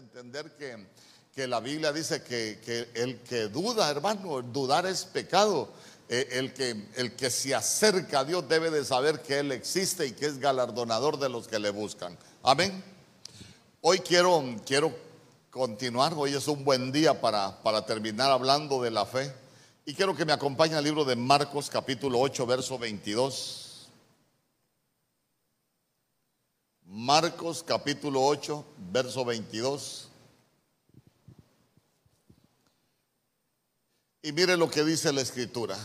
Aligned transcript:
entender 0.00 0.56
que, 0.56 0.86
que 1.34 1.46
la 1.46 1.60
Biblia 1.60 1.92
dice 1.92 2.22
que, 2.22 2.60
que, 2.64 2.90
el 3.00 3.20
que 3.20 3.48
duda, 3.48 3.90
hermano, 3.90 4.42
dudar 4.42 4.86
es 4.86 5.04
pecado. 5.04 5.72
Eh, 6.08 6.26
el, 6.32 6.52
que, 6.52 6.88
el 6.96 7.14
que 7.14 7.30
se 7.30 7.54
acerca 7.54 8.20
a 8.20 8.24
Dios 8.24 8.48
debe 8.48 8.70
de 8.70 8.84
saber 8.84 9.22
que 9.22 9.38
Él 9.38 9.52
existe 9.52 10.06
y 10.06 10.12
que 10.12 10.26
es 10.26 10.38
galardonador 10.38 11.20
de 11.20 11.28
los 11.28 11.46
que 11.46 11.60
le 11.60 11.70
buscan. 11.70 12.18
Amén. 12.42 12.82
Hoy 13.80 14.00
quiero, 14.00 14.42
quiero 14.66 14.92
continuar, 15.50 16.14
hoy 16.16 16.34
es 16.34 16.48
un 16.48 16.64
buen 16.64 16.90
día 16.90 17.20
para, 17.20 17.62
para 17.62 17.86
terminar 17.86 18.30
hablando 18.30 18.82
de 18.82 18.90
la 18.90 19.06
fe. 19.06 19.32
Y 19.86 19.94
quiero 19.94 20.16
que 20.16 20.24
me 20.24 20.32
acompañe 20.32 20.74
al 20.74 20.82
libro 20.82 21.04
de 21.04 21.14
Marcos 21.14 21.70
capítulo 21.70 22.18
8, 22.18 22.44
verso 22.44 22.76
22. 22.76 23.59
Marcos 26.92 27.62
capítulo 27.62 28.20
8, 28.20 28.64
verso 28.90 29.24
22. 29.24 30.08
Y 34.22 34.32
mire 34.32 34.56
lo 34.56 34.68
que 34.68 34.82
dice 34.82 35.12
la 35.12 35.20
escritura. 35.20 35.78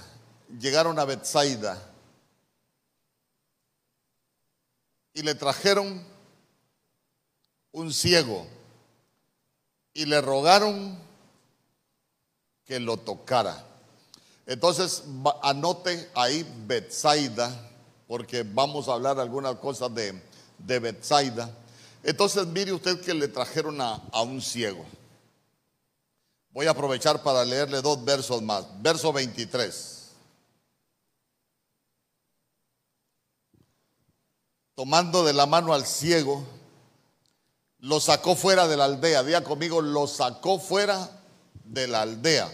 Llegaron 0.59 0.97
a 0.97 1.05
Bethsaida 1.05 1.79
y 5.13 5.21
le 5.21 5.35
trajeron 5.35 6.03
un 7.71 7.93
ciego 7.93 8.47
y 9.93 10.07
le 10.07 10.19
rogaron 10.21 10.97
que 12.65 12.79
lo 12.79 12.97
tocara. 12.97 13.63
Entonces, 14.47 15.03
anote 15.43 16.09
ahí 16.15 16.43
Bethsaida, 16.65 17.71
porque 18.07 18.41
vamos 18.41 18.87
a 18.87 18.93
hablar 18.93 19.19
algunas 19.19 19.57
cosas 19.57 19.93
de 19.93 20.33
de 20.57 20.79
Bethsaida. 20.79 21.49
Entonces 22.03 22.45
mire 22.47 22.73
usted 22.73 23.01
que 23.01 23.13
le 23.13 23.27
trajeron 23.27 23.81
a, 23.81 24.01
a 24.11 24.21
un 24.21 24.41
ciego. 24.41 24.85
Voy 26.51 26.67
a 26.67 26.71
aprovechar 26.71 27.21
para 27.21 27.43
leerle 27.43 27.81
dos 27.81 28.03
versos 28.05 28.41
más. 28.41 28.65
Verso 28.81 29.11
23. 29.11 30.11
Tomando 34.75 35.23
de 35.23 35.33
la 35.33 35.45
mano 35.45 35.73
al 35.73 35.85
ciego, 35.85 36.45
lo 37.79 37.99
sacó 37.99 38.35
fuera 38.35 38.67
de 38.67 38.77
la 38.77 38.85
aldea. 38.85 39.23
Día 39.23 39.43
conmigo, 39.43 39.81
lo 39.81 40.07
sacó 40.07 40.59
fuera 40.59 41.09
de 41.63 41.87
la 41.87 42.01
aldea. 42.01 42.49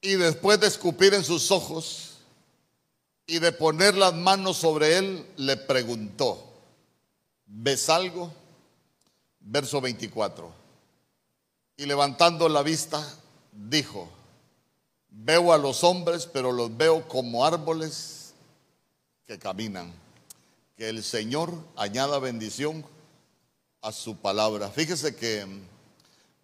Y 0.00 0.14
después 0.14 0.60
de 0.60 0.68
escupir 0.68 1.14
en 1.14 1.24
sus 1.24 1.50
ojos 1.50 2.18
y 3.26 3.40
de 3.40 3.52
poner 3.52 3.94
las 3.94 4.14
manos 4.14 4.58
sobre 4.58 4.96
él, 4.96 5.26
le 5.36 5.56
preguntó, 5.56 6.42
¿ves 7.46 7.88
algo? 7.88 8.32
Verso 9.40 9.80
24. 9.80 10.52
Y 11.76 11.86
levantando 11.86 12.48
la 12.48 12.62
vista, 12.62 13.04
dijo, 13.52 14.08
veo 15.10 15.52
a 15.52 15.58
los 15.58 15.84
hombres, 15.84 16.26
pero 16.26 16.52
los 16.52 16.76
veo 16.76 17.06
como 17.08 17.44
árboles 17.44 18.34
que 19.26 19.38
caminan. 19.38 19.92
Que 20.76 20.88
el 20.88 21.02
Señor 21.02 21.52
añada 21.76 22.18
bendición 22.20 22.84
a 23.82 23.92
su 23.92 24.16
palabra. 24.16 24.70
Fíjese 24.70 25.16
que 25.16 25.44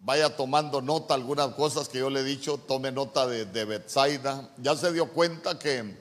vaya 0.05 0.37
tomando 0.37 0.83
nota 0.83 1.15
algunas 1.15 1.55
cosas 1.55 1.89
que 1.89 1.99
yo 1.99 2.11
le 2.11 2.21
he 2.21 2.25
dicho, 2.25 2.59
tome 2.59 2.93
nota 2.93 3.27
de, 3.27 3.47
de 3.47 3.65
Bethsaida. 3.65 4.51
Ya 4.59 4.77
se 4.77 4.93
dio 4.93 5.09
cuenta 5.09 5.59
que 5.59 5.97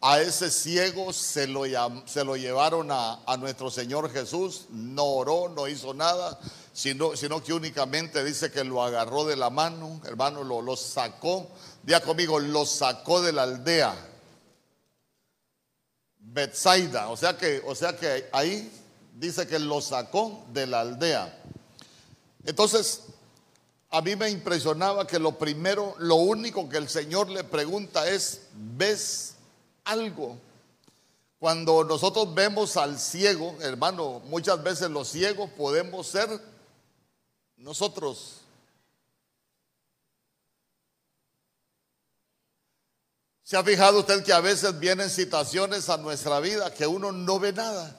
a 0.00 0.20
ese 0.20 0.48
ciego 0.48 1.12
se 1.12 1.48
lo, 1.48 1.64
se 2.06 2.24
lo 2.24 2.36
llevaron 2.36 2.88
a, 2.90 3.36
nuestro 3.38 3.68
Señor 3.70 4.10
Jesús, 4.12 4.66
no 4.70 5.04
oró, 5.04 5.48
no 5.48 5.66
hizo 5.66 5.92
nada, 5.92 6.38
sino, 6.72 7.16
sino, 7.16 7.42
que 7.42 7.52
únicamente 7.52 8.22
dice 8.22 8.52
que 8.52 8.62
lo 8.62 8.82
agarró 8.82 9.24
de 9.24 9.34
la 9.34 9.50
mano, 9.50 10.00
hermano, 10.04 10.44
lo, 10.44 10.62
lo 10.62 10.76
sacó, 10.76 11.48
día 11.82 12.00
conmigo, 12.00 12.38
lo 12.38 12.64
sacó 12.64 13.20
de 13.20 13.32
la 13.32 13.42
aldea. 13.42 13.92
Bethsaida, 16.20 17.08
o 17.08 17.16
sea 17.16 17.36
que, 17.36 17.60
o 17.66 17.74
sea 17.74 17.96
que 17.96 18.28
ahí 18.32 18.70
dice 19.14 19.48
que 19.48 19.58
lo 19.58 19.80
sacó 19.80 20.44
de 20.52 20.66
la 20.68 20.80
aldea. 20.80 21.42
Entonces, 22.44 23.02
a 23.90 24.02
mí 24.02 24.16
me 24.16 24.28
impresionaba 24.28 25.06
que 25.06 25.18
lo 25.18 25.38
primero, 25.38 25.94
lo 25.98 26.16
único 26.16 26.68
que 26.68 26.76
el 26.76 26.88
Señor 26.88 27.30
le 27.30 27.42
pregunta 27.42 28.08
es, 28.08 28.42
¿ves 28.52 29.34
algo? 29.84 30.38
Cuando 31.38 31.84
nosotros 31.84 32.34
vemos 32.34 32.76
al 32.76 32.98
ciego, 32.98 33.56
hermano, 33.60 34.20
muchas 34.26 34.62
veces 34.62 34.90
los 34.90 35.08
ciegos 35.08 35.48
podemos 35.50 36.06
ser 36.06 36.28
nosotros. 37.56 38.42
¿Se 43.42 43.56
ha 43.56 43.64
fijado 43.64 44.00
usted 44.00 44.22
que 44.22 44.32
a 44.34 44.40
veces 44.40 44.78
vienen 44.78 45.08
situaciones 45.08 45.88
a 45.88 45.96
nuestra 45.96 46.40
vida 46.40 46.74
que 46.74 46.86
uno 46.86 47.12
no 47.12 47.38
ve 47.38 47.54
nada? 47.54 47.98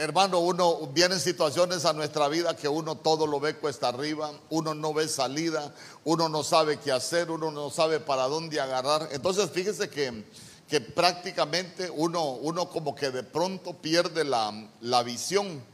Hermano, 0.00 0.38
uno 0.38 0.86
viene 0.92 1.16
en 1.16 1.20
situaciones 1.20 1.84
a 1.84 1.92
nuestra 1.92 2.28
vida 2.28 2.54
que 2.54 2.68
uno 2.68 2.98
todo 2.98 3.26
lo 3.26 3.40
ve 3.40 3.56
cuesta 3.56 3.88
arriba, 3.88 4.30
uno 4.48 4.72
no 4.72 4.94
ve 4.94 5.08
salida, 5.08 5.74
uno 6.04 6.28
no 6.28 6.44
sabe 6.44 6.76
qué 6.76 6.92
hacer, 6.92 7.32
uno 7.32 7.50
no 7.50 7.68
sabe 7.68 7.98
para 7.98 8.28
dónde 8.28 8.60
agarrar. 8.60 9.08
Entonces, 9.10 9.50
fíjese 9.50 9.90
que, 9.90 10.22
que 10.68 10.80
prácticamente 10.80 11.90
uno, 11.90 12.34
uno 12.34 12.68
como 12.68 12.94
que 12.94 13.10
de 13.10 13.24
pronto 13.24 13.72
pierde 13.74 14.22
la, 14.22 14.68
la 14.82 15.02
visión. 15.02 15.64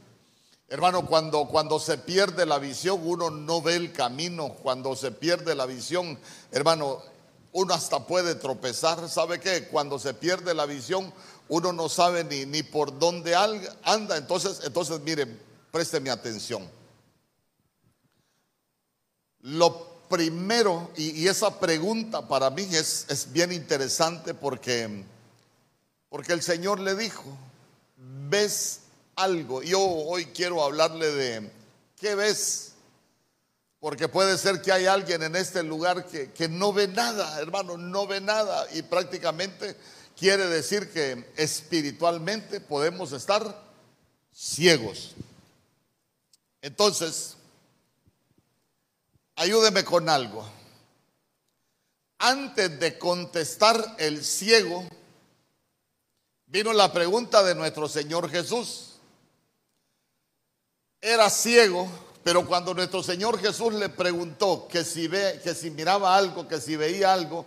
Hermano, 0.69 1.05
cuando, 1.05 1.45
cuando 1.45 1.79
se 1.79 1.99
pierde 1.99 2.47
la 2.47 2.57
visión, 2.57 3.01
uno 3.03 3.29
no 3.29 3.61
ve 3.61 3.75
el 3.75 3.93
camino. 3.93 4.55
Cuando 4.63 4.95
se 4.95 5.11
pierde 5.11 5.53
la 5.53 5.67
visión, 5.67 6.17
hermano, 6.51 6.99
uno 7.51 7.73
hasta 7.75 8.07
puede 8.07 8.33
tropezar. 8.33 9.07
¿Sabe 9.07 9.39
qué? 9.39 9.67
Cuando 9.67 9.99
se 9.99 10.15
pierde 10.15 10.55
la 10.55 10.65
visión, 10.65 11.13
uno 11.47 11.73
no 11.73 11.89
sabe 11.89 12.23
ni, 12.23 12.45
ni 12.45 12.63
por 12.63 12.97
dónde 12.97 13.35
anda. 13.35 14.17
Entonces, 14.17 14.61
entonces, 14.63 14.99
mire, 15.01 15.27
présteme 15.71 16.09
atención. 16.09 16.67
Lo 19.41 19.95
primero, 20.09 20.91
y, 20.95 21.27
esa 21.27 21.59
pregunta 21.59 22.27
para 22.27 22.49
mí 22.49 22.67
es, 22.71 23.05
es, 23.09 23.31
bien 23.31 23.51
interesante 23.51 24.33
porque, 24.33 25.03
porque 26.09 26.33
el 26.33 26.41
Señor 26.41 26.79
le 26.79 26.95
dijo, 26.95 27.23
¿ves 28.29 28.81
algo? 29.15 29.61
Yo 29.61 29.81
hoy 29.81 30.25
quiero 30.27 30.63
hablarle 30.63 31.11
de, 31.11 31.51
¿qué 31.99 32.15
ves? 32.15 32.71
Porque 33.79 34.07
puede 34.07 34.37
ser 34.37 34.61
que 34.61 34.71
hay 34.71 34.85
alguien 34.87 35.21
en 35.21 35.35
este 35.35 35.61
lugar 35.61 36.05
que, 36.07 36.31
que 36.31 36.47
no 36.47 36.73
ve 36.73 36.87
nada, 36.87 37.39
hermano, 37.39 37.77
no 37.77 38.07
ve 38.07 38.21
nada 38.21 38.65
y 38.73 38.81
prácticamente 38.81 39.75
quiere 40.17 40.47
decir 40.47 40.91
que 40.91 41.31
espiritualmente 41.37 42.59
podemos 42.59 43.11
estar 43.11 43.63
ciegos. 44.33 45.15
Entonces, 46.61 47.35
ayúdeme 49.35 49.83
con 49.83 50.09
algo. 50.09 50.45
Antes 52.17 52.79
de 52.79 52.97
contestar 52.97 53.95
el 53.99 54.23
ciego, 54.23 54.87
vino 56.47 56.73
la 56.73 56.91
pregunta 56.91 57.43
de 57.43 57.55
nuestro 57.55 57.87
Señor 57.87 58.29
Jesús. 58.29 58.93
Era 61.01 61.29
ciego, 61.29 61.87
pero 62.23 62.47
cuando 62.47 62.73
nuestro 62.73 63.03
Señor 63.03 63.39
Jesús 63.39 63.73
le 63.75 63.89
preguntó 63.89 64.67
que 64.67 64.83
si 64.83 65.07
ve, 65.07 65.39
que 65.43 65.53
si 65.53 65.69
miraba 65.69 66.15
algo, 66.15 66.47
que 66.47 66.59
si 66.59 66.75
veía 66.75 67.13
algo, 67.13 67.45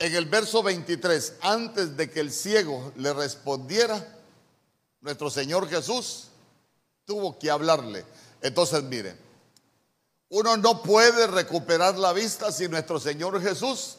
en 0.00 0.14
el 0.14 0.24
verso 0.24 0.62
23, 0.62 1.34
antes 1.42 1.94
de 1.94 2.10
que 2.10 2.20
el 2.20 2.32
ciego 2.32 2.90
le 2.96 3.12
respondiera, 3.12 4.18
nuestro 5.02 5.28
Señor 5.28 5.68
Jesús 5.68 6.28
tuvo 7.04 7.38
que 7.38 7.50
hablarle. 7.50 8.06
Entonces, 8.40 8.82
mire, 8.82 9.14
uno 10.30 10.56
no 10.56 10.82
puede 10.82 11.26
recuperar 11.26 11.98
la 11.98 12.14
vista 12.14 12.50
si 12.50 12.66
nuestro 12.66 12.98
Señor 12.98 13.42
Jesús 13.42 13.98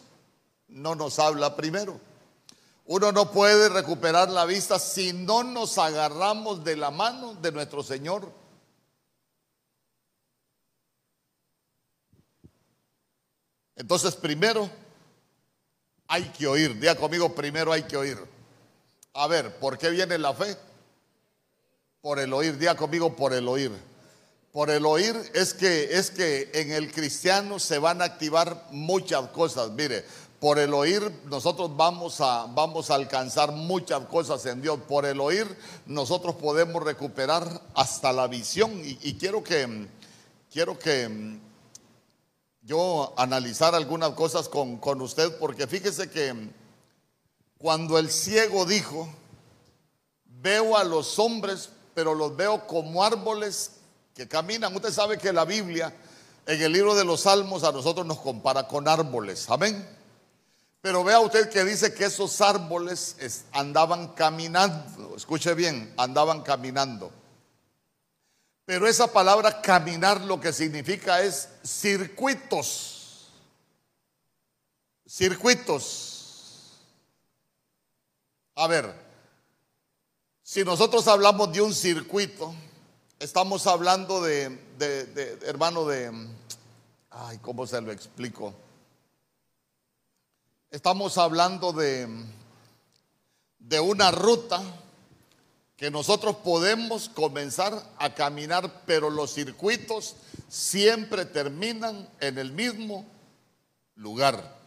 no 0.67 0.95
nos 0.95 1.19
habla 1.19 1.55
primero. 1.55 2.01
Uno 2.85 3.11
no 3.11 3.31
puede 3.31 3.69
recuperar 3.69 4.31
la 4.31 4.45
vista 4.45 4.79
si 4.79 5.13
no 5.13 5.43
nos 5.43 5.77
agarramos 5.77 6.63
de 6.63 6.77
la 6.77 6.89
mano 6.89 7.35
de 7.35 7.51
nuestro 7.51 7.83
Señor. 7.83 8.27
Entonces, 13.75 14.15
primero, 14.15 14.67
hay 16.11 16.23
que 16.23 16.45
oír. 16.45 16.77
Día 16.77 16.97
conmigo, 16.97 17.33
primero 17.33 17.71
hay 17.71 17.83
que 17.83 17.95
oír. 17.95 18.17
A 19.13 19.27
ver, 19.27 19.57
¿por 19.59 19.77
qué 19.77 19.89
viene 19.89 20.17
la 20.17 20.33
fe? 20.33 20.57
Por 22.01 22.19
el 22.19 22.33
oír. 22.33 22.57
Día 22.57 22.75
conmigo, 22.75 23.15
por 23.15 23.33
el 23.33 23.47
oír. 23.47 23.71
Por 24.51 24.69
el 24.69 24.85
oír 24.85 25.15
es 25.33 25.53
que 25.53 25.97
es 25.97 26.11
que 26.11 26.51
en 26.53 26.73
el 26.73 26.91
cristiano 26.91 27.59
se 27.59 27.79
van 27.79 28.01
a 28.01 28.05
activar 28.05 28.67
muchas 28.71 29.29
cosas. 29.29 29.71
Mire, 29.71 30.03
por 30.41 30.59
el 30.59 30.73
oír 30.73 31.01
nosotros 31.29 31.77
vamos 31.77 32.19
a, 32.19 32.45
vamos 32.47 32.91
a 32.91 32.95
alcanzar 32.95 33.53
muchas 33.53 34.01
cosas 34.07 34.45
en 34.47 34.61
Dios. 34.61 34.81
Por 34.89 35.05
el 35.05 35.21
oír 35.21 35.47
nosotros 35.85 36.35
podemos 36.35 36.83
recuperar 36.83 37.61
hasta 37.73 38.11
la 38.11 38.27
visión. 38.27 38.81
Y, 38.83 39.13
quiero 39.13 39.41
que, 39.41 39.87
quiero 40.51 40.77
que 40.77 41.39
yo 42.61 43.13
analizar 43.17 43.73
algunas 43.75 44.11
cosas 44.11 44.47
con, 44.47 44.77
con 44.77 45.01
usted, 45.01 45.37
porque 45.37 45.67
fíjese 45.67 46.09
que 46.09 46.33
cuando 47.57 47.97
el 47.97 48.09
ciego 48.09 48.65
dijo, 48.65 49.07
veo 50.25 50.77
a 50.77 50.83
los 50.83 51.19
hombres, 51.19 51.69
pero 51.93 52.15
los 52.15 52.35
veo 52.35 52.65
como 52.67 53.03
árboles 53.03 53.71
que 54.13 54.27
caminan. 54.27 54.75
Usted 54.75 54.91
sabe 54.91 55.17
que 55.17 55.33
la 55.33 55.45
Biblia, 55.45 55.95
en 56.45 56.61
el 56.61 56.71
libro 56.71 56.95
de 56.95 57.05
los 57.05 57.21
Salmos, 57.21 57.63
a 57.63 57.71
nosotros 57.71 58.05
nos 58.05 58.19
compara 58.19 58.67
con 58.67 58.87
árboles. 58.87 59.49
Amén. 59.49 59.87
Pero 60.81 61.03
vea 61.03 61.19
usted 61.19 61.49
que 61.49 61.63
dice 61.63 61.93
que 61.93 62.05
esos 62.05 62.41
árboles 62.41 63.15
andaban 63.51 64.09
caminando. 64.09 65.15
Escuche 65.15 65.53
bien, 65.53 65.93
andaban 65.97 66.41
caminando. 66.41 67.11
Pero 68.71 68.87
esa 68.87 69.11
palabra 69.11 69.61
caminar 69.61 70.21
lo 70.21 70.39
que 70.39 70.53
significa 70.53 71.21
es 71.21 71.49
circuitos. 71.61 73.29
Circuitos. 75.05 76.79
A 78.55 78.67
ver, 78.67 78.95
si 80.41 80.63
nosotros 80.63 81.05
hablamos 81.09 81.51
de 81.51 81.59
un 81.59 81.75
circuito, 81.75 82.55
estamos 83.19 83.67
hablando 83.67 84.21
de, 84.21 84.57
hermano, 85.41 85.85
de, 85.85 86.09
ay, 87.09 87.39
¿cómo 87.39 87.67
se 87.67 87.81
lo 87.81 87.91
explico? 87.91 88.53
Estamos 90.69 91.17
hablando 91.17 91.73
de, 91.73 92.07
de 93.59 93.79
una 93.81 94.11
ruta 94.11 94.63
que 95.81 95.89
nosotros 95.89 96.35
podemos 96.35 97.09
comenzar 97.09 97.73
a 97.97 98.13
caminar, 98.13 98.83
pero 98.85 99.09
los 99.09 99.33
circuitos 99.33 100.15
siempre 100.47 101.25
terminan 101.25 102.07
en 102.19 102.37
el 102.37 102.51
mismo 102.51 103.03
lugar. 103.95 104.59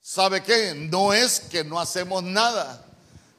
¿Sabe 0.00 0.44
qué? 0.44 0.74
No 0.76 1.12
es 1.12 1.40
que 1.40 1.64
no 1.64 1.80
hacemos 1.80 2.22
nada, 2.22 2.86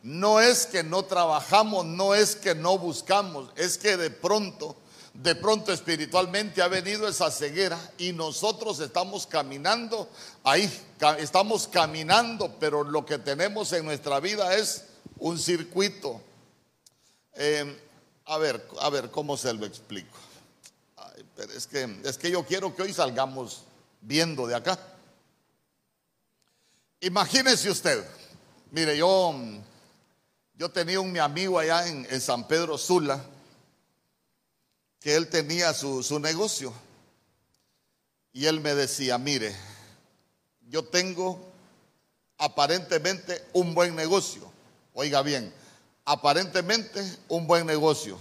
no 0.03 0.41
es 0.41 0.65
que 0.65 0.83
no 0.83 1.03
trabajamos, 1.03 1.85
no 1.85 2.13
es 2.13 2.35
que 2.35 2.53
no 2.53 2.77
buscamos, 2.77 3.49
es 3.55 3.77
que 3.77 3.95
de 3.95 4.09
pronto 4.09 4.75
de 5.21 5.35
pronto 5.35 5.73
espiritualmente 5.73 6.61
ha 6.61 6.69
venido 6.69 7.05
esa 7.05 7.29
ceguera 7.29 7.77
y 7.97 8.13
nosotros 8.13 8.79
estamos 8.79 9.27
caminando 9.27 10.09
ahí, 10.45 10.71
estamos 11.17 11.67
caminando, 11.67 12.55
pero 12.57 12.85
lo 12.85 13.05
que 13.05 13.17
tenemos 13.17 13.73
en 13.73 13.83
nuestra 13.83 14.21
vida 14.21 14.55
es 14.55 14.85
un 15.17 15.37
circuito. 15.37 16.21
Eh, 17.33 17.81
a 18.27 18.37
ver, 18.37 18.65
a 18.79 18.89
ver, 18.89 19.11
¿cómo 19.11 19.35
se 19.35 19.51
lo 19.53 19.65
explico? 19.65 20.17
es, 21.53 21.67
que, 21.67 21.99
es 22.05 22.17
que 22.17 22.31
yo 22.31 22.45
quiero 22.45 22.73
que 22.73 22.83
hoy 22.83 22.93
salgamos 22.93 23.63
viendo 23.99 24.47
de 24.47 24.55
acá. 24.55 24.79
Imagínese 27.01 27.69
usted, 27.69 28.05
mire, 28.71 28.97
yo, 28.97 29.35
yo 30.55 30.69
tenía 30.69 31.01
un 31.01 31.11
mi 31.11 31.19
amigo 31.19 31.59
allá 31.59 31.87
en 31.87 32.21
San 32.21 32.47
Pedro 32.47 32.77
Sula 32.77 33.21
que 34.99 35.15
él 35.15 35.29
tenía 35.29 35.73
su, 35.73 36.19
negocio. 36.19 36.73
Y 38.33 38.45
él 38.45 38.59
me 38.59 38.75
decía, 38.75 39.17
mire, 39.17 39.55
yo 40.67 40.83
tengo 40.83 41.39
aparentemente 42.37 43.43
un 43.53 43.73
buen 43.73 43.95
negocio. 43.95 44.51
Oiga 44.93 45.21
bien, 45.21 45.53
aparentemente 46.05 47.03
un 47.27 47.47
buen 47.47 47.65
negocio. 47.65 48.17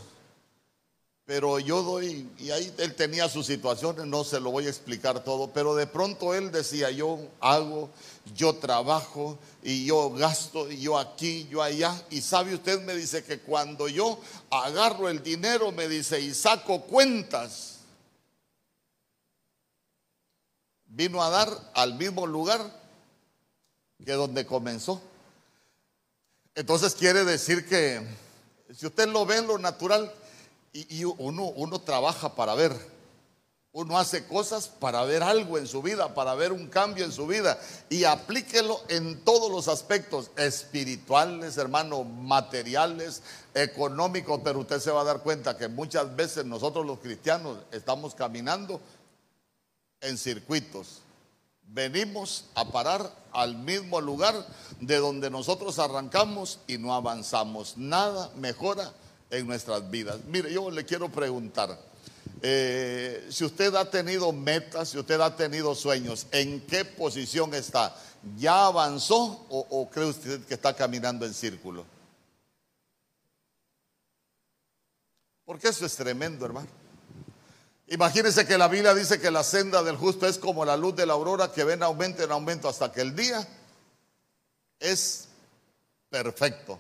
Pero 1.29 1.59
yo 1.59 1.83
doy, 1.83 2.27
y 2.39 2.51
ahí 2.53 2.73
él 2.79 2.95
tenía 2.95 3.29
sus 3.29 3.45
situaciones, 3.45 4.07
no 4.07 4.25
se 4.25 4.41
lo 4.41 4.51
voy 4.51 4.65
a 4.65 4.71
explicar 4.71 5.23
todo, 5.23 5.53
pero 5.53 5.75
de 5.75 5.87
pronto 5.87 6.33
él 6.33 6.51
decía, 6.51 6.91
yo 6.91 7.19
hago, 7.39 7.91
yo 8.35 8.55
trabajo 8.55 9.39
y 9.63 9.85
yo 9.85 10.09
gasto 10.09 10.71
y 10.71 10.81
yo 10.81 10.97
aquí, 10.97 11.47
yo 11.51 11.63
allá. 11.63 12.03
Y 12.09 12.23
sabe 12.23 12.55
usted, 12.55 12.81
me 12.81 12.95
dice 12.95 13.25
que 13.25 13.41
cuando 13.41 13.89
yo 13.89 14.19
agarro 14.49 15.11
el 15.11 15.23
dinero, 15.23 15.71
me 15.71 15.87
dice, 15.87 16.19
y 16.19 16.33
saco 16.33 16.85
cuentas, 16.85 17.81
vino 20.87 21.23
a 21.23 21.29
dar 21.29 21.51
al 21.75 21.93
mismo 21.97 22.27
lugar 22.27 22.59
que 24.03 24.13
donde 24.13 24.47
comenzó. 24.47 25.03
Entonces 26.55 26.95
quiere 26.95 27.27
decir 27.27 27.69
que 27.69 28.01
si 28.75 28.87
usted 28.87 29.09
lo 29.09 29.27
ve 29.27 29.37
en 29.37 29.47
lo 29.47 29.59
natural, 29.59 30.11
y, 30.73 31.05
uno, 31.05 31.45
uno 31.45 31.81
trabaja 31.81 32.35
para 32.35 32.55
ver, 32.55 32.73
uno 33.73 33.99
hace 33.99 34.27
cosas 34.27 34.69
para 34.69 35.05
ver 35.05 35.23
algo 35.23 35.59
en 35.59 35.67
su 35.67 35.83
vida, 35.83 36.15
para 36.15 36.35
ver 36.35 36.53
un 36.53 36.69
cambio 36.69 37.05
en 37.05 37.13
su 37.13 37.27
vida 37.27 37.59
y 37.89 38.05
aplíquelo 38.05 38.81
en 38.89 39.25
todos 39.25 39.51
los 39.51 39.69
aspectos 39.69 40.31
espirituales, 40.37 41.57
hermano, 41.59 42.05
materiales, 42.05 43.23
económicos, 43.55 44.41
pero 44.43 44.61
usted 44.61 44.81
se 44.81 44.91
va 44.91 45.03
a 45.03 45.05
dar 45.05 45.23
cuenta 45.23 45.57
que 45.57 45.69
muchas 45.69 46.15
veces 46.17 46.45
nosotros 46.45 46.87
los 46.87 46.99
cristianos 46.99 47.59
estamos 47.73 48.15
caminando 48.15 48.81
en 50.01 50.17
circuitos. 50.17 51.01
Venimos 51.63 52.47
a 52.55 52.65
parar 52.65 53.13
al 53.33 53.57
mismo 53.57 54.01
lugar 54.01 54.35
de 54.81 54.97
donde 54.97 55.29
nosotros 55.29 55.79
arrancamos 55.79 56.61
y 56.67 56.79
no 56.79 56.95
avanzamos. 56.95 57.77
Nada 57.77 58.31
mejora 58.37 58.93
en 59.31 59.47
nuestras 59.47 59.91
vidas. 59.91 60.19
Mire, 60.27 60.53
yo 60.53 60.71
le 60.71 60.85
quiero 60.85 61.11
preguntar, 61.11 61.79
eh, 62.41 63.27
si 63.31 63.45
usted 63.45 63.75
ha 63.75 63.91
tenido 63.91 64.33
metas, 64.33 64.91
si 64.91 64.99
usted 64.99 65.21
ha 65.21 65.35
tenido 65.35 65.75
sueños, 65.75 66.27
¿en 66.31 66.61
qué 66.63 66.85
posición 66.85 67.55
está? 67.55 67.95
¿Ya 68.37 68.67
avanzó 68.67 69.47
o, 69.49 69.89
cree 69.91 70.07
usted 70.07 70.45
que 70.45 70.55
está 70.55 70.75
caminando 70.75 71.27
en 71.27 71.35
círculo? 71.35 71.85
Porque 75.45 75.69
eso 75.69 75.87
es 75.87 75.97
tremendo, 75.97 76.45
hermano. 76.45 76.69
Imagínense 77.89 78.47
que 78.47 78.59
la 78.59 78.69
Biblia 78.69 78.95
dice 78.95 79.19
que 79.19 79.31
la 79.31 79.43
senda 79.43 79.83
del 79.83 79.97
justo 79.97 80.27
es 80.27 80.39
como 80.39 80.65
la 80.65 80.77
luz 80.77 80.95
de 80.95 81.07
la 81.07 81.15
aurora 81.15 81.53
que 81.53 81.65
ven 81.65 81.83
aumento 81.83 82.23
en 82.23 82.31
aumento 82.31 82.69
hasta 82.69 82.93
que 82.93 83.01
el 83.01 83.17
día 83.17 83.49
es 84.79 85.29
perfecto. 86.11 86.79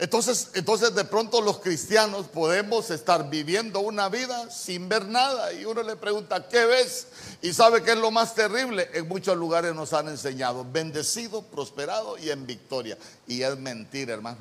Entonces, 0.00 0.48
entonces 0.54 0.94
de 0.94 1.04
pronto 1.04 1.42
los 1.42 1.58
cristianos 1.58 2.26
podemos 2.26 2.90
estar 2.90 3.28
viviendo 3.28 3.80
una 3.80 4.08
vida 4.08 4.50
sin 4.50 4.88
ver 4.88 5.04
nada 5.04 5.52
y 5.52 5.66
uno 5.66 5.82
le 5.82 5.94
pregunta, 5.94 6.48
¿qué 6.48 6.64
ves? 6.64 7.08
Y 7.42 7.52
sabe 7.52 7.82
que 7.82 7.90
es 7.90 7.98
lo 7.98 8.10
más 8.10 8.34
terrible. 8.34 8.88
En 8.94 9.06
muchos 9.06 9.36
lugares 9.36 9.74
nos 9.74 9.92
han 9.92 10.08
enseñado, 10.08 10.64
bendecido, 10.64 11.42
prosperado 11.42 12.16
y 12.16 12.30
en 12.30 12.46
victoria. 12.46 12.96
Y 13.26 13.42
es 13.42 13.58
mentira, 13.58 14.14
hermano. 14.14 14.38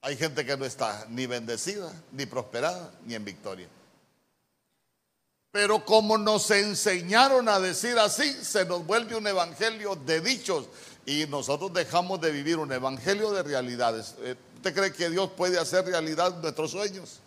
Hay 0.00 0.16
gente 0.16 0.46
que 0.46 0.56
no 0.56 0.64
está 0.64 1.04
ni 1.10 1.26
bendecida, 1.26 1.92
ni 2.12 2.24
prosperada, 2.24 2.90
ni 3.04 3.14
en 3.14 3.26
victoria. 3.26 3.68
Pero 5.50 5.84
como 5.84 6.16
nos 6.16 6.50
enseñaron 6.50 7.46
a 7.46 7.60
decir 7.60 7.98
así, 7.98 8.32
se 8.42 8.64
nos 8.64 8.86
vuelve 8.86 9.16
un 9.16 9.26
evangelio 9.26 9.96
de 9.96 10.22
dichos 10.22 10.64
y 11.06 11.26
nosotros 11.26 11.72
dejamos 11.72 12.20
de 12.20 12.30
vivir 12.30 12.58
un 12.58 12.72
evangelio 12.72 13.32
de 13.32 13.42
realidades. 13.42 14.14
Eh, 14.20 14.36
¿Usted 14.56 14.74
cree 14.74 14.92
que 14.92 15.10
Dios 15.10 15.30
puede 15.36 15.58
hacer 15.58 15.84
realidad 15.84 16.40
nuestros 16.40 16.70
sueños? 16.70 17.20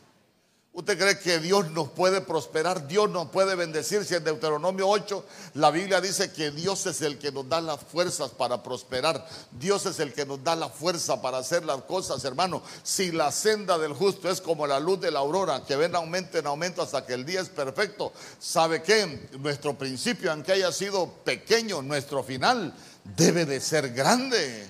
¿Usted 0.75 0.97
cree 0.99 1.17
que 1.19 1.39
Dios 1.39 1.71
nos 1.71 1.89
puede 1.91 2.19
prosperar? 2.19 2.85
Dios 2.85 3.09
nos 3.09 3.29
puede 3.29 3.55
bendecir. 3.55 4.03
Si 4.03 4.13
en 4.13 4.25
Deuteronomio 4.25 4.89
8 4.89 5.23
la 5.53 5.71
Biblia 5.71 6.01
dice 6.01 6.33
que 6.33 6.51
Dios 6.51 6.85
es 6.85 7.01
el 7.01 7.17
que 7.17 7.31
nos 7.31 7.47
da 7.47 7.61
las 7.61 7.79
fuerzas 7.79 8.31
para 8.31 8.61
prosperar. 8.61 9.25
Dios 9.51 9.85
es 9.85 10.01
el 10.01 10.11
que 10.11 10.25
nos 10.25 10.43
da 10.43 10.53
la 10.53 10.67
fuerza 10.67 11.21
para 11.21 11.37
hacer 11.37 11.63
las 11.63 11.81
cosas, 11.83 12.25
hermano. 12.25 12.61
Si 12.83 13.13
la 13.13 13.31
senda 13.31 13.77
del 13.77 13.93
justo 13.93 14.29
es 14.29 14.41
como 14.41 14.67
la 14.67 14.81
luz 14.81 14.99
de 14.99 15.11
la 15.11 15.19
aurora, 15.19 15.63
que 15.65 15.77
ven 15.77 15.95
aumento 15.95 16.37
en 16.37 16.45
aumento 16.45 16.81
hasta 16.81 17.05
que 17.05 17.13
el 17.13 17.25
día 17.25 17.39
es 17.39 17.47
perfecto, 17.47 18.11
¿sabe 18.37 18.83
qué? 18.83 19.29
Nuestro 19.39 19.77
principio, 19.77 20.29
aunque 20.29 20.51
haya 20.51 20.73
sido 20.73 21.09
pequeño, 21.23 21.81
nuestro 21.83 22.21
final 22.21 22.73
debe 23.15 23.45
de 23.45 23.59
ser 23.61 23.93
grande. 23.93 24.67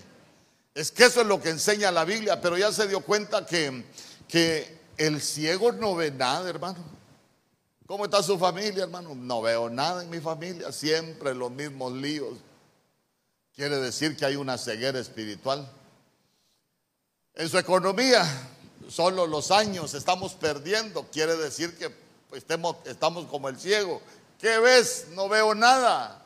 Es 0.73 0.91
que 0.91 1.05
eso 1.05 1.21
es 1.21 1.27
lo 1.27 1.41
que 1.41 1.49
enseña 1.49 1.91
la 1.91 2.03
Biblia, 2.03 2.41
pero 2.41 2.57
ya 2.57 2.71
se 2.71 2.87
dio 2.87 2.99
cuenta 3.01 3.45
que, 3.45 3.85
que 4.27 4.77
el 4.97 5.21
ciego 5.21 5.71
no 5.71 5.95
ve 5.95 6.11
nada, 6.11 6.49
hermano. 6.49 6.79
¿Cómo 7.87 8.05
está 8.05 8.21
su 8.23 8.37
familia, 8.37 8.83
hermano? 8.83 9.15
No 9.15 9.41
veo 9.41 9.69
nada 9.69 10.03
en 10.03 10.09
mi 10.09 10.19
familia, 10.19 10.71
siempre 10.71 11.33
los 11.33 11.51
mismos 11.51 11.93
líos. 11.93 12.37
Quiere 13.55 13.77
decir 13.77 14.17
que 14.17 14.25
hay 14.25 14.35
una 14.35 14.57
ceguera 14.57 14.99
espiritual. 14.99 15.71
En 17.35 17.47
su 17.47 17.57
economía, 17.57 18.25
solo 18.89 19.27
los 19.27 19.51
años 19.51 19.93
estamos 19.93 20.33
perdiendo. 20.33 21.05
Quiere 21.11 21.37
decir 21.37 21.77
que 21.77 21.93
estemos, 22.33 22.77
estamos 22.85 23.27
como 23.27 23.47
el 23.47 23.59
ciego. 23.59 24.01
¿Qué 24.39 24.57
ves? 24.59 25.07
No 25.11 25.29
veo 25.29 25.55
nada. 25.55 26.24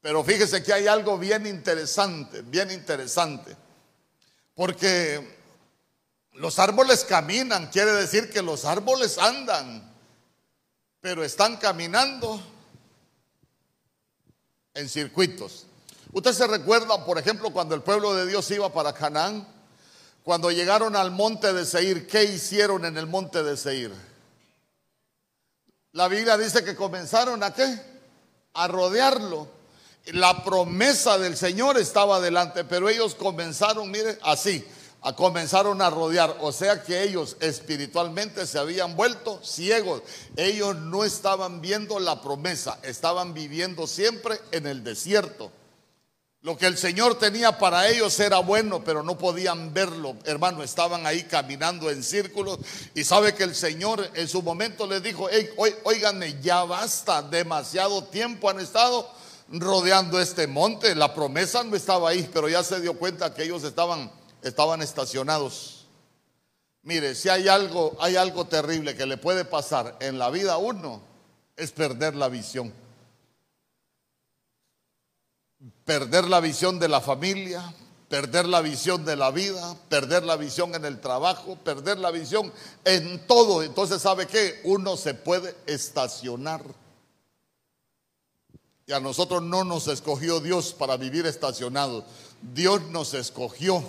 Pero 0.00 0.24
fíjese 0.24 0.62
que 0.62 0.72
hay 0.72 0.86
algo 0.86 1.18
bien 1.18 1.46
interesante, 1.46 2.42
bien 2.42 2.70
interesante. 2.70 3.56
Porque 4.54 5.38
los 6.34 6.58
árboles 6.58 7.04
caminan, 7.04 7.70
quiere 7.70 7.92
decir 7.92 8.30
que 8.30 8.40
los 8.40 8.64
árboles 8.64 9.18
andan, 9.18 9.94
pero 11.00 11.22
están 11.22 11.56
caminando 11.58 12.40
en 14.74 14.88
circuitos. 14.88 15.66
Usted 16.12 16.32
se 16.32 16.46
recuerda, 16.46 17.04
por 17.04 17.18
ejemplo, 17.18 17.52
cuando 17.52 17.74
el 17.74 17.82
pueblo 17.82 18.14
de 18.14 18.26
Dios 18.26 18.50
iba 18.50 18.72
para 18.72 18.94
Canaán, 18.94 19.46
cuando 20.22 20.50
llegaron 20.50 20.96
al 20.96 21.10
monte 21.10 21.52
de 21.52 21.64
Seir, 21.64 22.06
¿qué 22.06 22.24
hicieron 22.24 22.84
en 22.84 22.96
el 22.96 23.06
monte 23.06 23.42
de 23.42 23.56
Seir? 23.56 23.92
La 25.92 26.08
Biblia 26.08 26.36
dice 26.38 26.64
que 26.64 26.76
comenzaron 26.76 27.42
a 27.42 27.52
qué? 27.52 27.80
A 28.54 28.68
rodearlo. 28.68 29.59
La 30.06 30.42
promesa 30.42 31.18
del 31.18 31.36
Señor 31.36 31.78
estaba 31.78 32.20
delante, 32.20 32.64
pero 32.64 32.88
ellos 32.88 33.14
comenzaron, 33.14 33.90
mire, 33.90 34.18
así, 34.22 34.64
a 35.02 35.14
comenzaron 35.14 35.80
a 35.80 35.90
rodear, 35.90 36.36
o 36.40 36.52
sea 36.52 36.82
que 36.82 37.02
ellos 37.02 37.36
espiritualmente 37.40 38.46
se 38.46 38.58
habían 38.58 38.96
vuelto 38.96 39.40
ciegos. 39.42 40.02
Ellos 40.36 40.76
no 40.76 41.04
estaban 41.04 41.60
viendo 41.60 41.98
la 42.00 42.20
promesa, 42.20 42.78
estaban 42.82 43.32
viviendo 43.32 43.86
siempre 43.86 44.38
en 44.52 44.66
el 44.66 44.84
desierto. 44.84 45.50
Lo 46.42 46.56
que 46.56 46.66
el 46.66 46.78
Señor 46.78 47.18
tenía 47.18 47.58
para 47.58 47.86
ellos 47.88 48.18
era 48.18 48.38
bueno, 48.38 48.82
pero 48.82 49.02
no 49.02 49.18
podían 49.18 49.74
verlo. 49.74 50.16
Hermano, 50.24 50.62
estaban 50.62 51.06
ahí 51.06 51.24
caminando 51.24 51.90
en 51.90 52.02
círculos 52.02 52.58
y 52.94 53.04
sabe 53.04 53.34
que 53.34 53.44
el 53.44 53.54
Señor 53.54 54.10
en 54.14 54.26
su 54.26 54.40
momento 54.42 54.86
les 54.86 55.02
dijo, 55.02 55.28
hey, 55.30 55.50
ya 56.42 56.64
basta, 56.64 57.20
demasiado 57.20 58.04
tiempo 58.04 58.48
han 58.48 58.60
estado 58.60 59.19
rodeando 59.50 60.20
este 60.20 60.46
monte. 60.46 60.94
La 60.94 61.14
promesa 61.14 61.62
no 61.64 61.76
estaba 61.76 62.10
ahí, 62.10 62.28
pero 62.32 62.48
ya 62.48 62.62
se 62.62 62.80
dio 62.80 62.98
cuenta 62.98 63.34
que 63.34 63.44
ellos 63.44 63.64
estaban, 63.64 64.10
estaban 64.42 64.82
estacionados. 64.82 65.86
Mire, 66.82 67.14
si 67.14 67.28
hay 67.28 67.48
algo, 67.48 67.96
hay 68.00 68.16
algo 68.16 68.46
terrible 68.46 68.96
que 68.96 69.06
le 69.06 69.18
puede 69.18 69.44
pasar 69.44 69.96
en 70.00 70.18
la 70.18 70.30
vida 70.30 70.54
a 70.54 70.58
uno, 70.58 71.02
es 71.56 71.72
perder 71.72 72.14
la 72.16 72.28
visión 72.28 72.72
perder 75.84 76.28
la 76.28 76.40
visión 76.40 76.78
de 76.78 76.88
la 76.88 77.00
familia, 77.00 77.74
perder 78.08 78.46
la 78.46 78.60
visión 78.60 79.04
de 79.04 79.16
la 79.16 79.30
vida, 79.30 79.76
perder 79.88 80.22
la 80.22 80.36
visión 80.36 80.74
en 80.74 80.84
el 80.84 81.00
trabajo, 81.00 81.56
perder 81.56 81.98
la 81.98 82.10
visión 82.10 82.52
en 82.84 83.26
todo. 83.26 83.62
Entonces, 83.62 84.00
¿sabe 84.02 84.26
qué? 84.26 84.60
Uno 84.64 84.96
se 84.96 85.14
puede 85.14 85.54
estacionar. 85.66 86.62
Y 88.90 88.92
a 88.92 88.98
nosotros 88.98 89.40
no 89.40 89.62
nos 89.62 89.86
escogió 89.86 90.40
Dios 90.40 90.72
para 90.72 90.96
vivir 90.96 91.24
estacionados. 91.24 92.02
Dios 92.42 92.82
nos 92.90 93.14
escogió 93.14 93.84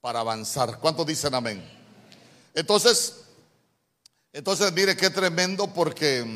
para 0.00 0.18
avanzar. 0.18 0.80
¿Cuántos 0.80 1.06
dicen 1.06 1.32
amén? 1.32 1.64
Entonces, 2.54 3.18
entonces 4.32 4.72
mire 4.72 4.96
qué 4.96 5.10
tremendo 5.10 5.72
porque 5.72 6.26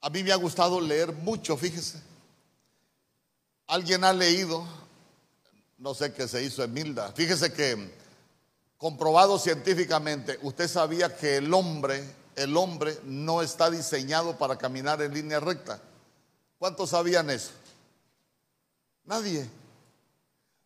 a 0.00 0.10
mí 0.10 0.24
me 0.24 0.32
ha 0.32 0.36
gustado 0.38 0.80
leer 0.80 1.12
mucho, 1.12 1.56
fíjese. 1.56 2.02
Alguien 3.68 4.02
ha 4.02 4.12
leído, 4.12 4.66
no 5.78 5.94
sé 5.94 6.12
qué 6.12 6.26
se 6.26 6.42
hizo 6.42 6.64
en 6.64 6.72
Milda, 6.72 7.12
fíjese 7.12 7.52
que 7.52 7.94
comprobado 8.76 9.38
científicamente, 9.38 10.36
usted 10.42 10.66
sabía 10.66 11.16
que 11.16 11.36
el 11.36 11.54
hombre, 11.54 12.23
el 12.36 12.56
hombre 12.56 12.98
no 13.04 13.42
está 13.42 13.70
diseñado 13.70 14.36
para 14.36 14.56
caminar 14.56 15.00
en 15.02 15.14
línea 15.14 15.40
recta. 15.40 15.80
¿Cuántos 16.58 16.90
sabían 16.90 17.30
eso? 17.30 17.50
Nadie. 19.04 19.48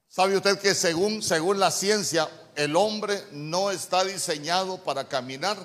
¿Sabe 0.09 0.37
usted 0.37 0.59
que 0.59 0.75
según, 0.75 1.23
según 1.23 1.59
la 1.59 1.71
ciencia, 1.71 2.29
el 2.55 2.77
hombre 2.77 3.23
no 3.33 3.71
está 3.71 4.05
diseñado 4.05 4.83
para 4.83 5.09
caminar 5.09 5.57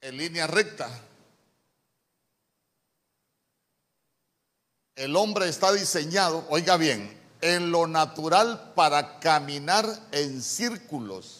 en 0.00 0.16
línea 0.16 0.46
recta? 0.46 0.88
El 4.96 5.16
hombre 5.16 5.48
está 5.48 5.72
diseñado, 5.72 6.44
oiga 6.50 6.76
bien, 6.76 7.18
en 7.40 7.70
lo 7.70 7.86
natural 7.86 8.72
para 8.74 9.18
caminar 9.20 9.86
en 10.12 10.42
círculos. 10.42 11.39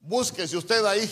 Búsquese 0.00 0.56
usted 0.56 0.84
ahí. 0.86 1.10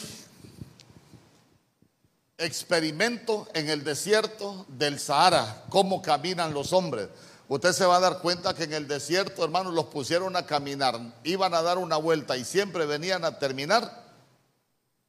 Experimento 2.39 3.49
en 3.53 3.69
el 3.69 3.85
desierto 3.85 4.65
del 4.69 4.99
Sahara, 4.99 5.65
cómo 5.69 6.01
caminan 6.01 6.55
los 6.55 6.73
hombres. 6.73 7.09
Usted 7.49 7.73
se 7.73 7.87
va 7.87 7.97
a 7.97 8.01
dar 8.01 8.21
cuenta 8.21 8.55
que 8.55 8.65
en 8.65 8.75
el 8.75 8.87
desierto, 8.87 9.43
hermanos, 9.45 9.75
los 9.75 9.87
pusieron 9.87 10.37
a 10.37 10.47
caminar, 10.47 10.99
iban 11.25 11.55
a 11.55 11.63
dar 11.63 11.79
una 11.79 11.97
vuelta 11.97 12.37
y 12.37 12.45
siempre 12.45 12.87
venían 12.87 13.25
a 13.25 13.39
terminar 13.39 14.05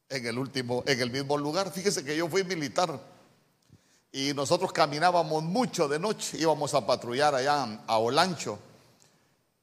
en 0.10 0.26
el 0.26 0.38
último, 0.38 0.84
en 0.86 1.00
el 1.02 1.12
mismo 1.12 1.38
lugar. 1.38 1.72
Fíjese 1.72 2.04
que 2.04 2.18
yo 2.18 2.28
fui 2.28 2.44
militar 2.44 3.00
y 4.12 4.34
nosotros 4.34 4.74
caminábamos 4.74 5.44
mucho 5.44 5.88
de 5.88 6.00
noche, 6.00 6.38
íbamos 6.40 6.74
a 6.74 6.86
patrullar 6.86 7.36
allá 7.36 7.82
a 7.86 7.98
Olancho. 7.98 8.58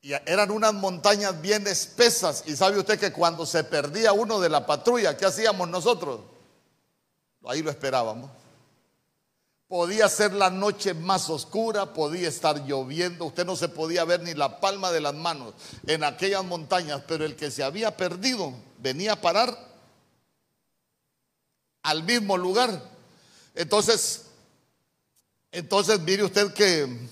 Y 0.07 0.13
eran 0.25 0.53
unas 0.53 0.73
montañas 0.73 1.41
bien 1.41 1.67
espesas. 1.67 2.45
Y 2.47 2.55
sabe 2.55 2.79
usted 2.79 2.97
que 2.97 3.11
cuando 3.11 3.45
se 3.45 3.65
perdía 3.65 4.13
uno 4.13 4.39
de 4.39 4.49
la 4.49 4.65
patrulla, 4.65 5.17
¿qué 5.17 5.27
hacíamos 5.27 5.69
nosotros? 5.69 6.21
Ahí 7.45 7.61
lo 7.61 7.71
esperábamos. 7.71 8.31
Podía 9.67 10.09
ser 10.09 10.33
la 10.33 10.49
noche 10.49 10.95
más 10.95 11.29
oscura, 11.29 11.93
podía 11.93 12.29
estar 12.29 12.65
lloviendo, 12.65 13.25
usted 13.25 13.45
no 13.45 13.57
se 13.57 13.69
podía 13.69 14.05
ver 14.05 14.23
ni 14.23 14.33
la 14.33 14.61
palma 14.61 14.93
de 14.93 15.01
las 15.01 15.15
manos 15.15 15.55
en 15.89 16.05
aquellas 16.05 16.45
montañas, 16.45 17.03
pero 17.09 17.25
el 17.25 17.35
que 17.35 17.51
se 17.51 17.65
había 17.65 17.97
perdido 17.97 18.53
venía 18.79 19.15
a 19.15 19.21
parar 19.21 19.59
al 21.83 22.05
mismo 22.05 22.39
lugar. 22.39 22.81
Entonces, 23.57 24.27
entonces, 25.51 25.99
mire 25.99 26.23
usted 26.23 26.55
que 26.55 27.09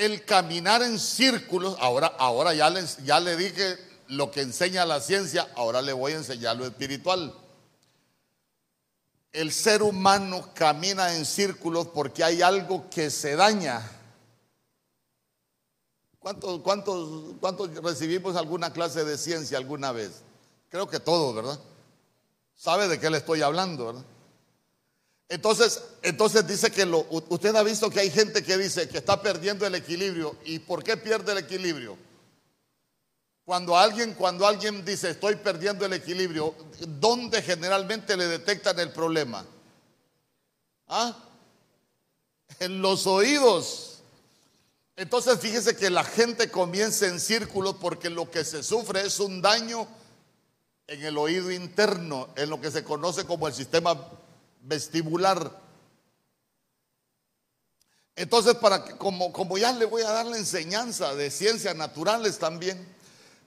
el 0.00 0.24
caminar 0.24 0.82
en 0.82 0.98
círculos, 0.98 1.76
ahora, 1.78 2.06
ahora 2.18 2.54
ya, 2.54 2.72
ya 3.04 3.20
le 3.20 3.36
dije 3.36 3.78
lo 4.08 4.30
que 4.30 4.40
enseña 4.40 4.86
la 4.86 5.00
ciencia, 5.00 5.48
ahora 5.56 5.82
le 5.82 5.92
voy 5.92 6.12
a 6.12 6.16
enseñar 6.16 6.56
lo 6.56 6.64
espiritual. 6.66 7.34
El 9.32 9.52
ser 9.52 9.82
humano 9.82 10.48
camina 10.54 11.14
en 11.14 11.24
círculos 11.26 11.88
porque 11.88 12.24
hay 12.24 12.40
algo 12.42 12.88
que 12.88 13.10
se 13.10 13.36
daña. 13.36 13.88
¿Cuántos, 16.18 16.60
cuántos, 16.60 17.34
cuántos 17.38 17.74
recibimos 17.76 18.36
alguna 18.36 18.72
clase 18.72 19.04
de 19.04 19.18
ciencia 19.18 19.58
alguna 19.58 19.92
vez? 19.92 20.22
Creo 20.70 20.88
que 20.88 20.98
todos, 20.98 21.34
¿verdad? 21.34 21.60
¿Sabe 22.54 22.88
de 22.88 22.98
qué 22.98 23.10
le 23.10 23.18
estoy 23.18 23.42
hablando, 23.42 23.86
verdad? 23.86 24.04
Entonces, 25.30 25.80
entonces 26.02 26.44
dice 26.44 26.72
que 26.72 26.84
lo, 26.84 27.06
usted 27.08 27.54
ha 27.54 27.62
visto 27.62 27.88
que 27.88 28.00
hay 28.00 28.10
gente 28.10 28.42
que 28.42 28.58
dice 28.58 28.88
que 28.88 28.98
está 28.98 29.22
perdiendo 29.22 29.64
el 29.64 29.76
equilibrio. 29.76 30.36
¿Y 30.44 30.58
por 30.58 30.82
qué 30.82 30.96
pierde 30.96 31.30
el 31.30 31.38
equilibrio? 31.38 31.96
Cuando 33.44 33.78
alguien, 33.78 34.14
cuando 34.14 34.44
alguien 34.44 34.84
dice 34.84 35.10
estoy 35.10 35.36
perdiendo 35.36 35.86
el 35.86 35.92
equilibrio, 35.92 36.52
¿dónde 36.98 37.42
generalmente 37.42 38.16
le 38.16 38.26
detectan 38.26 38.80
el 38.80 38.90
problema? 38.90 39.46
¿Ah? 40.88 41.16
En 42.58 42.82
los 42.82 43.06
oídos. 43.06 44.00
Entonces 44.96 45.38
fíjese 45.38 45.76
que 45.76 45.90
la 45.90 46.02
gente 46.02 46.50
comienza 46.50 47.06
en 47.06 47.20
círculos 47.20 47.76
porque 47.80 48.10
lo 48.10 48.28
que 48.28 48.44
se 48.44 48.64
sufre 48.64 49.02
es 49.02 49.20
un 49.20 49.40
daño 49.40 49.86
en 50.88 51.04
el 51.04 51.16
oído 51.16 51.52
interno, 51.52 52.30
en 52.34 52.50
lo 52.50 52.60
que 52.60 52.72
se 52.72 52.82
conoce 52.82 53.24
como 53.24 53.46
el 53.46 53.54
sistema 53.54 53.96
vestibular. 54.62 55.60
Entonces, 58.16 58.54
para 58.54 58.84
que, 58.84 58.96
como, 58.96 59.32
como 59.32 59.56
ya 59.58 59.72
le 59.72 59.84
voy 59.84 60.02
a 60.02 60.10
dar 60.10 60.26
la 60.26 60.36
enseñanza 60.36 61.14
de 61.14 61.30
ciencias 61.30 61.74
naturales 61.74 62.38
también, 62.38 62.86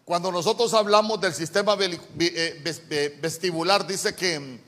cuando 0.05 0.31
nosotros 0.31 0.73
hablamos 0.73 1.21
del 1.21 1.33
sistema 1.33 1.77
eh, 1.79 3.19
vestibular, 3.21 3.87
dice 3.87 4.15
que 4.15 4.59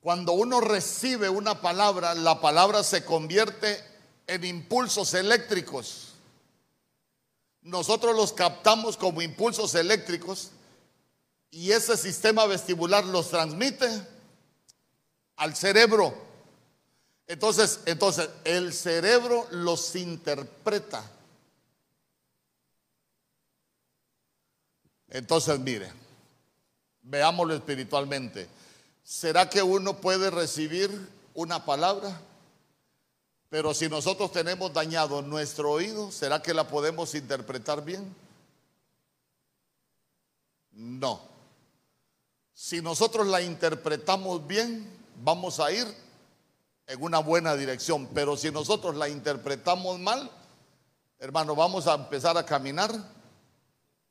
cuando 0.00 0.32
uno 0.32 0.60
recibe 0.60 1.30
una 1.30 1.62
palabra, 1.62 2.14
la 2.14 2.40
palabra 2.40 2.82
se 2.84 3.04
convierte 3.04 3.82
en 4.26 4.44
impulsos 4.44 5.14
eléctricos. 5.14 6.14
Nosotros 7.62 8.14
los 8.14 8.34
captamos 8.34 8.98
como 8.98 9.22
impulsos 9.22 9.74
eléctricos 9.74 10.50
y 11.50 11.70
ese 11.70 11.96
sistema 11.96 12.44
vestibular 12.44 13.06
los 13.06 13.30
transmite 13.30 13.88
al 15.36 15.54
cerebro. 15.54 16.14
Entonces, 17.26 17.80
entonces, 17.86 18.28
el 18.44 18.72
cerebro 18.72 19.46
los 19.50 19.94
interpreta. 19.96 21.10
Entonces, 25.08 25.58
mire, 25.58 25.90
veámoslo 27.02 27.54
espiritualmente. 27.54 28.48
¿Será 29.02 29.48
que 29.48 29.62
uno 29.62 30.00
puede 30.00 30.30
recibir 30.30 30.90
una 31.34 31.64
palabra? 31.64 32.20
Pero 33.48 33.72
si 33.72 33.88
nosotros 33.88 34.32
tenemos 34.32 34.72
dañado 34.72 35.22
nuestro 35.22 35.70
oído, 35.70 36.10
¿será 36.10 36.42
que 36.42 36.52
la 36.52 36.66
podemos 36.66 37.14
interpretar 37.14 37.84
bien? 37.84 38.12
No. 40.72 41.20
Si 42.52 42.82
nosotros 42.82 43.26
la 43.28 43.40
interpretamos 43.40 44.44
bien, 44.46 44.90
vamos 45.22 45.60
a 45.60 45.70
ir 45.72 45.86
en 46.86 47.02
una 47.02 47.18
buena 47.18 47.54
dirección. 47.56 48.08
Pero 48.14 48.36
si 48.36 48.50
nosotros 48.50 48.96
la 48.96 49.08
interpretamos 49.08 49.98
mal, 49.98 50.30
hermano, 51.18 51.54
vamos 51.54 51.86
a 51.86 51.94
empezar 51.94 52.36
a 52.36 52.44
caminar 52.44 52.92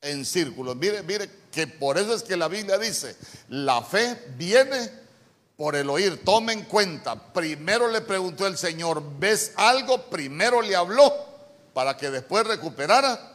en 0.02 0.26
círculos. 0.26 0.76
Mire, 0.76 1.04
mire, 1.04 1.30
que 1.52 1.68
por 1.68 1.98
eso 1.98 2.14
es 2.14 2.24
que 2.24 2.36
la 2.36 2.48
Biblia 2.48 2.78
dice, 2.78 3.16
la 3.50 3.82
fe 3.82 4.34
viene 4.38 4.92
por 5.56 5.76
el 5.76 5.90
oír. 5.90 6.24
Tome 6.24 6.54
en 6.54 6.66
cuenta, 6.66 7.16
primero 7.16 7.88
le 7.88 8.02
preguntó 8.02 8.46
el 8.48 8.58
Señor, 8.58 9.02
¿ves 9.20 9.54
algo? 9.56 10.04
Primero 10.10 10.62
le 10.62 10.76
habló 10.76 11.14
para 11.74 11.96
que 11.96 12.12
después 12.12 12.46
recuperara 12.46 13.34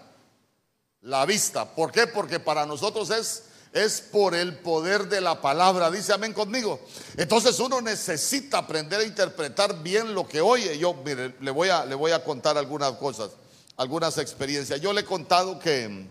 la 1.03 1.25
vista. 1.25 1.65
¿Por 1.65 1.91
qué? 1.91 2.07
Porque 2.07 2.41
para 2.41 2.67
nosotros 2.67 3.11
es 3.11 3.45
es 3.73 4.01
por 4.01 4.35
el 4.35 4.59
poder 4.59 5.09
de 5.09 5.21
la 5.21 5.41
palabra. 5.41 5.91
Dice 5.91 6.13
amén 6.13 6.33
conmigo. 6.33 6.81
Entonces 7.17 7.59
uno 7.61 7.81
necesita 7.81 8.59
aprender 8.59 9.01
a 9.01 9.05
interpretar 9.05 9.83
bien 9.83 10.15
lo 10.15 10.27
que 10.27 10.41
oye. 10.41 10.79
Yo, 10.79 10.95
mire, 10.95 11.35
le 11.41 11.51
voy 11.51 11.69
a, 11.69 11.85
le 11.85 11.95
voy 11.95 12.13
a 12.13 12.25
contar 12.25 12.57
algunas 12.59 12.93
cosas, 12.93 13.31
algunas 13.77 14.19
experiencias. 14.19 14.81
Yo 14.81 14.93
le 14.93 15.03
he 15.03 15.05
contado 15.05 15.59
que, 15.59 16.07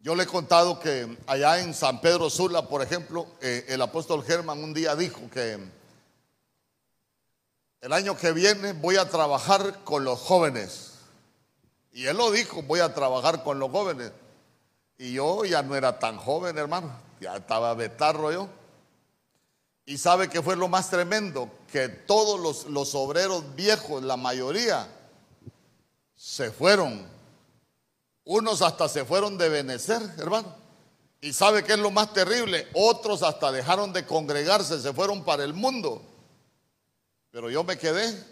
yo 0.00 0.14
le 0.14 0.24
he 0.24 0.26
contado 0.26 0.78
que 0.80 1.16
allá 1.26 1.60
en 1.60 1.74
San 1.74 2.00
Pedro 2.00 2.30
Sula, 2.30 2.68
por 2.68 2.82
ejemplo, 2.82 3.26
eh, 3.40 3.66
el 3.68 3.82
apóstol 3.82 4.24
Germán 4.24 4.62
un 4.62 4.74
día 4.74 4.94
dijo 4.94 5.20
que 5.32 5.58
el 7.80 7.92
año 7.92 8.16
que 8.16 8.32
viene 8.32 8.72
voy 8.72 8.96
a 8.96 9.08
trabajar 9.08 9.84
con 9.84 10.04
los 10.04 10.18
jóvenes. 10.18 10.94
Y 11.92 12.06
él 12.06 12.16
lo 12.16 12.30
dijo, 12.30 12.62
voy 12.62 12.80
a 12.80 12.94
trabajar 12.94 13.42
con 13.44 13.58
los 13.58 13.70
jóvenes. 13.70 14.12
Y 14.98 15.12
yo 15.12 15.44
ya 15.44 15.62
no 15.62 15.76
era 15.76 15.98
tan 15.98 16.16
joven, 16.16 16.58
hermano, 16.58 16.92
ya 17.20 17.36
estaba 17.36 17.72
betarro 17.74 18.32
yo. 18.32 18.48
Y 19.86 19.96
sabe 19.96 20.28
que 20.28 20.42
fue 20.42 20.56
lo 20.56 20.68
más 20.68 20.90
tremendo, 20.90 21.50
que 21.72 21.88
todos 21.88 22.38
los, 22.40 22.66
los 22.66 22.94
obreros 22.94 23.54
viejos, 23.54 24.02
la 24.02 24.16
mayoría, 24.16 24.86
se 26.14 26.50
fueron. 26.50 27.06
Unos 28.24 28.60
hasta 28.60 28.88
se 28.88 29.04
fueron 29.04 29.38
de 29.38 29.48
Benecer, 29.48 30.02
hermano. 30.18 30.54
Y 31.20 31.32
sabe 31.32 31.64
que 31.64 31.72
es 31.72 31.78
lo 31.78 31.90
más 31.90 32.12
terrible, 32.12 32.68
otros 32.74 33.22
hasta 33.22 33.50
dejaron 33.50 33.92
de 33.92 34.04
congregarse, 34.04 34.80
se 34.80 34.92
fueron 34.92 35.24
para 35.24 35.44
el 35.44 35.54
mundo. 35.54 36.02
Pero 37.30 37.50
yo 37.50 37.64
me 37.64 37.78
quedé 37.78 38.24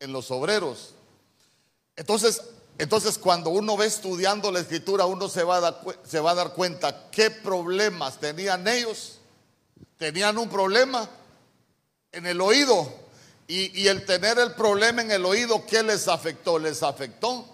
en 0.00 0.12
los 0.12 0.30
obreros. 0.30 0.94
Entonces, 1.96 2.42
entonces 2.78 3.18
cuando 3.18 3.50
uno 3.50 3.76
ve 3.76 3.86
estudiando 3.86 4.52
la 4.52 4.60
escritura, 4.60 5.04
uno 5.04 5.28
se 5.28 5.42
va, 5.42 5.56
a 5.56 6.34
dar, 6.34 6.54
cuenta 6.54 7.10
qué 7.10 7.30
problemas 7.30 8.18
tenían 8.18 8.66
ellos. 8.68 9.18
Tenían 9.96 10.38
un 10.38 10.48
problema 10.48 11.08
en 12.12 12.26
el 12.26 12.40
oído. 12.40 12.88
Y 13.48 13.88
el 13.88 14.04
tener 14.04 14.38
el 14.38 14.54
problema 14.54 15.02
en 15.02 15.10
el 15.10 15.24
oído, 15.24 15.64
¿qué 15.66 15.82
les 15.82 16.06
afectó? 16.06 16.58
Les 16.58 16.82
afectó 16.82 17.46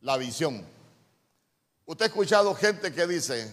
la 0.00 0.16
visión. 0.16 0.64
Usted 1.84 2.04
ha 2.04 2.08
escuchado 2.08 2.54
gente 2.54 2.92
que 2.92 3.06
dice, 3.06 3.52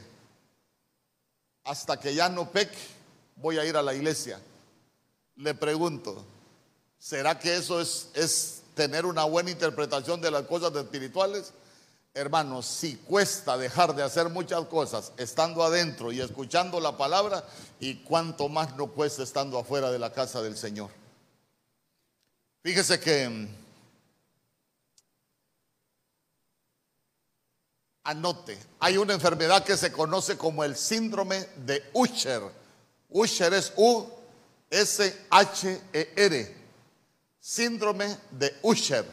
hasta 1.63 1.99
que 1.99 2.15
ya 2.15 2.29
no 2.29 2.49
peque, 2.49 2.77
voy 3.35 3.57
a 3.57 3.65
ir 3.65 3.75
a 3.75 3.81
la 3.81 3.93
iglesia. 3.93 4.39
Le 5.35 5.53
pregunto, 5.53 6.25
¿Será 6.99 7.37
que 7.37 7.55
eso 7.55 7.79
es, 7.79 8.63
tener 8.73 9.05
una 9.05 9.23
buena 9.23 9.49
interpretación 9.49 10.21
de 10.21 10.31
las 10.31 10.43
cosas 10.43 10.75
espirituales? 10.75 11.53
Hermanos, 12.13 12.65
si 12.65 12.95
cuesta 12.95 13.57
dejar 13.57 13.95
de 13.95 14.03
hacer 14.03 14.29
muchas 14.29 14.65
cosas 14.65 15.11
estando 15.17 15.63
adentro 15.63 16.11
y 16.11 16.19
escuchando 16.19 16.79
la 16.79 16.97
palabra, 16.97 17.43
y 17.79 17.95
cuánto 17.97 18.49
más 18.49 18.75
no 18.75 18.87
cuesta 18.87 19.23
estando 19.23 19.59
afuera 19.59 19.91
de 19.91 19.99
la 19.99 20.11
casa 20.11 20.41
del 20.41 20.57
Señor. 20.57 20.89
Fíjese 22.63 22.99
que 22.99 23.29
mm, 23.29 23.47
anote, 28.03 28.57
hay 28.79 28.97
una 28.97 29.13
enfermedad 29.13 29.63
que 29.63 29.77
se 29.77 29.91
conoce 29.91 30.37
como 30.37 30.63
el 30.63 30.75
síndrome 30.75 31.47
de 31.57 31.83
Usher. 31.93 32.41
Usher 33.09 33.53
es 33.53 33.71
U 33.75 34.07
S 34.71 35.25
H 35.29 35.81
E 35.93 36.13
R 36.15 36.66
síndrome 37.47 38.17
de 38.31 38.57
Usher. 38.61 39.05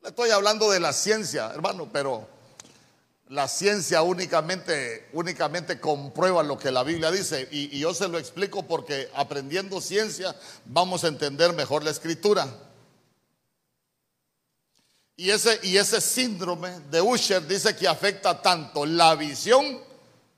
Le 0.00 0.10
estoy 0.10 0.30
hablando 0.30 0.70
de 0.70 0.78
la 0.78 0.92
ciencia, 0.92 1.50
hermano, 1.52 1.88
pero 1.92 2.28
la 3.30 3.48
ciencia 3.48 4.02
únicamente, 4.02 5.08
únicamente 5.12 5.80
comprueba 5.80 6.44
lo 6.44 6.56
que 6.56 6.70
la 6.70 6.84
Biblia 6.84 7.10
dice. 7.10 7.48
Y, 7.50 7.76
y, 7.76 7.80
yo 7.80 7.94
se 7.94 8.06
lo 8.06 8.16
explico 8.16 8.62
porque 8.62 9.10
aprendiendo 9.12 9.80
ciencia 9.80 10.36
vamos 10.66 11.02
a 11.02 11.08
entender 11.08 11.52
mejor 11.52 11.82
la 11.82 11.90
escritura. 11.90 12.46
Y 15.16 15.30
ese, 15.30 15.58
y 15.64 15.78
ese 15.78 16.00
síndrome 16.00 16.78
de 16.92 17.02
Usher 17.02 17.44
dice 17.44 17.74
que 17.74 17.88
afecta 17.88 18.40
tanto 18.40 18.86
la 18.86 19.16
visión 19.16 19.80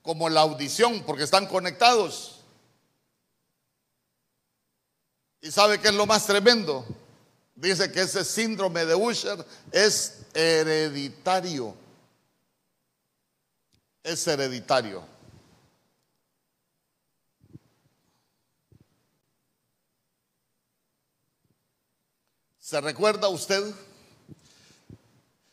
como 0.01 0.31
la 0.31 0.41
audición, 0.41 1.03
porque 1.03 1.25
están 1.25 1.47
conectados. 1.47 2.32
¿Y 5.43 5.51
sabe 5.51 5.81
qué 5.81 5.89
es 5.89 5.95
lo 5.95 6.07
más 6.07 6.25
tremendo? 6.25 6.87
Dice 7.57 7.91
que 7.91 8.03
ese 8.03 8.25
síndrome 8.25 8.85
de 8.85 8.95
Usher 8.95 9.45
es 9.73 10.21
hereditario. 10.33 11.75
Es 14.05 14.25
hereditario. 14.29 15.05
¿Se 22.61 22.81
recuerda 22.81 23.29
usted 23.29 23.75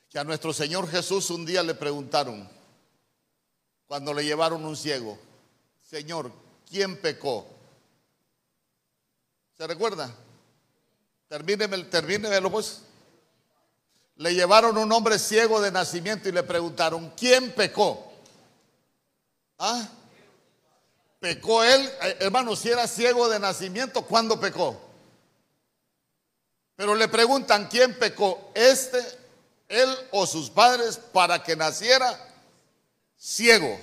que 0.10 0.20
a 0.20 0.24
nuestro 0.24 0.54
Señor 0.54 0.88
Jesús 0.88 1.32
un 1.32 1.48
día 1.48 1.64
le 1.64 1.74
preguntaron, 1.74 2.48
cuando 3.88 4.14
le 4.14 4.24
llevaron 4.24 4.64
un 4.66 4.78
ciego, 4.78 5.18
Señor, 5.90 6.32
¿quién 6.70 7.02
pecó? 7.02 7.59
¿Se 9.60 9.68
recuerda? 9.68 10.10
Termíneme, 11.28 11.84
termínemelo 11.84 12.50
pues. 12.50 12.80
Le 14.16 14.34
llevaron 14.34 14.78
un 14.78 14.90
hombre 14.90 15.20
ciego 15.20 15.60
de 15.60 15.70
nacimiento 15.70 16.30
y 16.30 16.32
le 16.32 16.44
preguntaron, 16.44 17.12
¿quién 17.18 17.52
pecó? 17.52 18.10
¿Ah? 19.58 19.86
¿Pecó 21.20 21.62
él? 21.62 21.92
Eh, 22.04 22.18
hermano, 22.22 22.56
si 22.56 22.70
era 22.70 22.88
ciego 22.88 23.28
de 23.28 23.38
nacimiento, 23.38 24.04
¿cuándo 24.04 24.40
pecó? 24.40 24.80
Pero 26.78 26.96
le 26.96 27.10
preguntan, 27.10 27.68
¿quién 27.68 28.00
pecó? 28.00 28.54
¿Este, 28.56 29.00
él 29.68 29.94
o 30.12 30.26
sus 30.26 30.50
padres 30.50 30.96
para 30.96 31.44
que 31.44 31.58
naciera 31.58 32.18
ciego? 33.18 33.78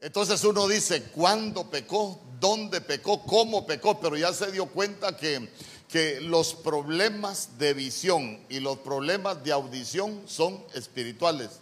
Entonces 0.00 0.44
uno 0.44 0.68
dice, 0.68 1.04
¿cuándo 1.04 1.70
pecó? 1.70 2.27
¿Dónde 2.40 2.80
pecó? 2.80 3.22
¿Cómo 3.24 3.66
pecó? 3.66 4.00
Pero 4.00 4.16
ya 4.16 4.32
se 4.32 4.52
dio 4.52 4.66
cuenta 4.66 5.16
que, 5.16 5.48
que 5.88 6.20
los 6.20 6.54
problemas 6.54 7.58
de 7.58 7.74
visión 7.74 8.40
y 8.48 8.60
los 8.60 8.78
problemas 8.78 9.42
de 9.42 9.52
audición 9.52 10.22
son 10.26 10.64
espirituales. 10.74 11.60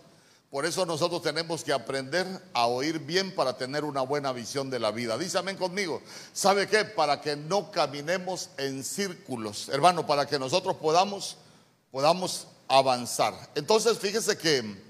Por 0.51 0.65
eso 0.65 0.87
nosotros 0.87 1.23
tenemos 1.23 1.65
que 1.65 1.73
aprender 1.73 2.27
a 2.53 2.67
oír 2.67 3.01
bien 3.01 3.35
para 3.35 3.57
tener 3.57 3.85
una 3.85 4.03
buena 4.03 4.33
visión 4.33 4.71
de 4.71 4.79
la 4.79 4.91
vida. 4.91 5.19
Dice 5.19 5.39
amén 5.39 5.57
conmigo. 5.57 6.01
¿Sabe 6.33 6.69
qué? 6.69 6.85
Para 6.85 7.21
que 7.21 7.37
no 7.37 7.71
caminemos 7.71 8.51
en 8.57 8.85
círculos, 8.85 9.69
hermano, 9.69 10.07
para 10.07 10.27
que 10.27 10.39
nosotros 10.39 10.77
podamos, 10.77 11.37
podamos 11.91 12.47
avanzar. 12.69 13.35
Entonces, 13.55 13.99
fíjese 13.99 14.39
que 14.39 14.86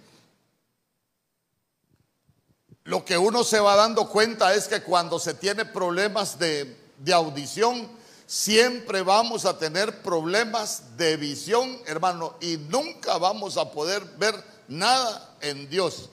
lo 2.86 3.04
que 3.04 3.18
uno 3.18 3.42
se 3.42 3.58
va 3.58 3.74
dando 3.74 4.08
cuenta 4.08 4.54
es 4.54 4.68
que 4.68 4.80
cuando 4.80 5.18
se 5.18 5.34
tiene 5.34 5.64
problemas 5.64 6.38
de, 6.38 6.76
audición, 7.12 7.88
siempre 8.26 9.02
vamos 9.02 9.44
a 9.44 9.58
tener 9.58 10.02
problemas 10.02 10.96
de 10.96 11.16
visión, 11.16 11.80
hermano, 11.86 12.36
y 12.40 12.56
nunca 12.56 13.18
vamos 13.18 13.56
a 13.56 13.72
poder 13.72 14.04
ver 14.18 14.34
nada 14.68 15.34
en 15.40 15.68
Dios. 15.68 16.10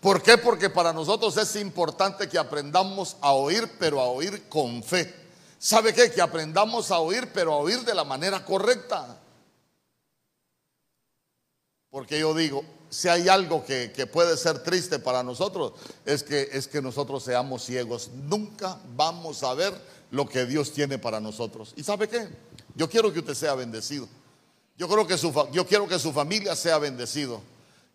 ¿Por 0.00 0.22
qué? 0.22 0.38
Porque 0.38 0.70
para 0.70 0.94
nosotros 0.94 1.36
es 1.36 1.56
importante 1.56 2.26
que 2.26 2.38
aprendamos 2.38 3.16
a 3.20 3.32
oír, 3.32 3.70
pero 3.78 4.00
a 4.00 4.06
oír 4.06 4.48
con 4.48 4.82
fe. 4.82 5.14
¿Sabe 5.58 5.92
qué? 5.92 6.10
Que 6.10 6.22
aprendamos 6.22 6.90
a 6.90 7.00
oír, 7.00 7.30
pero 7.34 7.52
a 7.52 7.58
oír 7.58 7.80
de 7.80 7.94
la 7.94 8.04
manera 8.04 8.42
correcta. 8.44 9.18
Porque 11.90 12.18
yo 12.18 12.34
digo, 12.34 12.64
si 12.94 13.08
hay 13.08 13.28
algo 13.28 13.64
que, 13.64 13.88
puede 14.12 14.36
ser 14.36 14.60
triste 14.60 15.00
para 15.00 15.24
nosotros, 15.24 15.72
es 16.06 16.22
que, 16.22 16.48
es 16.52 16.68
que 16.68 16.80
nosotros 16.80 17.24
seamos 17.24 17.64
ciegos. 17.64 18.10
Nunca 18.14 18.78
vamos 18.94 19.42
a 19.42 19.52
ver 19.52 19.74
lo 20.12 20.28
que 20.28 20.46
Dios 20.46 20.72
tiene 20.72 20.96
para 20.96 21.18
nosotros. 21.18 21.74
¿Y 21.76 21.82
sabe 21.82 22.08
qué? 22.08 22.28
Yo 22.76 22.88
quiero 22.88 23.12
que 23.12 23.18
usted 23.18 23.34
sea 23.34 23.56
bendecido. 23.56 24.08
Yo, 24.78 24.88
creo 24.88 25.08
que 25.08 25.18
su, 25.18 25.32
yo 25.50 25.66
quiero 25.66 25.88
que 25.88 25.98
su 25.98 26.12
familia 26.12 26.54
sea 26.54 26.78
bendecido. 26.78 27.42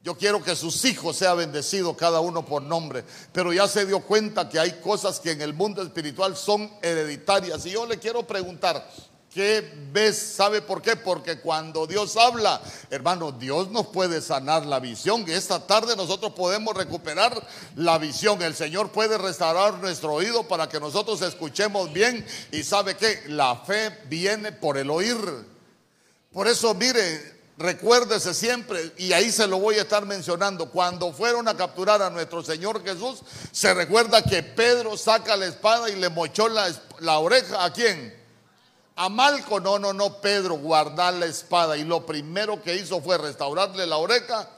Yo 0.03 0.17
quiero 0.17 0.43
que 0.43 0.53
sus 0.53 0.83
hijos 0.83 1.15
sean 1.15 1.37
bendecidos, 1.37 1.95
cada 1.95 2.19
uno 2.19 2.45
por 2.45 2.61
nombre. 2.61 3.05
Pero 3.31 3.53
ya 3.53 3.69
se 3.69 3.85
dio 3.85 4.01
cuenta 4.01 4.49
que 4.49 4.59
hay 4.59 4.81
cosas 4.81 5.21
que 5.21 5.31
en 5.31 5.41
el 5.41 5.53
mundo 5.53 5.81
espiritual 5.81 6.35
son 6.35 6.69
hereditarias. 6.81 7.65
Y 7.65 7.71
yo 7.71 7.85
le 7.85 7.99
quiero 7.99 8.27
preguntar, 8.27 8.85
¿Qué 9.33 9.71
ves? 9.91 10.17
¿Sabe 10.17 10.61
por 10.61 10.81
qué? 10.81 10.95
Porque 10.95 11.39
cuando 11.39 11.85
Dios 11.85 12.17
habla, 12.17 12.59
hermano, 12.89 13.31
Dios 13.31 13.69
nos 13.69 13.87
puede 13.87 14.21
sanar 14.21 14.65
la 14.65 14.79
visión. 14.79 15.23
Esta 15.29 15.67
tarde 15.67 15.95
nosotros 15.95 16.33
podemos 16.33 16.75
recuperar 16.75 17.39
la 17.75 17.99
visión. 17.99 18.41
El 18.41 18.55
Señor 18.55 18.91
puede 18.91 19.19
restaurar 19.19 19.75
nuestro 19.75 20.13
oído 20.13 20.47
para 20.47 20.67
que 20.67 20.79
nosotros 20.79 21.21
escuchemos 21.21 21.93
bien. 21.93 22.25
Y 22.51 22.63
sabe 22.63 22.97
que 22.97 23.21
la 23.27 23.55
fe 23.55 23.95
viene 24.07 24.51
por 24.51 24.77
el 24.79 24.89
oír. 24.89 25.17
Por 26.33 26.47
eso, 26.47 26.73
mire, 26.73 27.39
recuérdese 27.59 28.33
siempre, 28.33 28.93
y 28.97 29.13
ahí 29.13 29.31
se 29.31 29.45
lo 29.45 29.59
voy 29.59 29.75
a 29.75 29.81
estar 29.81 30.05
mencionando, 30.05 30.69
cuando 30.69 31.11
fueron 31.11 31.47
a 31.47 31.57
capturar 31.57 32.01
a 32.01 32.09
nuestro 32.09 32.41
Señor 32.41 32.83
Jesús, 32.83 33.19
se 33.51 33.73
recuerda 33.73 34.23
que 34.23 34.41
Pedro 34.41 34.95
saca 34.95 35.35
la 35.35 35.47
espada 35.47 35.89
y 35.89 35.95
le 35.95 36.09
mochó 36.09 36.47
la, 36.47 36.71
la 36.99 37.19
oreja 37.19 37.65
a 37.65 37.73
quién? 37.73 38.18
A 39.01 39.07
Malco, 39.07 39.61
no, 39.61 39.79
no, 39.79 39.93
no, 39.93 40.19
Pedro, 40.19 40.57
guardar 40.57 41.13
la 41.13 41.25
espada. 41.25 41.77
Y 41.77 41.85
lo 41.85 42.05
primero 42.05 42.61
que 42.61 42.75
hizo 42.75 42.99
fue 42.99 43.17
restaurarle 43.17 43.87
la 43.87 43.95
oreja 43.95 44.49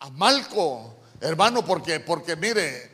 a 0.00 0.10
Malco, 0.10 0.96
hermano, 1.20 1.64
porque, 1.64 2.00
porque 2.00 2.34
mire, 2.34 2.90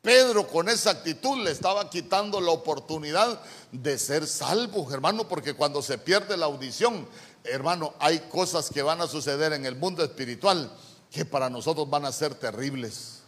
Pedro 0.00 0.46
con 0.46 0.70
esa 0.70 0.92
actitud 0.92 1.44
le 1.44 1.50
estaba 1.50 1.90
quitando 1.90 2.40
la 2.40 2.52
oportunidad 2.52 3.38
de 3.70 3.98
ser 3.98 4.26
salvo, 4.26 4.90
hermano, 4.90 5.28
porque 5.28 5.52
cuando 5.52 5.82
se 5.82 5.98
pierde 5.98 6.38
la 6.38 6.46
audición, 6.46 7.06
hermano, 7.44 7.92
hay 7.98 8.20
cosas 8.30 8.70
que 8.70 8.80
van 8.80 9.02
a 9.02 9.06
suceder 9.06 9.52
en 9.52 9.66
el 9.66 9.76
mundo 9.76 10.02
espiritual 10.02 10.72
que 11.10 11.26
para 11.26 11.50
nosotros 11.50 11.90
van 11.90 12.06
a 12.06 12.12
ser 12.12 12.34
terribles. 12.34 13.20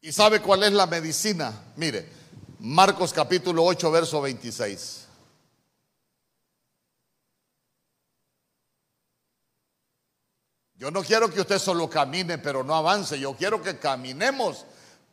¿Y 0.00 0.12
sabe 0.12 0.40
cuál 0.40 0.62
es 0.62 0.72
la 0.72 0.86
medicina? 0.86 1.52
Mire, 1.74 2.25
Marcos 2.58 3.12
capítulo 3.12 3.64
8, 3.64 3.90
verso 3.90 4.20
26. 4.22 5.06
Yo 10.78 10.90
no 10.90 11.02
quiero 11.02 11.30
que 11.30 11.40
usted 11.40 11.58
solo 11.58 11.88
camine, 11.88 12.38
pero 12.38 12.62
no 12.62 12.74
avance. 12.74 13.18
Yo 13.18 13.34
quiero 13.34 13.62
que 13.62 13.78
caminemos, 13.78 14.64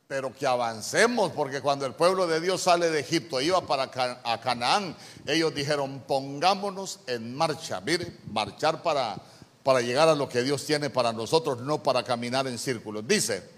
pero 0.07 0.33
que 0.33 0.45
avancemos, 0.45 1.31
porque 1.31 1.61
cuando 1.61 1.85
el 1.85 1.93
pueblo 1.93 2.27
de 2.27 2.41
Dios 2.41 2.61
sale 2.61 2.89
de 2.89 2.99
Egipto, 2.99 3.39
iba 3.39 3.65
para 3.65 3.89
Canaán, 3.89 4.95
ellos 5.25 5.55
dijeron, 5.55 6.03
pongámonos 6.05 6.99
en 7.07 7.35
marcha. 7.35 7.79
Mire, 7.81 8.19
marchar 8.31 8.83
para, 8.83 9.17
para 9.63 9.81
llegar 9.81 10.09
a 10.09 10.15
lo 10.15 10.27
que 10.27 10.43
Dios 10.43 10.65
tiene 10.65 10.89
para 10.89 11.13
nosotros, 11.13 11.59
no 11.61 11.81
para 11.81 12.03
caminar 12.03 12.45
en 12.47 12.57
círculos. 12.57 13.07
Dice, 13.07 13.52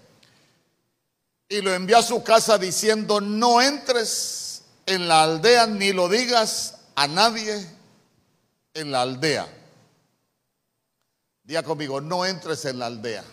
y 1.48 1.60
lo 1.60 1.72
envió 1.72 1.98
a 1.98 2.02
su 2.02 2.22
casa 2.22 2.58
diciendo, 2.58 3.20
no 3.20 3.62
entres 3.62 4.62
en 4.86 5.08
la 5.08 5.22
aldea 5.22 5.66
ni 5.66 5.92
lo 5.92 6.08
digas 6.08 6.78
a 6.94 7.06
nadie 7.06 7.66
en 8.74 8.90
la 8.90 9.02
aldea. 9.02 9.48
Diga 11.44 11.62
conmigo, 11.62 12.00
no 12.00 12.24
entres 12.24 12.64
en 12.64 12.78
la 12.78 12.86
aldea. 12.86 13.24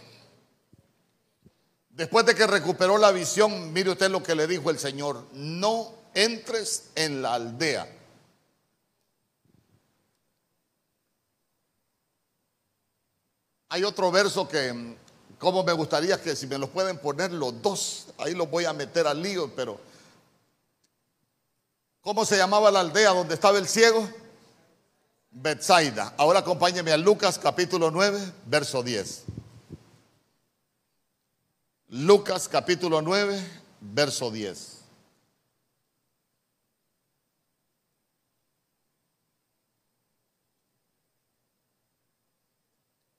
Después 1.90 2.26
de 2.26 2.36
que 2.36 2.48
recuperó 2.48 2.98
la 2.98 3.12
visión, 3.12 3.74
mire 3.74 3.92
usted 3.92 4.10
lo 4.10 4.22
que 4.22 4.36
le 4.36 4.48
dijo 4.48 4.70
el 4.70 4.80
Señor, 4.80 5.26
no 5.34 5.94
entres 6.14 6.90
en 6.96 7.22
la 7.22 7.36
aldea. 7.36 7.88
Hay 13.70 13.84
otro 13.84 14.12
verso 14.12 14.48
que 14.48 14.96
como 15.44 15.62
me 15.62 15.74
gustaría 15.74 16.20
que 16.20 16.38
si 16.38 16.48
me 16.48 16.58
los 16.58 16.70
pueden 16.70 16.98
poner 16.98 17.34
los 17.34 17.62
dos, 17.62 18.08
ahí 18.18 18.34
los 18.34 18.50
voy 18.50 18.64
a 18.64 18.72
meter 18.72 19.06
al 19.06 19.22
lío, 19.22 19.54
pero 19.54 19.78
¿cómo 22.02 22.26
se 22.26 22.38
llamaba 22.38 22.72
la 22.72 22.80
aldea 22.80 23.10
donde 23.10 23.34
estaba 23.34 23.58
el 23.58 23.68
ciego? 23.68 24.08
Betsaida. 25.32 26.14
Ahora 26.18 26.40
acompáñeme 26.40 26.94
a 26.94 26.98
Lucas 26.98 27.38
capítulo 27.38 27.92
9, 27.92 28.20
verso 28.46 28.82
10. 28.84 29.24
Lucas 31.90 32.48
capítulo 32.48 33.02
9, 33.02 33.46
verso 33.82 34.32
10. 34.32 34.73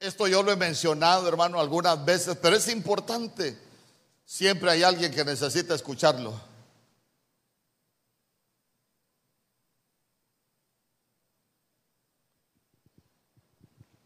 Esto 0.04 0.28
yo 0.28 0.42
lo 0.42 0.52
he 0.52 0.56
mencionado, 0.56 1.26
hermano, 1.26 1.58
algunas 1.58 2.04
veces, 2.04 2.36
pero 2.36 2.56
es 2.56 2.68
importante. 2.68 3.58
Siempre 4.26 4.70
hay 4.70 4.82
alguien 4.82 5.10
que 5.10 5.24
necesita 5.24 5.74
escucharlo. 5.74 6.38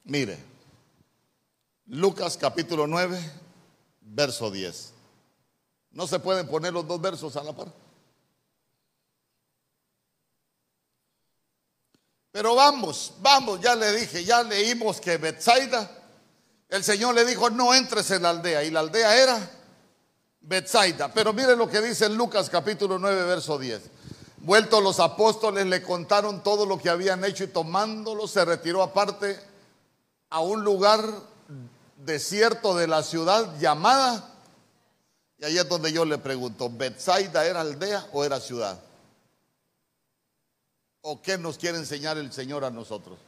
Mire, 0.04 0.38
Lucas 1.87 2.37
capítulo 2.37 2.87
9, 2.87 3.18
verso 4.02 4.52
10. 4.52 4.92
No 5.90 6.06
se 6.06 6.20
pueden 6.20 6.46
poner 6.46 6.72
los 6.72 6.87
dos 6.87 7.00
versos 7.00 7.37
a 7.37 7.42
la 7.42 7.52
par. 7.56 7.74
Pero 12.38 12.55
vamos, 12.55 13.14
vamos, 13.20 13.61
ya 13.61 13.74
le 13.74 13.90
dije, 13.96 14.24
ya 14.24 14.44
leímos 14.44 15.01
que 15.01 15.16
Betsaida, 15.16 15.90
el 16.68 16.85
Señor 16.85 17.16
le 17.16 17.24
dijo, 17.24 17.51
no 17.51 17.74
entres 17.74 18.12
en 18.12 18.22
la 18.22 18.31
aldea. 18.31 18.62
Y 18.62 18.70
la 18.70 18.79
aldea 18.79 19.16
era 19.16 19.51
Betsaida. 20.42 21.12
Pero 21.12 21.33
mire 21.33 21.57
lo 21.57 21.68
que 21.68 21.81
dice 21.81 22.07
en 22.07 22.16
Lucas 22.16 22.48
capítulo 22.48 22.96
9, 22.96 23.24
verso 23.24 23.59
10. 23.59 23.83
Vueltos 24.37 24.81
los 24.81 25.01
apóstoles 25.01 25.66
le 25.66 25.83
contaron 25.83 26.44
todo 26.44 26.64
lo 26.64 26.79
que 26.79 26.90
habían 26.90 27.24
hecho 27.24 27.42
y 27.42 27.48
tomándolo 27.48 28.29
se 28.29 28.44
retiró 28.44 28.85
aparte 28.85 29.37
a 30.31 30.38
un 30.38 30.62
lugar 30.62 31.03
desierto 31.96 32.77
de 32.77 32.87
la 32.87 33.03
ciudad 33.03 33.59
llamada. 33.59 34.33
Y 35.38 35.44
ahí 35.44 35.59
es 35.59 35.68
donde 35.68 35.92
yo 35.92 36.05
le 36.05 36.18
pregunto, 36.18 36.70
¿Betsaida 36.70 37.44
era 37.44 37.62
aldea 37.62 38.07
o 38.12 38.24
era 38.24 38.38
ciudad? 38.38 38.79
¿O 41.11 41.23
qué 41.23 41.38
nos 41.38 41.57
quiere 41.57 41.79
enseñar 41.79 42.18
el 42.18 42.31
Señor 42.31 42.66
a 42.66 42.71
nosotros? 42.71 43.18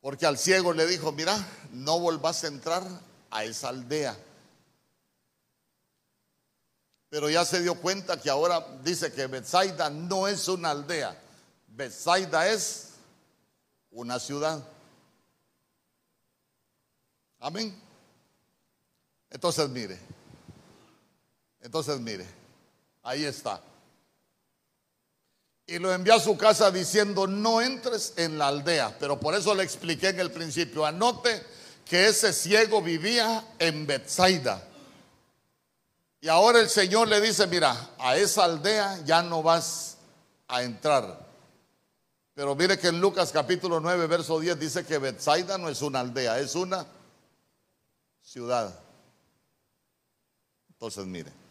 Porque 0.00 0.26
al 0.26 0.36
ciego 0.36 0.72
le 0.72 0.84
dijo, 0.84 1.12
mira, 1.12 1.38
no 1.70 2.00
volvás 2.00 2.42
a 2.42 2.48
entrar 2.48 2.82
a 3.30 3.44
esa 3.44 3.68
aldea. 3.68 4.18
Pero 7.08 7.30
ya 7.30 7.44
se 7.44 7.62
dio 7.62 7.76
cuenta 7.76 8.20
que 8.20 8.30
ahora 8.30 8.66
dice 8.82 9.12
que 9.12 9.28
Bethsaida 9.28 9.90
no 9.90 10.26
es 10.26 10.48
una 10.48 10.70
aldea. 10.70 11.16
Bethsaida 11.68 12.48
es 12.48 12.94
una 13.92 14.18
ciudad. 14.18 14.66
Amén. 17.38 17.80
Entonces 19.30 19.68
mire. 19.68 20.00
Entonces 21.60 22.00
mire. 22.00 22.26
Ahí 23.04 23.24
está 23.24 23.62
y 25.68 25.78
lo 25.78 25.92
envió 25.92 26.14
a 26.14 26.20
su 26.20 26.34
casa 26.38 26.70
diciendo, 26.70 27.26
no 27.26 27.60
entres 27.60 28.14
en 28.16 28.38
la 28.38 28.48
aldea. 28.48 28.96
Pero 28.98 29.20
por 29.20 29.34
eso 29.34 29.54
le 29.54 29.62
expliqué 29.62 30.08
en 30.08 30.18
el 30.18 30.32
principio, 30.32 30.86
anote 30.86 31.44
que 31.84 32.08
ese 32.08 32.32
ciego 32.32 32.80
vivía 32.80 33.44
en 33.58 33.86
Bethsaida. 33.86 34.66
Y 36.22 36.28
ahora 36.28 36.60
el 36.60 36.70
Señor 36.70 37.08
le 37.08 37.20
dice, 37.20 37.46
mira, 37.46 37.90
a 37.98 38.16
esa 38.16 38.44
aldea 38.44 38.98
ya 39.04 39.22
no 39.22 39.42
vas 39.42 39.98
a 40.48 40.62
entrar. 40.62 41.26
Pero 42.32 42.54
mire 42.54 42.78
que 42.78 42.88
en 42.88 42.98
Lucas 42.98 43.30
capítulo 43.30 43.78
9, 43.78 44.06
verso 44.06 44.40
10 44.40 44.58
dice 44.58 44.86
que 44.86 44.96
Bethsaida 44.96 45.58
no 45.58 45.68
es 45.68 45.82
una 45.82 46.00
aldea, 46.00 46.38
es 46.38 46.54
una 46.54 46.86
ciudad. 48.22 48.74
Entonces, 50.70 51.04
mire. 51.04 51.47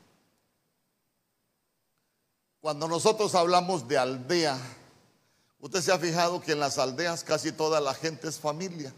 Cuando 2.68 2.90
nosotros 2.90 3.34
hablamos 3.34 3.88
de 3.88 3.98
aldea, 3.98 4.60
Usted 5.62 5.82
se 5.82 5.90
ha 5.90 5.98
fijado 5.98 6.42
que 6.42 6.52
en 6.52 6.60
las 6.60 6.78
aldeas 6.78 7.24
casi 7.24 7.54
toda 7.54 7.80
la 7.80 7.94
gente 7.94 8.28
es 8.28 8.38
familia. 8.38 8.92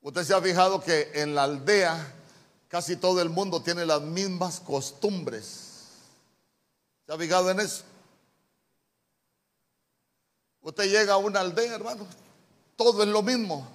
Usted 0.00 0.24
se 0.24 0.32
ha 0.32 0.40
fijado 0.40 0.80
que 0.80 1.10
en 1.12 1.34
la 1.34 1.42
aldea 1.42 2.14
casi 2.68 2.96
todo 2.96 3.20
el 3.20 3.28
mundo 3.28 3.60
tiene 3.60 3.84
las 3.84 4.00
mismas 4.00 4.60
costumbres. 4.60 5.88
¿Se 7.04 7.12
ha 7.12 7.18
fijado 7.18 7.50
en 7.50 7.60
eso? 7.60 7.82
Usted 10.62 10.84
llega 10.84 11.12
a 11.12 11.18
una 11.18 11.40
aldea, 11.40 11.74
hermano, 11.74 12.06
todo 12.76 13.02
es 13.02 13.10
lo 13.10 13.20
mismo. 13.20 13.68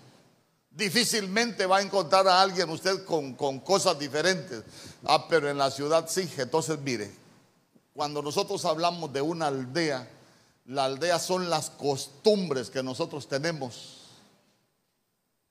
Difícilmente 0.72 1.68
va 1.68 1.78
a 1.78 1.82
encontrar 1.84 2.28
a 2.28 2.42
alguien 2.42 2.72
usted 2.72 3.06
con, 3.06 3.36
con 3.36 3.60
cosas 3.60 4.00
diferentes. 4.00 4.64
Ah, 5.06 5.28
pero 5.30 5.48
en 5.48 5.60
la 5.60 5.70
ciudad 5.70 6.08
sí. 6.10 6.28
Entonces, 6.38 6.80
mire, 6.80 7.27
cuando 7.98 8.22
nosotros 8.22 8.64
hablamos 8.66 9.12
de 9.12 9.22
una 9.22 9.48
aldea, 9.48 10.08
la 10.66 10.86
aldea 10.86 11.18
son 11.18 11.50
las 11.50 11.72
costumbres 11.72 12.70
que 12.70 12.84
nosotros 12.84 13.28
tenemos. 13.28 14.02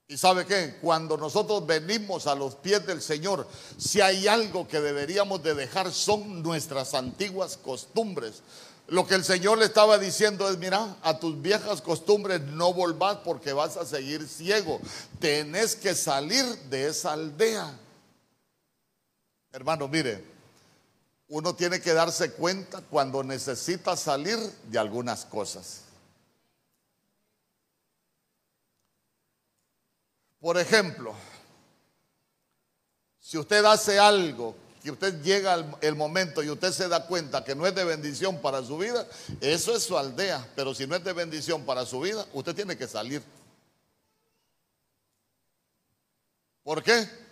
Y 0.07 0.15
sabe 0.15 0.45
qué, 0.45 0.77
cuando 0.81 1.17
nosotros 1.17 1.67
venimos 1.67 2.25
a 2.25 2.35
los 2.35 2.55
pies 2.55 2.87
del 2.87 3.01
Señor, 3.01 3.45
si 3.77 3.99
hay 3.99 4.29
algo 4.29 4.65
que 4.65 4.79
deberíamos 4.79 5.43
de 5.43 5.55
dejar 5.55 5.91
son 5.91 6.41
nuestras 6.41 6.93
antiguas 6.93 7.57
costumbres. 7.57 8.41
Lo 8.87 9.05
que 9.05 9.15
el 9.15 9.25
Señor 9.25 9.57
le 9.57 9.65
estaba 9.65 9.97
diciendo 9.97 10.49
es, 10.49 10.57
mira, 10.57 10.95
a 11.03 11.19
tus 11.19 11.41
viejas 11.41 11.81
costumbres 11.81 12.39
no 12.39 12.73
volvás 12.73 13.17
porque 13.25 13.51
vas 13.51 13.75
a 13.75 13.85
seguir 13.85 14.25
ciego. 14.25 14.79
Tenés 15.19 15.75
que 15.75 15.93
salir 15.93 16.45
de 16.69 16.87
esa 16.87 17.11
aldea. 17.11 17.77
Hermano, 19.51 19.89
mire, 19.89 20.36
uno 21.29 21.55
tiene 21.55 21.81
que 21.81 21.93
darse 21.93 22.31
cuenta 22.31 22.81
cuando 22.81 23.23
necesita 23.23 23.97
salir 23.97 24.37
de 24.63 24.79
algunas 24.79 25.25
cosas. 25.25 25.81
Por 30.39 30.57
ejemplo, 30.57 31.13
si 33.19 33.37
usted 33.37 33.65
hace 33.65 33.99
algo 33.99 34.55
que 34.81 34.91
usted 34.91 35.21
llega 35.21 35.53
al 35.53 35.77
el 35.81 35.95
momento 35.95 36.41
y 36.41 36.49
usted 36.49 36.71
se 36.71 36.87
da 36.87 37.07
cuenta 37.07 37.43
que 37.43 37.55
no 37.55 37.67
es 37.67 37.75
de 37.75 37.83
bendición 37.83 38.39
para 38.39 38.63
su 38.63 38.77
vida, 38.77 39.05
eso 39.41 39.75
es 39.75 39.83
su 39.83 39.97
aldea. 39.97 40.47
Pero 40.55 40.73
si 40.73 40.87
no 40.87 40.95
es 40.95 41.03
de 41.03 41.11
bendición 41.11 41.65
para 41.65 41.85
su 41.85 41.99
vida, 41.99 42.25
usted 42.31 42.55
tiene 42.55 42.77
que 42.77 42.87
salir. 42.87 43.21
¿Por 46.63 46.81
qué? 46.83 47.26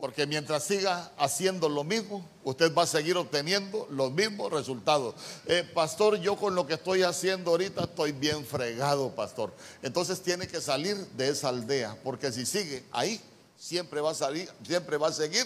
Porque 0.00 0.26
mientras 0.26 0.64
siga 0.64 1.12
haciendo 1.18 1.68
lo 1.68 1.84
mismo, 1.84 2.26
usted 2.42 2.74
va 2.74 2.84
a 2.84 2.86
seguir 2.86 3.18
obteniendo 3.18 3.86
los 3.90 4.10
mismos 4.10 4.50
resultados. 4.50 5.14
Eh, 5.46 5.62
pastor, 5.74 6.16
yo 6.16 6.36
con 6.36 6.54
lo 6.54 6.66
que 6.66 6.74
estoy 6.74 7.02
haciendo 7.02 7.50
ahorita 7.50 7.84
estoy 7.84 8.12
bien 8.12 8.46
fregado, 8.46 9.14
pastor. 9.14 9.52
Entonces 9.82 10.22
tiene 10.22 10.48
que 10.48 10.60
salir 10.62 10.96
de 10.96 11.28
esa 11.28 11.50
aldea, 11.50 11.98
porque 12.02 12.32
si 12.32 12.46
sigue 12.46 12.82
ahí, 12.92 13.20
siempre 13.58 14.00
va 14.00 14.12
a 14.12 14.14
salir, 14.14 14.50
siempre 14.66 14.96
va 14.96 15.08
a 15.08 15.12
seguir 15.12 15.44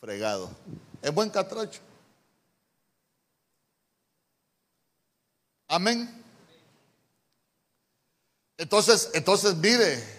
fregado. 0.00 0.48
Es 1.02 1.12
buen 1.12 1.28
catracho. 1.28 1.80
Amén. 5.68 6.24
Entonces, 8.56 9.10
entonces 9.12 9.54
mire, 9.56 10.15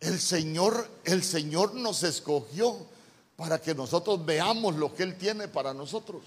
el 0.00 0.18
Señor, 0.18 0.88
el 1.04 1.22
Señor 1.22 1.74
nos 1.74 2.02
escogió 2.02 2.76
para 3.36 3.60
que 3.60 3.74
nosotros 3.74 4.24
veamos 4.24 4.74
lo 4.76 4.94
que 4.94 5.02
Él 5.02 5.16
tiene 5.16 5.48
para 5.48 5.72
nosotros. 5.74 6.22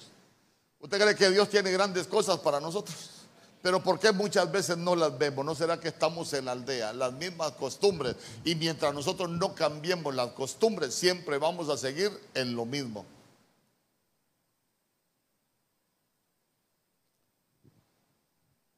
¿Usted 0.79 1.01
cree 1.01 1.15
que 1.15 1.29
Dios 1.29 1.49
tiene 1.49 1.71
grandes 1.71 2.07
cosas 2.07 2.39
para 2.39 2.59
nosotros? 2.59 2.95
Pero 3.61 3.81
¿por 3.81 3.97
qué 3.97 4.11
muchas 4.11 4.51
veces 4.51 4.77
no 4.77 4.95
las 4.95 5.17
vemos? 5.17 5.45
¿No 5.45 5.55
será 5.55 5.79
que 5.79 5.87
estamos 5.87 6.33
en 6.33 6.45
la 6.45 6.51
aldea? 6.51 6.91
Las 6.91 7.13
mismas 7.13 7.53
costumbres. 7.53 8.15
Y 8.43 8.55
mientras 8.55 8.93
nosotros 8.93 9.29
no 9.29 9.55
cambiemos 9.55 10.13
las 10.13 10.31
costumbres, 10.33 10.93
siempre 10.93 11.37
vamos 11.37 11.69
a 11.69 11.77
seguir 11.77 12.11
en 12.33 12.55
lo 12.55 12.65
mismo. 12.65 13.05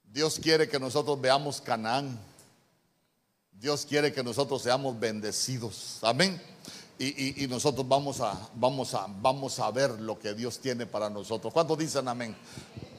Dios 0.03 0.39
quiere 0.41 0.69
que 0.69 0.79
nosotros 0.79 1.19
veamos 1.19 1.59
Canaán. 1.59 2.19
Dios 3.59 3.85
quiere 3.85 4.11
que 4.11 4.23
nosotros 4.23 4.61
seamos 4.61 4.99
bendecidos. 4.99 5.99
Amén. 6.01 6.41
Y, 6.97 7.45
nosotros 7.49 7.85
vamos 7.87 8.21
a, 8.21 8.49
vamos, 8.55 8.93
a, 8.93 9.07
vamos 9.09 9.59
a 9.59 9.69
ver 9.71 9.91
lo 9.99 10.17
que 10.17 10.33
Dios 10.33 10.59
tiene 10.59 10.85
para 10.85 11.09
nosotros. 11.09 11.51
¿Cuántos 11.51 11.77
dicen 11.77 12.07
amén? 12.07 12.35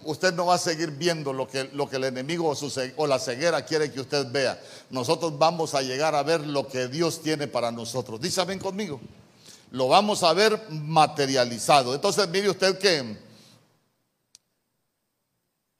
Usted 0.05 0.35
no 0.35 0.47
va 0.47 0.55
a 0.55 0.59
seguir 0.59 0.91
viendo 0.91 1.33
lo 1.33 1.49
que, 1.49 1.65
lo 1.73 1.89
que 1.89 1.97
el 1.97 2.05
enemigo 2.05 2.51
o, 2.51 2.57
o 2.97 3.07
la 3.07 3.19
ceguera 3.19 3.65
quiere 3.65 3.91
que 3.91 4.01
usted 4.01 4.31
vea. 4.31 4.61
Nosotros 4.91 5.39
vamos 5.39 5.75
a 5.75 5.83
llegar 5.83 6.15
a 6.15 6.23
ver 6.23 6.47
lo 6.47 6.69
que 6.69 6.89
Dios 6.89 7.23
tiene 7.23 7.49
para 7.49 7.73
nosotros. 7.73 8.21
Dice 8.21 8.41
amén 8.41 8.59
conmigo. 8.59 9.01
Lo 9.71 9.89
vamos 9.89 10.23
a 10.23 10.33
ver 10.33 10.61
materializado. 10.71 11.95
Entonces 11.95 12.29
mire 12.29 12.51
usted 12.51 12.79
que 12.79 13.17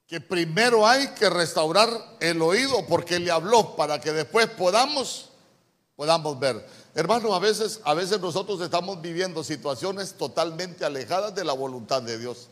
que 0.07 0.21
primero 0.21 0.87
hay 0.87 1.09
que 1.09 1.29
restaurar 1.29 1.89
el 2.21 2.41
oído 2.41 2.87
porque 2.87 3.19
le 3.19 3.31
habló 3.31 3.75
para 3.75 4.01
que 4.01 4.13
después 4.13 4.47
podamos 4.49 5.31
podamos 5.97 6.39
ver. 6.39 6.65
Hermano, 6.95 7.35
a 7.35 7.39
veces 7.39 7.81
a 7.85 7.95
veces 7.95 8.21
nosotros 8.21 8.61
estamos 8.61 9.01
viviendo 9.03 9.43
situaciones 9.43 10.15
totalmente 10.15 10.85
alejadas 10.85 11.35
de 11.35 11.45
la 11.45 11.53
voluntad 11.53 12.03
de 12.03 12.19
Dios. 12.19 12.49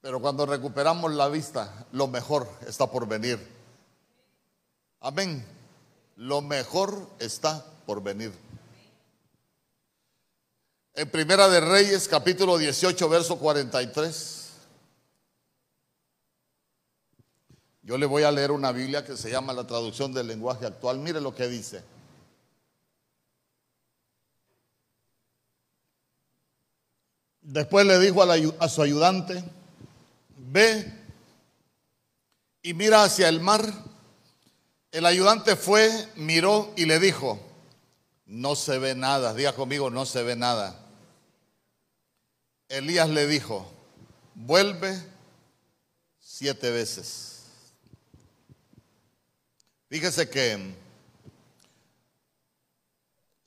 Pero 0.00 0.20
cuando 0.20 0.44
recuperamos 0.46 1.12
la 1.12 1.28
vista, 1.28 1.86
lo 1.92 2.08
mejor 2.08 2.48
está 2.66 2.90
por 2.90 3.06
venir. 3.06 3.38
Amén. 5.00 5.46
Lo 6.16 6.42
mejor 6.42 7.08
está 7.20 7.64
por 7.86 8.02
venir. 8.02 8.32
En 10.94 11.08
Primera 11.08 11.48
de 11.48 11.60
Reyes, 11.60 12.08
capítulo 12.08 12.58
18, 12.58 13.08
verso 13.08 13.38
43. 13.38 14.41
Yo 17.82 17.98
le 17.98 18.06
voy 18.06 18.22
a 18.22 18.30
leer 18.30 18.52
una 18.52 18.70
Biblia 18.70 19.04
que 19.04 19.16
se 19.16 19.30
llama 19.30 19.52
la 19.52 19.66
traducción 19.66 20.12
del 20.12 20.28
lenguaje 20.28 20.66
actual. 20.66 20.98
Mire 20.98 21.20
lo 21.20 21.34
que 21.34 21.48
dice. 21.48 21.82
Después 27.40 27.84
le 27.84 27.98
dijo 27.98 28.22
a, 28.22 28.68
su 28.68 28.82
ayudante, 28.82 29.42
ve 30.36 30.92
y 32.62 32.72
mira 32.72 33.02
hacia 33.02 33.28
el 33.28 33.40
mar. 33.40 33.66
El 34.92 35.04
ayudante 35.06 35.56
fue, 35.56 35.90
miró 36.14 36.72
y 36.76 36.86
le 36.86 37.00
dijo, 37.00 37.40
no 38.26 38.54
se 38.54 38.78
ve 38.78 38.94
nada. 38.94 39.34
Diga 39.34 39.54
conmigo, 39.54 39.90
no 39.90 40.06
se 40.06 40.22
ve 40.22 40.36
nada. 40.36 40.78
Elías 42.68 43.08
le 43.08 43.26
dijo, 43.26 43.68
vuelve 44.34 44.96
siete 46.20 46.70
veces. 46.70 47.31
Fíjese 49.92 50.26
que 50.26 50.74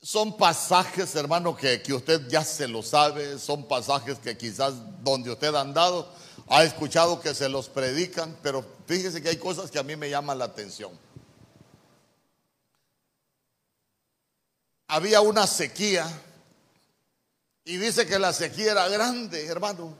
son 0.00 0.36
pasajes, 0.36 1.12
hermano, 1.16 1.56
que, 1.56 1.82
que, 1.82 1.92
usted 1.92 2.28
ya 2.28 2.44
se 2.44 2.68
lo 2.68 2.84
sabe, 2.84 3.36
son 3.40 3.66
pasajes 3.66 4.20
que 4.20 4.38
quizás 4.38 4.74
donde 5.02 5.32
usted 5.32 5.52
ha 5.52 5.62
andado, 5.62 6.08
ha 6.46 6.62
escuchado 6.62 7.20
que 7.20 7.34
se 7.34 7.48
los 7.48 7.68
predican, 7.68 8.38
pero 8.44 8.64
fíjese 8.86 9.20
que 9.20 9.30
hay 9.30 9.38
cosas 9.38 9.72
que 9.72 9.80
a 9.80 9.82
mí 9.82 9.96
me 9.96 10.08
llaman 10.08 10.38
la 10.38 10.44
atención. 10.44 10.96
Había 14.86 15.22
una 15.22 15.48
sequía 15.48 16.06
y 17.64 17.76
dice 17.76 18.06
que 18.06 18.20
la 18.20 18.32
sequía 18.32 18.70
era 18.70 18.86
grande, 18.86 19.46
hermano, 19.46 19.96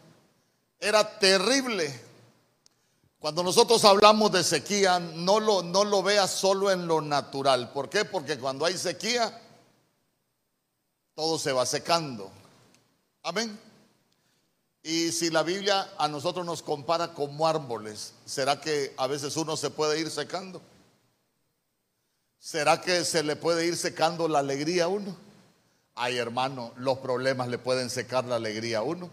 era 0.78 1.18
terrible. 1.18 2.05
Cuando 3.18 3.42
nosotros 3.42 3.84
hablamos 3.84 4.30
de 4.32 4.44
sequía, 4.44 4.98
no 5.00 5.40
lo, 5.40 5.62
no 5.62 5.84
lo 5.84 6.02
veas 6.02 6.30
solo 6.30 6.70
en 6.70 6.86
lo 6.86 7.00
natural. 7.00 7.72
¿Por 7.72 7.88
qué? 7.88 8.04
Porque 8.04 8.38
cuando 8.38 8.64
hay 8.64 8.76
sequía, 8.76 9.42
todo 11.14 11.38
se 11.38 11.52
va 11.52 11.64
secando. 11.64 12.30
Amén. 13.22 13.58
Y 14.82 15.10
si 15.10 15.30
la 15.30 15.42
Biblia 15.42 15.90
a 15.98 16.06
nosotros 16.06 16.46
nos 16.46 16.62
compara 16.62 17.12
como 17.12 17.48
árboles, 17.48 18.12
¿será 18.24 18.60
que 18.60 18.94
a 18.96 19.08
veces 19.08 19.36
uno 19.36 19.56
se 19.56 19.70
puede 19.70 19.98
ir 19.98 20.10
secando? 20.10 20.60
¿Será 22.38 22.80
que 22.80 23.04
se 23.04 23.24
le 23.24 23.34
puede 23.34 23.66
ir 23.66 23.76
secando 23.76 24.28
la 24.28 24.38
alegría 24.38 24.84
a 24.84 24.88
uno? 24.88 25.16
Ay, 25.96 26.18
hermano, 26.18 26.72
los 26.76 26.98
problemas 26.98 27.48
le 27.48 27.58
pueden 27.58 27.90
secar 27.90 28.26
la 28.26 28.36
alegría 28.36 28.78
a 28.78 28.82
uno. 28.82 29.10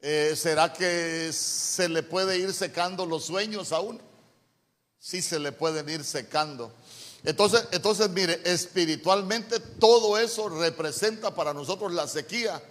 Eh, 0.00 0.34
¿Será 0.36 0.72
que 0.72 1.32
se 1.32 1.88
le 1.88 2.04
puede 2.04 2.38
ir 2.38 2.52
secando 2.52 3.04
los 3.04 3.24
sueños 3.24 3.72
a 3.72 3.80
uno? 3.80 3.98
Sí 4.98 5.22
se 5.22 5.38
le 5.38 5.50
pueden 5.50 5.88
ir 5.88 6.04
secando. 6.04 6.72
Entonces, 7.24 7.66
entonces, 7.72 8.08
mire, 8.10 8.40
espiritualmente 8.44 9.58
todo 9.58 10.16
eso 10.18 10.48
representa 10.48 11.34
para 11.34 11.52
nosotros 11.52 11.92
la 11.92 12.06
sequía. 12.06 12.62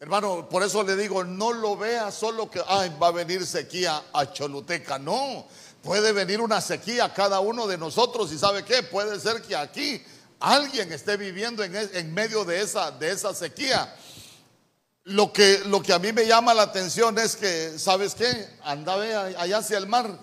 Hermano, 0.00 0.48
por 0.48 0.64
eso 0.64 0.82
le 0.82 0.96
digo, 0.96 1.22
no 1.22 1.52
lo 1.52 1.76
vea 1.76 2.10
solo 2.10 2.50
que 2.50 2.60
ay, 2.66 2.92
va 3.00 3.08
a 3.08 3.12
venir 3.12 3.46
sequía 3.46 4.02
a 4.12 4.32
Choluteca. 4.32 4.98
No, 4.98 5.46
puede 5.80 6.10
venir 6.10 6.40
una 6.40 6.60
sequía 6.60 7.04
a 7.04 7.14
cada 7.14 7.38
uno 7.38 7.68
de 7.68 7.78
nosotros. 7.78 8.32
¿Y 8.32 8.38
sabe 8.38 8.64
qué? 8.64 8.82
Puede 8.82 9.20
ser 9.20 9.42
que 9.42 9.54
aquí 9.54 10.02
alguien 10.40 10.92
esté 10.92 11.16
viviendo 11.16 11.62
en, 11.62 11.76
en 11.76 12.12
medio 12.12 12.44
de 12.44 12.62
esa, 12.62 12.90
de 12.90 13.12
esa 13.12 13.32
sequía. 13.32 13.94
Lo 15.04 15.32
que, 15.32 15.60
lo 15.66 15.82
que 15.82 15.92
a 15.92 15.98
mí 15.98 16.12
me 16.12 16.26
llama 16.26 16.54
la 16.54 16.62
atención 16.62 17.18
es 17.18 17.36
que, 17.36 17.78
¿sabes 17.78 18.14
qué? 18.14 18.48
Andaba 18.62 19.02
allá 19.02 19.58
hacia 19.58 19.78
el 19.78 19.86
mar 19.86 20.18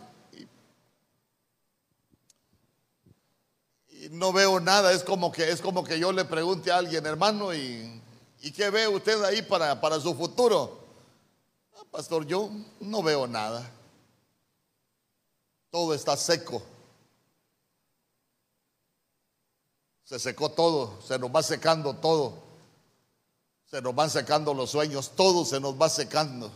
y, 3.92 4.08
no 4.12 4.32
veo 4.32 4.60
nada. 4.60 4.94
Es 4.94 5.04
como, 5.04 5.32
que, 5.32 5.52
es 5.52 5.62
como 5.62 5.84
que 5.84 6.00
yo 6.00 6.12
le 6.12 6.26
pregunte 6.26 6.72
a 6.72 6.78
alguien, 6.78 7.06
hermano, 7.06 7.54
y 7.54 8.00
¿Y 8.42 8.52
qué 8.52 8.70
ve 8.70 8.88
usted 8.88 9.22
ahí 9.24 9.42
para, 9.42 9.80
para 9.80 10.00
su 10.00 10.16
futuro? 10.16 10.80
Ah, 11.76 11.84
pastor, 11.92 12.26
yo 12.26 12.50
no 12.80 13.04
veo 13.04 13.28
nada. 13.28 13.70
Todo 15.70 15.94
está 15.94 16.16
seco. 16.16 16.62
Se 20.04 20.18
secó 20.18 20.50
todo, 20.50 21.00
se 21.02 21.20
nos 21.20 21.30
va 21.30 21.44
secando 21.44 21.96
todo. 21.96 22.49
Se 23.70 23.82
nos 23.82 23.94
van 23.94 24.10
secando 24.10 24.54
los 24.54 24.72
sueños, 24.72 25.12
todo 25.16 25.46
se 25.46 25.60
nos 25.60 25.80
va 25.80 25.90
secando. 25.90 26.52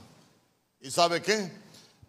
¿Y 0.82 0.91
sabe 0.91 1.21
qué? 1.21 1.52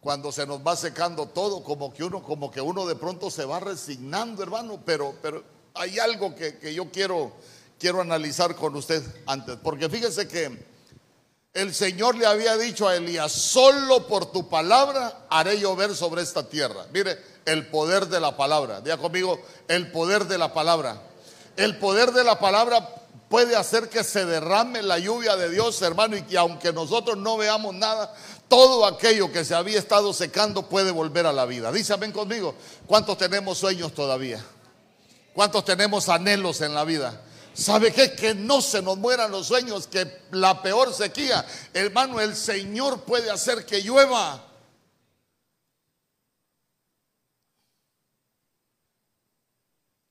Cuando 0.01 0.33
se 0.33 0.47
nos 0.47 0.61
va 0.67 0.77
secando 0.77 1.27
todo, 1.27 1.63
como 1.63 1.93
que 1.93 2.05
uno, 2.05 2.23
como 2.23 2.51
que 2.51 2.61
uno 2.61 2.87
de 2.87 2.97
pronto 2.97 3.31
se 3.31 3.45
va 3.45 3.61
resignando, 3.61 4.43
hermano, 4.43 4.81
pero, 4.85 5.15
pero 5.21 5.43
hay 5.75 5.99
algo 5.99 6.35
que, 6.35 6.59
que 6.59 6.75
yo 6.75 6.91
quiero 6.91 7.33
quiero 7.79 8.01
analizar 8.01 8.55
con 8.57 8.75
usted 8.77 9.03
antes, 9.27 9.59
porque 9.63 9.89
fíjese 9.91 10.27
que 10.27 10.65
el 11.53 11.75
Señor 11.75 12.17
le 12.17 12.27
había 12.27 12.57
dicho 12.57 12.89
a 12.89 12.97
Elías, 12.97 13.31
solo 13.31 14.07
por 14.07 14.33
tu 14.33 14.49
palabra 14.49 15.27
haré 15.29 15.61
llover 15.61 15.95
sobre 15.95 16.23
esta 16.23 16.49
tierra. 16.49 16.87
Mire, 16.93 17.17
el 17.45 17.67
poder 17.69 18.07
de 18.09 18.21
la 18.21 18.37
palabra. 18.37 18.81
Diga 18.81 18.97
conmigo, 18.97 19.41
el 19.69 19.93
poder 19.93 20.27
de 20.27 20.39
la 20.39 20.53
palabra. 20.53 21.01
El 21.57 21.79
poder 21.79 22.13
de 22.13 22.25
la 22.25 22.41
palabra 22.41 22.89
puede 23.35 23.57
hacer 23.57 23.89
que 23.89 24.05
se 24.05 24.25
derrame 24.25 24.81
la 24.81 24.97
lluvia 24.97 25.35
de 25.35 25.51
Dios, 25.51 25.83
hermano, 25.83 26.17
y 26.17 26.23
que 26.23 26.39
aunque 26.39 26.73
nosotros 26.73 27.19
no 27.19 27.37
veamos 27.37 27.75
nada, 27.75 28.15
todo 28.47 28.87
aquello 28.87 29.33
que 29.33 29.45
se 29.45 29.57
había 29.57 29.77
estado 29.77 30.13
secando 30.13 30.69
puede 30.69 30.93
volver 30.93 31.27
a 31.27 31.33
la 31.33 31.45
vida. 31.45 31.73
Dice, 31.73 31.97
ven 31.97 32.13
conmigo, 32.13 32.55
¿cuántos 32.87 33.19
tenemos 33.19 33.59
sueños 33.59 33.93
todavía? 33.93 34.41
¿Cuántos 35.33 35.65
tenemos 35.65 36.09
anhelos 36.09 36.61
en 36.61 36.75
la 36.75 36.85
vida? 36.85 37.23
¿Sabe 37.55 37.93
qué? 37.93 38.13
Que 38.15 38.37
no 38.37 38.63
se 38.63 38.81
nos 38.81 38.99
mueran 38.99 39.33
los 39.33 39.49
sueños, 39.49 39.89
que 39.89 40.07
la 40.31 40.63
peor 40.63 40.95
sequía, 40.95 41.45
hermano, 41.73 42.21
el 42.21 42.37
Señor 42.37 43.01
puede 43.01 43.33
hacer 43.33 43.67
que 43.67 43.83
llueva. 43.83 44.45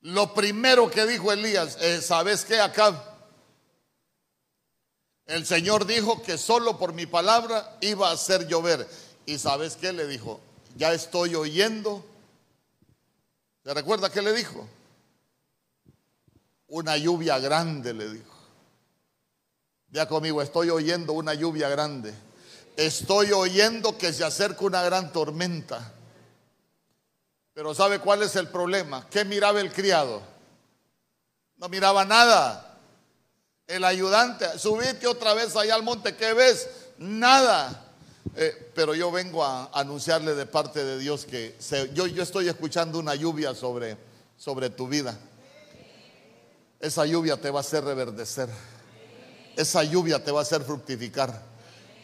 Lo 0.02 0.34
primero 0.34 0.90
que 0.90 1.06
dijo 1.06 1.32
Elías, 1.32 1.78
eh, 1.80 2.02
¿sabes 2.02 2.44
qué 2.44 2.60
acá? 2.60 3.12
El 5.26 5.46
Señor 5.46 5.86
dijo 5.86 6.22
que 6.22 6.36
solo 6.36 6.78
por 6.78 6.92
mi 6.92 7.06
palabra 7.06 7.76
iba 7.80 8.10
a 8.10 8.12
hacer 8.12 8.46
llover. 8.46 8.86
¿Y 9.26 9.38
sabes 9.38 9.76
qué 9.76 9.92
le 9.92 10.06
dijo? 10.06 10.40
Ya 10.76 10.92
estoy 10.92 11.34
oyendo. 11.34 12.04
¿Se 13.64 13.72
recuerda 13.72 14.10
qué 14.10 14.20
le 14.20 14.34
dijo? 14.34 14.68
Una 16.68 16.96
lluvia 16.96 17.38
grande, 17.38 17.94
le 17.94 18.10
dijo. 18.10 18.34
Ya 19.90 20.08
conmigo, 20.08 20.42
estoy 20.42 20.70
oyendo 20.70 21.12
una 21.12 21.34
lluvia 21.34 21.68
grande. 21.68 22.12
Estoy 22.76 23.32
oyendo 23.32 23.96
que 23.96 24.12
se 24.12 24.24
acerca 24.24 24.64
una 24.64 24.82
gran 24.82 25.12
tormenta. 25.12 25.92
Pero 27.54 27.72
¿sabe 27.74 28.00
cuál 28.00 28.24
es 28.24 28.34
el 28.34 28.48
problema? 28.48 29.06
¿Qué 29.08 29.24
miraba 29.24 29.60
el 29.60 29.72
criado? 29.72 30.20
No 31.56 31.68
miraba 31.68 32.04
nada. 32.04 32.63
El 33.66 33.84
ayudante, 33.84 34.58
subiste 34.58 35.06
otra 35.06 35.32
vez 35.32 35.56
allá 35.56 35.74
al 35.74 35.82
monte, 35.82 36.14
¿qué 36.16 36.34
ves? 36.34 36.68
Nada. 36.98 37.80
Eh, 38.36 38.72
pero 38.74 38.94
yo 38.94 39.10
vengo 39.10 39.42
a 39.42 39.70
anunciarle 39.72 40.34
de 40.34 40.44
parte 40.44 40.84
de 40.84 40.98
Dios 40.98 41.24
que 41.24 41.56
yo, 41.94 42.06
yo 42.06 42.22
estoy 42.22 42.48
escuchando 42.48 42.98
una 42.98 43.14
lluvia 43.14 43.54
sobre, 43.54 43.96
sobre 44.36 44.68
tu 44.68 44.86
vida. 44.86 45.16
Esa 46.78 47.06
lluvia 47.06 47.38
te 47.38 47.50
va 47.50 47.60
a 47.60 47.62
hacer 47.62 47.84
reverdecer. 47.84 48.50
Esa 49.56 49.82
lluvia 49.82 50.22
te 50.22 50.30
va 50.30 50.40
a 50.40 50.42
hacer 50.42 50.62
fructificar. 50.62 51.40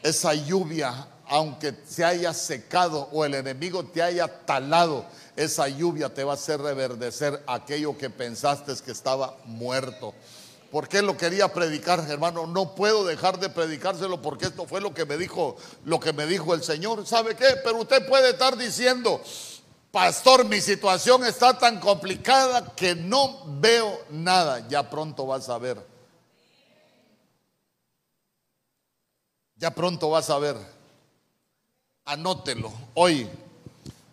Esa 0.02 0.32
lluvia, 0.32 1.08
aunque 1.26 1.74
se 1.86 2.04
haya 2.04 2.32
secado 2.32 3.08
o 3.12 3.24
el 3.26 3.34
enemigo 3.34 3.84
te 3.84 4.02
haya 4.02 4.46
talado, 4.46 5.04
esa 5.36 5.68
lluvia 5.68 6.08
te 6.08 6.24
va 6.24 6.32
a 6.32 6.36
hacer 6.36 6.60
reverdecer 6.60 7.42
aquello 7.46 7.98
que 7.98 8.08
pensaste 8.08 8.72
que 8.82 8.92
estaba 8.92 9.36
muerto. 9.44 10.14
¿Por 10.70 10.88
qué 10.88 11.02
lo 11.02 11.16
quería 11.16 11.52
predicar, 11.52 12.04
hermano? 12.08 12.46
No 12.46 12.76
puedo 12.76 13.04
dejar 13.04 13.40
de 13.40 13.50
predicárselo 13.50 14.22
porque 14.22 14.46
esto 14.46 14.66
fue 14.66 14.80
lo 14.80 14.94
que 14.94 15.04
me 15.04 15.16
dijo, 15.16 15.56
lo 15.84 15.98
que 15.98 16.12
me 16.12 16.26
dijo 16.26 16.54
el 16.54 16.62
Señor. 16.62 17.06
¿Sabe 17.06 17.34
qué? 17.34 17.56
Pero 17.64 17.78
usted 17.78 18.06
puede 18.06 18.30
estar 18.30 18.56
diciendo, 18.56 19.20
Pastor, 19.90 20.44
mi 20.44 20.60
situación 20.60 21.24
está 21.24 21.58
tan 21.58 21.80
complicada 21.80 22.72
que 22.76 22.94
no 22.94 23.42
veo 23.60 24.00
nada. 24.10 24.68
Ya 24.68 24.88
pronto 24.88 25.26
vas 25.26 25.48
a 25.48 25.58
ver. 25.58 25.84
Ya 29.56 29.72
pronto 29.72 30.08
vas 30.10 30.30
a 30.30 30.38
ver. 30.38 30.56
Anótelo. 32.04 32.72
Hoy, 32.94 33.28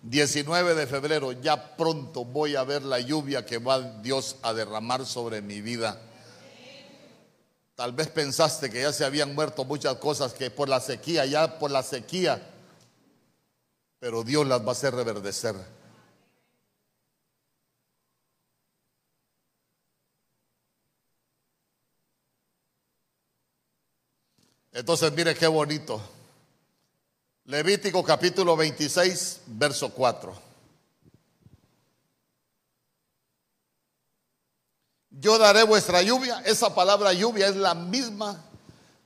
19 0.01 0.73
de 0.73 0.87
febrero, 0.87 1.31
ya 1.33 1.77
pronto 1.77 2.25
voy 2.25 2.55
a 2.55 2.63
ver 2.63 2.81
la 2.81 2.99
lluvia 2.99 3.45
que 3.45 3.59
va 3.59 3.79
Dios 3.79 4.37
a 4.41 4.53
derramar 4.53 5.05
sobre 5.05 5.43
mi 5.43 5.61
vida. 5.61 6.01
Tal 7.77 7.93
vez 7.93 8.09
pensaste 8.09 8.69
que 8.69 8.81
ya 8.81 8.91
se 8.91 9.05
habían 9.05 9.33
muerto 9.33 9.63
muchas 9.63 9.95
cosas 9.95 10.33
que 10.33 10.51
por 10.51 10.67
la 10.67 10.81
sequía, 10.81 11.25
ya 11.25 11.57
por 11.57 11.71
la 11.71 11.81
sequía 11.81 12.55
pero 13.99 14.23
Dios 14.23 14.45
las 14.45 14.61
va 14.61 14.69
a 14.69 14.71
hacer 14.71 14.93
reverdecer. 14.93 15.55
Entonces, 24.71 25.11
mire 25.13 25.33
qué 25.33 25.47
bonito. 25.47 25.99
Levítico 27.45 28.03
capítulo 28.03 28.55
26, 28.55 29.41
verso 29.47 29.89
4. 29.89 30.46
Yo 35.19 35.39
daré 35.39 35.63
vuestra 35.63 36.01
lluvia. 36.03 36.41
Esa 36.45 36.73
palabra 36.75 37.11
lluvia 37.11 37.47
es 37.47 37.55
la 37.55 37.73
misma 37.73 38.39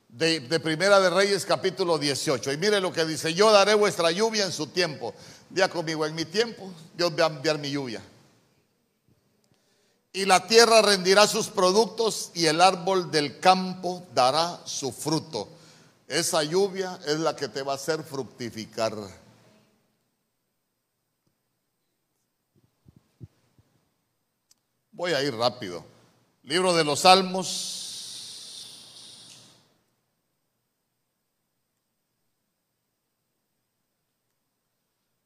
de, 0.08 0.40
Primera 0.60 1.00
de 1.00 1.08
Reyes 1.08 1.46
capítulo 1.46 1.98
18. 1.98 2.52
Y 2.52 2.56
mire 2.58 2.80
lo 2.80 2.92
que 2.92 3.06
dice, 3.06 3.32
yo 3.32 3.50
daré 3.50 3.74
vuestra 3.74 4.10
lluvia 4.10 4.44
en 4.44 4.52
su 4.52 4.66
tiempo. 4.66 5.14
Día 5.48 5.70
conmigo, 5.70 6.04
en 6.04 6.14
mi 6.14 6.26
tiempo 6.26 6.70
Dios 6.94 7.12
va 7.18 7.24
a 7.24 7.28
enviar 7.28 7.58
mi 7.58 7.70
lluvia. 7.70 8.02
Y 10.12 10.26
la 10.26 10.46
tierra 10.46 10.82
rendirá 10.82 11.26
sus 11.26 11.48
productos 11.48 12.30
y 12.34 12.44
el 12.44 12.60
árbol 12.60 13.10
del 13.10 13.40
campo 13.40 14.06
dará 14.14 14.60
su 14.66 14.92
fruto. 14.92 15.48
Esa 16.06 16.42
lluvia 16.42 16.98
es 17.06 17.20
la 17.20 17.34
que 17.34 17.48
te 17.48 17.62
va 17.62 17.72
a 17.72 17.76
hacer 17.76 18.02
fructificar. 18.02 18.94
Voy 24.90 25.14
a 25.14 25.22
ir 25.22 25.34
rápido. 25.34 25.91
Libro 26.52 26.74
de 26.74 26.84
los 26.84 27.00
Salmos, 27.00 27.48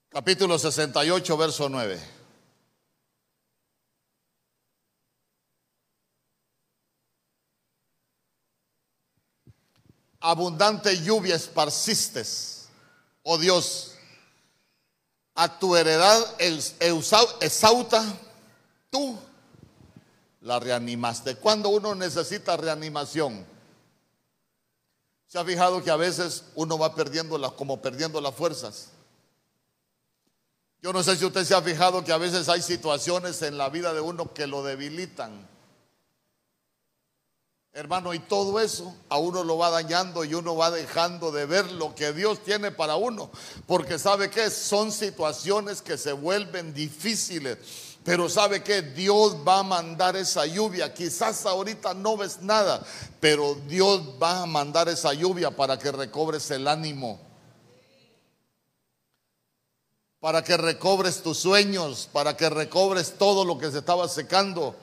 capítulo 0.08 0.56
68, 0.56 1.36
verso 1.36 1.68
9. 1.68 2.00
Abundante 10.20 11.02
lluvia 11.02 11.34
esparciste, 11.34 12.22
oh 13.24 13.36
Dios, 13.36 13.96
a 15.34 15.58
tu 15.58 15.74
heredad 15.74 16.36
exauta, 16.38 18.16
tú 18.90 19.25
la 20.46 20.60
reanimaste. 20.60 21.34
Cuando 21.34 21.70
uno 21.70 21.96
necesita 21.96 22.56
reanimación, 22.56 23.44
¿se 25.26 25.38
ha 25.40 25.44
fijado 25.44 25.82
que 25.82 25.90
a 25.90 25.96
veces 25.96 26.44
uno 26.54 26.78
va 26.78 26.94
perdiendo 26.94 27.56
como 27.56 27.82
perdiendo 27.82 28.20
las 28.20 28.32
fuerzas? 28.32 28.90
Yo 30.80 30.92
no 30.92 31.02
sé 31.02 31.16
si 31.16 31.24
usted 31.24 31.44
se 31.44 31.52
ha 31.52 31.60
fijado 31.60 32.04
que 32.04 32.12
a 32.12 32.18
veces 32.18 32.48
hay 32.48 32.62
situaciones 32.62 33.42
en 33.42 33.58
la 33.58 33.70
vida 33.70 33.92
de 33.92 34.00
uno 34.00 34.32
que 34.32 34.46
lo 34.46 34.62
debilitan. 34.62 35.48
Hermano, 37.72 38.14
y 38.14 38.20
todo 38.20 38.60
eso 38.60 38.94
a 39.08 39.18
uno 39.18 39.42
lo 39.42 39.58
va 39.58 39.70
dañando 39.70 40.24
y 40.24 40.32
uno 40.34 40.54
va 40.54 40.70
dejando 40.70 41.32
de 41.32 41.44
ver 41.44 41.72
lo 41.72 41.92
que 41.96 42.12
Dios 42.12 42.44
tiene 42.44 42.70
para 42.70 42.94
uno. 42.94 43.30
Porque 43.66 43.98
sabe 43.98 44.30
que 44.30 44.48
son 44.50 44.92
situaciones 44.92 45.82
que 45.82 45.98
se 45.98 46.12
vuelven 46.12 46.72
difíciles. 46.72 47.95
Pero 48.06 48.28
sabe 48.28 48.62
que 48.62 48.82
Dios 48.82 49.36
va 49.46 49.58
a 49.58 49.62
mandar 49.64 50.14
esa 50.14 50.46
lluvia. 50.46 50.94
Quizás 50.94 51.44
ahorita 51.44 51.92
no 51.92 52.16
ves 52.16 52.40
nada, 52.40 52.80
pero 53.18 53.56
Dios 53.66 54.00
va 54.22 54.42
a 54.42 54.46
mandar 54.46 54.88
esa 54.88 55.12
lluvia 55.12 55.50
para 55.50 55.76
que 55.76 55.90
recobres 55.90 56.48
el 56.52 56.68
ánimo. 56.68 57.18
Para 60.20 60.44
que 60.44 60.56
recobres 60.56 61.20
tus 61.20 61.38
sueños, 61.38 62.08
para 62.12 62.36
que 62.36 62.48
recobres 62.48 63.18
todo 63.18 63.44
lo 63.44 63.58
que 63.58 63.72
se 63.72 63.78
estaba 63.78 64.06
secando. 64.08 64.76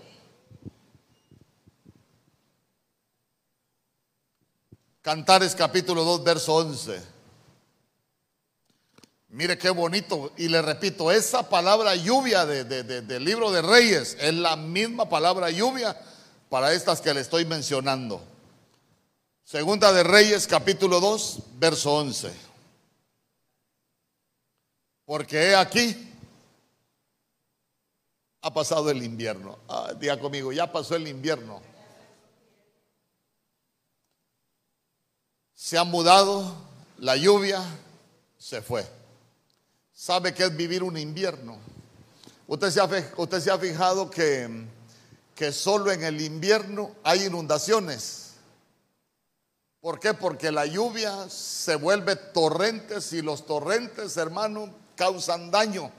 Cantares 5.01 5.55
capítulo 5.55 6.03
2, 6.03 6.23
verso 6.25 6.55
11. 6.55 7.12
Mire 9.33 9.57
qué 9.57 9.69
bonito. 9.69 10.31
Y 10.37 10.47
le 10.47 10.61
repito, 10.61 11.11
esa 11.11 11.49
palabra 11.49 11.95
lluvia 11.95 12.45
del 12.45 13.25
libro 13.25 13.51
de 13.51 13.61
Reyes 13.61 14.15
es 14.19 14.33
la 14.33 14.55
misma 14.55 15.09
palabra 15.09 15.49
lluvia 15.49 15.99
para 16.49 16.71
estas 16.71 17.01
que 17.01 17.13
le 17.13 17.21
estoy 17.21 17.43
mencionando. 17.43 18.23
Segunda 19.43 19.91
de 19.91 20.03
Reyes 20.03 20.47
capítulo 20.47 20.99
2, 20.99 21.39
verso 21.55 21.93
11. 21.95 22.31
Porque 25.05 25.49
he 25.49 25.55
aquí, 25.55 26.13
ha 28.41 28.53
pasado 28.53 28.89
el 28.89 29.03
invierno. 29.03 29.59
Ah, 29.67 29.93
diga 29.99 30.19
conmigo, 30.19 30.53
ya 30.53 30.71
pasó 30.71 30.95
el 30.95 31.07
invierno. 31.07 31.61
se 35.63 35.77
ha 35.77 35.85
mudado, 35.85 36.53
la 36.97 37.15
lluvia 37.15 37.63
se 38.37 38.61
fue. 38.61 38.85
¿Sabe 40.03 40.33
qué 40.33 40.43
es 40.43 40.57
vivir 40.57 40.83
un 40.83 40.97
invierno? 40.97 41.57
Usted 42.47 42.71
se 42.71 42.81
ha, 42.81 42.89
usted 43.15 43.39
se 43.39 43.49
ha 43.49 43.57
fijado 43.57 44.09
que, 44.09 44.65
que 45.33 45.53
solo 45.53 45.93
en 45.93 46.03
el 46.03 46.19
invierno 46.19 46.91
hay 47.05 47.23
inundaciones. 47.27 48.33
¿Por 49.79 50.01
qué? 50.01 50.13
Porque 50.13 50.51
la 50.51 50.65
lluvia 50.65 51.29
se 51.29 51.77
vuelve 51.77 52.17
torrentes 52.17 53.13
y 53.13 53.21
los 53.21 53.45
torrentes, 53.45 54.17
hermano, 54.17 54.75
causan 54.97 55.49
daño. 55.51 55.89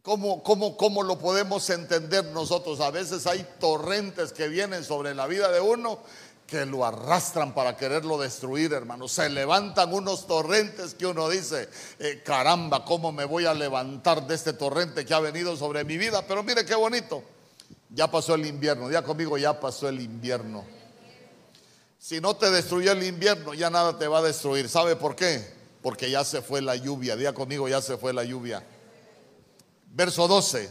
¿Cómo, 0.00 0.42
cómo, 0.42 0.78
¿Cómo 0.78 1.02
lo 1.02 1.18
podemos 1.18 1.68
entender 1.68 2.24
nosotros? 2.32 2.80
A 2.80 2.90
veces 2.90 3.26
hay 3.26 3.46
torrentes 3.58 4.32
que 4.32 4.48
vienen 4.48 4.84
sobre 4.84 5.14
la 5.14 5.26
vida 5.26 5.52
de 5.52 5.60
uno 5.60 5.98
que 6.50 6.66
lo 6.66 6.84
arrastran 6.84 7.54
para 7.54 7.76
quererlo 7.76 8.18
destruir, 8.18 8.72
hermano. 8.72 9.06
Se 9.06 9.30
levantan 9.30 9.94
unos 9.94 10.26
torrentes 10.26 10.94
que 10.94 11.06
uno 11.06 11.28
dice, 11.28 11.68
eh, 12.00 12.22
caramba, 12.24 12.84
¿cómo 12.84 13.12
me 13.12 13.24
voy 13.24 13.46
a 13.46 13.54
levantar 13.54 14.26
de 14.26 14.34
este 14.34 14.52
torrente 14.52 15.06
que 15.06 15.14
ha 15.14 15.20
venido 15.20 15.56
sobre 15.56 15.84
mi 15.84 15.96
vida? 15.96 16.26
Pero 16.26 16.42
mire 16.42 16.66
qué 16.66 16.74
bonito. 16.74 17.22
Ya 17.90 18.10
pasó 18.10 18.34
el 18.34 18.46
invierno, 18.46 18.90
ya 18.90 19.02
conmigo 19.02 19.38
ya 19.38 19.58
pasó 19.60 19.88
el 19.88 20.00
invierno. 20.00 20.64
Si 21.98 22.20
no 22.20 22.34
te 22.34 22.50
destruyó 22.50 22.92
el 22.92 23.04
invierno, 23.04 23.54
ya 23.54 23.70
nada 23.70 23.96
te 23.96 24.08
va 24.08 24.18
a 24.18 24.22
destruir. 24.22 24.68
¿Sabe 24.68 24.96
por 24.96 25.14
qué? 25.14 25.54
Porque 25.82 26.10
ya 26.10 26.24
se 26.24 26.42
fue 26.42 26.60
la 26.60 26.74
lluvia. 26.74 27.14
Día 27.14 27.32
conmigo, 27.32 27.68
ya 27.68 27.80
se 27.80 27.96
fue 27.96 28.12
la 28.12 28.24
lluvia. 28.24 28.66
Verso 29.86 30.26
12. 30.26 30.68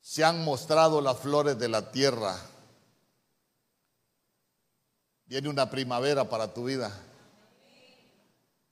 Se 0.00 0.24
han 0.24 0.42
mostrado 0.44 1.00
las 1.00 1.18
flores 1.18 1.58
de 1.58 1.68
la 1.68 1.92
tierra 1.92 2.49
Viene 5.30 5.48
una 5.48 5.70
primavera 5.70 6.28
para 6.28 6.52
tu 6.52 6.64
vida. 6.64 6.90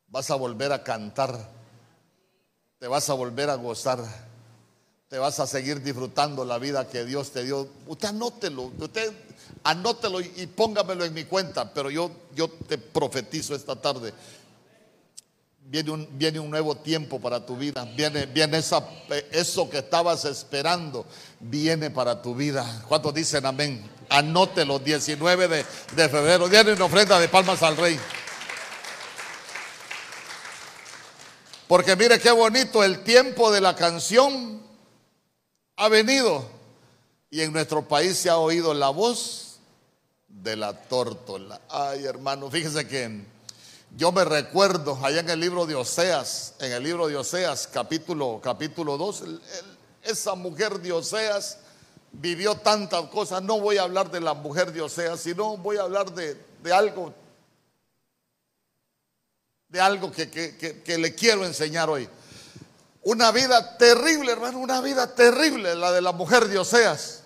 Vas 0.09 0.29
a 0.33 0.35
volver 0.35 0.73
a 0.73 0.83
cantar. 0.83 1.39
Te 2.81 2.89
vas 2.89 3.09
a 3.09 3.15
volver 3.15 3.49
a 3.49 3.55
gozar. 3.55 4.01
Te 5.09 5.19
vas 5.19 5.39
a 5.39 5.47
seguir 5.47 5.81
disfrutando 5.85 6.45
la 6.45 6.59
vida 6.59 6.89
que 6.89 7.05
Dios 7.05 7.31
te 7.31 7.45
dio. 7.45 7.69
Usted 7.87 8.09
anótelo, 8.09 8.73
usted 8.77 9.13
anótelo 9.63 10.21
y 10.21 10.49
póngamelo 10.49 11.05
en 11.05 11.15
mi 11.15 11.23
cuenta, 11.23 11.73
pero 11.73 11.93
yo, 11.93 12.11
yo 12.35 12.49
te 12.49 12.77
profetizo 12.77 13.55
esta 13.55 13.77
tarde. 13.77 14.13
Viene 15.71 15.91
un, 15.91 16.09
viene 16.13 16.41
un, 16.41 16.51
nuevo 16.51 16.77
tiempo 16.77 17.21
para 17.21 17.45
tu 17.45 17.55
vida. 17.55 17.85
Viene, 17.95 18.25
viene 18.25 18.57
esa, 18.57 18.83
eso 19.31 19.69
que 19.69 19.79
estabas 19.79 20.25
esperando. 20.25 21.05
Viene 21.41 21.91
para 21.91 22.23
tu 22.23 22.35
vida. 22.35 22.85
¿Cuántos 22.89 23.13
dicen 23.13 23.45
amén? 23.45 23.87
Anótelo, 24.09 24.79
19 24.79 25.47
de, 25.47 25.67
de 25.95 26.09
febrero. 26.09 26.49
Viene 26.49 26.73
una 26.73 26.87
ofrenda 26.87 27.21
de 27.21 27.29
palmas 27.29 27.63
al 27.63 27.77
rey. 27.77 28.01
Porque 31.67 31.97
mire 31.97 32.19
qué 32.19 32.31
bonito, 32.31 32.83
el 32.83 33.05
tiempo 33.05 33.53
de 33.53 33.61
la 33.61 33.77
canción 33.77 34.63
ha 35.77 35.89
venido. 35.89 36.49
Y 37.31 37.43
en 37.43 37.53
nuestro 37.53 37.87
país 37.87 38.17
se 38.17 38.31
ha 38.31 38.39
oído 38.39 38.73
la 38.73 38.89
voz 38.89 39.59
de 40.29 40.57
la 40.57 40.73
tórtola. 40.73 41.61
Ay, 41.69 42.07
hermano, 42.07 42.51
fíjese 42.51 42.89
que 42.89 43.23
yo 43.97 44.13
me 44.13 44.25
recuerdo 44.25 44.99
allá 45.03 45.21
en 45.21 45.31
el 45.31 45.41
libro 45.41 45.67
de 45.67 45.75
Oseas, 45.75 46.55
en 46.61 46.73
el 46.73 46.83
libro 46.83 47.09
de 47.09 47.17
Oseas, 47.17 47.67
capítulo, 47.67 48.41
capítulo 48.43 48.97
2, 48.97 49.25
esa 50.03 50.35
mujer 50.35 50.79
de 50.81 50.93
Oseas 50.93 51.59
vivió 52.13 52.57
tantas 52.57 53.03
cosas. 53.07 53.43
No 53.43 53.61
voy 53.61 53.79
a 53.79 53.83
hablar 53.83 54.11
de 54.11 54.21
la 54.21 54.35
mujer 54.35 54.73
de 54.73 54.83
Oseas, 54.83 55.21
sino 55.21 55.57
voy 55.57 55.77
a 55.79 55.83
hablar 55.83 56.13
de, 56.13 56.37
algo, 56.73 57.15
de 59.69 59.81
algo 59.81 60.13
que, 60.13 60.31
que, 60.31 60.99
le 60.99 61.15
quiero 61.15 61.45
enseñar 61.45 61.91
hoy. 61.91 62.09
Una 63.03 63.33
vida 63.33 63.77
terrible, 63.79 64.33
hermano, 64.33 64.59
una 64.59 64.81
vida 64.81 65.15
terrible, 65.15 65.75
la 65.75 65.93
de 65.93 66.03
la 66.03 66.13
mujer 66.13 66.47
de 66.49 66.59
Oseas. 66.59 67.18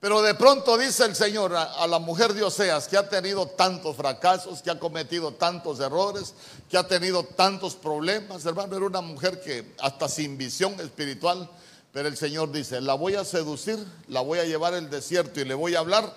Pero 0.00 0.22
de 0.22 0.34
pronto 0.34 0.78
dice 0.78 1.04
el 1.04 1.16
Señor 1.16 1.54
a, 1.56 1.86
la 1.86 1.98
mujer 1.98 2.32
de 2.32 2.44
Oseas 2.44 2.86
que 2.86 2.96
ha 2.96 3.08
tenido 3.08 3.46
tantos 3.46 3.96
fracasos, 3.96 4.62
que 4.62 4.70
ha 4.70 4.78
cometido 4.78 5.32
tantos 5.32 5.80
errores, 5.80 6.34
que 6.70 6.76
ha 6.76 6.86
tenido 6.86 7.24
tantos 7.24 7.74
problemas. 7.74 8.46
Hermano, 8.46 8.76
era 8.76 8.86
una 8.86 9.00
mujer 9.00 9.40
que 9.40 9.74
hasta 9.80 10.08
sin 10.08 10.38
visión 10.38 10.78
espiritual 10.80 11.50
pero 11.92 12.08
el 12.08 12.16
Señor 12.16 12.52
dice, 12.52 12.80
la 12.80 12.94
voy 12.94 13.14
a 13.14 13.24
seducir, 13.24 13.84
la 14.08 14.20
voy 14.20 14.38
a 14.38 14.44
llevar 14.44 14.74
al 14.74 14.90
desierto 14.90 15.40
y 15.40 15.44
le 15.44 15.54
voy 15.54 15.74
a 15.74 15.80
hablar 15.80 16.12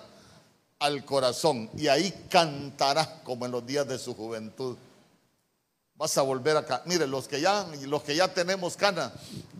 al 0.78 1.04
corazón. 1.04 1.70
Y 1.76 1.88
ahí 1.88 2.12
cantará 2.28 3.22
como 3.24 3.46
en 3.46 3.52
los 3.52 3.66
días 3.66 3.88
de 3.88 3.98
su 3.98 4.14
juventud. 4.14 4.76
Vas 5.96 6.16
a 6.18 6.22
volver 6.22 6.56
a 6.56 6.66
cantar. 6.66 6.86
Mire, 6.86 7.06
los 7.06 7.26
que 7.26 7.40
ya, 7.40 7.66
los 7.86 8.02
que 8.02 8.14
ya 8.14 8.32
tenemos 8.32 8.76
cana, 8.76 9.12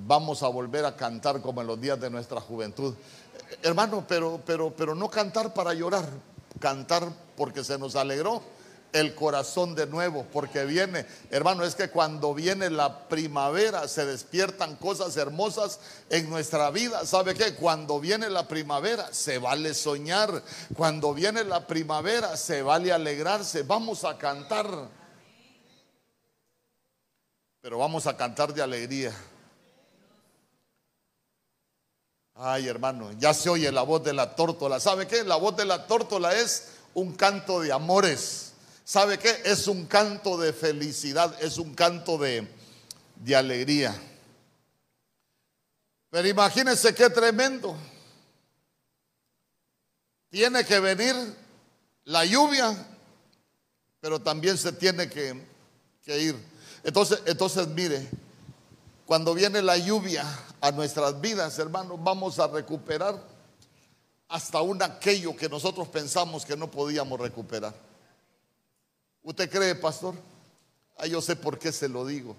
vamos 0.06 0.42
a 0.42 0.48
volver 0.48 0.84
a 0.84 0.96
cantar 0.96 1.40
como 1.40 1.60
en 1.60 1.66
los 1.66 1.80
días 1.80 1.98
de 1.98 2.10
nuestra 2.10 2.40
juventud. 2.40 2.94
Hermano, 3.62 4.04
pero, 4.06 4.40
pero, 4.44 4.74
pero 4.74 4.94
no 4.94 5.10
cantar 5.10 5.52
para 5.52 5.74
llorar, 5.74 6.08
cantar 6.60 7.08
porque 7.36 7.64
se 7.64 7.78
nos 7.78 7.96
alegró 7.96 8.42
el 8.92 9.14
corazón 9.14 9.74
de 9.74 9.86
nuevo, 9.86 10.26
porque 10.32 10.64
viene, 10.64 11.06
hermano, 11.30 11.64
es 11.64 11.74
que 11.74 11.88
cuando 11.88 12.34
viene 12.34 12.70
la 12.70 13.08
primavera 13.08 13.88
se 13.88 14.04
despiertan 14.04 14.76
cosas 14.76 15.16
hermosas 15.16 15.80
en 16.10 16.28
nuestra 16.28 16.70
vida. 16.70 17.06
¿Sabe 17.06 17.34
qué? 17.34 17.54
Cuando 17.54 18.00
viene 18.00 18.28
la 18.28 18.46
primavera 18.46 19.12
se 19.12 19.38
vale 19.38 19.74
soñar, 19.74 20.42
cuando 20.76 21.14
viene 21.14 21.44
la 21.44 21.66
primavera 21.66 22.36
se 22.36 22.62
vale 22.62 22.92
alegrarse, 22.92 23.62
vamos 23.62 24.04
a 24.04 24.18
cantar. 24.18 24.88
Pero 27.60 27.78
vamos 27.78 28.06
a 28.06 28.16
cantar 28.16 28.52
de 28.52 28.62
alegría. 28.62 29.12
Ay, 32.34 32.66
hermano, 32.66 33.12
ya 33.18 33.34
se 33.34 33.50
oye 33.50 33.70
la 33.70 33.82
voz 33.82 34.02
de 34.02 34.12
la 34.12 34.34
tórtola. 34.34 34.80
¿Sabe 34.80 35.06
qué? 35.06 35.22
La 35.24 35.36
voz 35.36 35.56
de 35.56 35.64
la 35.64 35.86
tórtola 35.86 36.34
es 36.34 36.68
un 36.94 37.14
canto 37.14 37.60
de 37.60 37.72
amores. 37.72 38.52
¿Sabe 38.84 39.18
qué? 39.18 39.42
Es 39.44 39.68
un 39.68 39.86
canto 39.86 40.36
de 40.38 40.52
felicidad, 40.52 41.36
es 41.42 41.58
un 41.58 41.74
canto 41.74 42.18
de, 42.18 42.48
de 43.16 43.36
alegría. 43.36 43.94
Pero 46.10 46.28
imagínense 46.28 46.94
qué 46.94 47.08
tremendo. 47.10 47.76
Tiene 50.30 50.64
que 50.64 50.80
venir 50.80 51.14
la 52.04 52.24
lluvia, 52.24 52.74
pero 54.00 54.20
también 54.20 54.56
se 54.56 54.72
tiene 54.72 55.08
que, 55.08 55.40
que 56.02 56.18
ir. 56.18 56.36
Entonces, 56.82 57.20
entonces, 57.26 57.68
mire, 57.68 58.08
cuando 59.06 59.34
viene 59.34 59.62
la 59.62 59.76
lluvia 59.76 60.24
a 60.60 60.70
nuestras 60.70 61.20
vidas, 61.20 61.58
hermanos, 61.58 61.98
vamos 62.02 62.38
a 62.38 62.46
recuperar 62.46 63.20
hasta 64.28 64.62
un 64.62 64.82
aquello 64.82 65.36
que 65.36 65.48
nosotros 65.48 65.88
pensamos 65.88 66.46
que 66.46 66.56
no 66.56 66.70
podíamos 66.70 67.20
recuperar. 67.20 67.74
¿Usted 69.22 69.50
cree, 69.50 69.74
pastor? 69.74 70.14
Ah, 70.96 71.06
yo 71.06 71.20
sé 71.20 71.36
por 71.36 71.58
qué 71.58 71.72
se 71.72 71.88
lo 71.88 72.06
digo. 72.06 72.34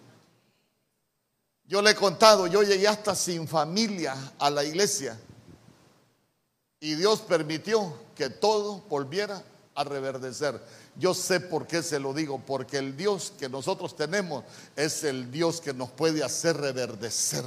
Yo 1.66 1.82
le 1.82 1.91
he 1.91 1.95
contado, 1.95 2.47
yo 2.47 2.64
llegué 2.64 2.88
hasta 2.88 3.16
sin 3.16 3.47
familia 3.47 4.16
a 4.39 4.49
la 4.49 4.64
iglesia. 4.64 5.20
Y 6.80 6.95
Dios 6.95 7.22
permitió 7.22 7.93
que 8.16 8.30
todo 8.30 8.80
volviera 8.89 9.41
a 9.76 9.84
reverdecer. 9.84 10.61
Yo 10.96 11.16
sé 11.16 11.39
por 11.39 11.66
qué 11.66 11.82
se 11.82 12.00
lo 12.00 12.14
digo, 12.14 12.39
porque 12.46 12.78
el 12.78 12.96
Dios 12.96 13.34
que 13.39 13.50
nosotros 13.50 13.96
tenemos 13.96 14.44
es 14.76 15.04
el 15.04 15.32
Dios 15.32 15.60
que 15.60 15.74
nos 15.74 15.89
puede 15.89 16.24
hacer 16.24 16.58
reverdecer. 16.58 17.44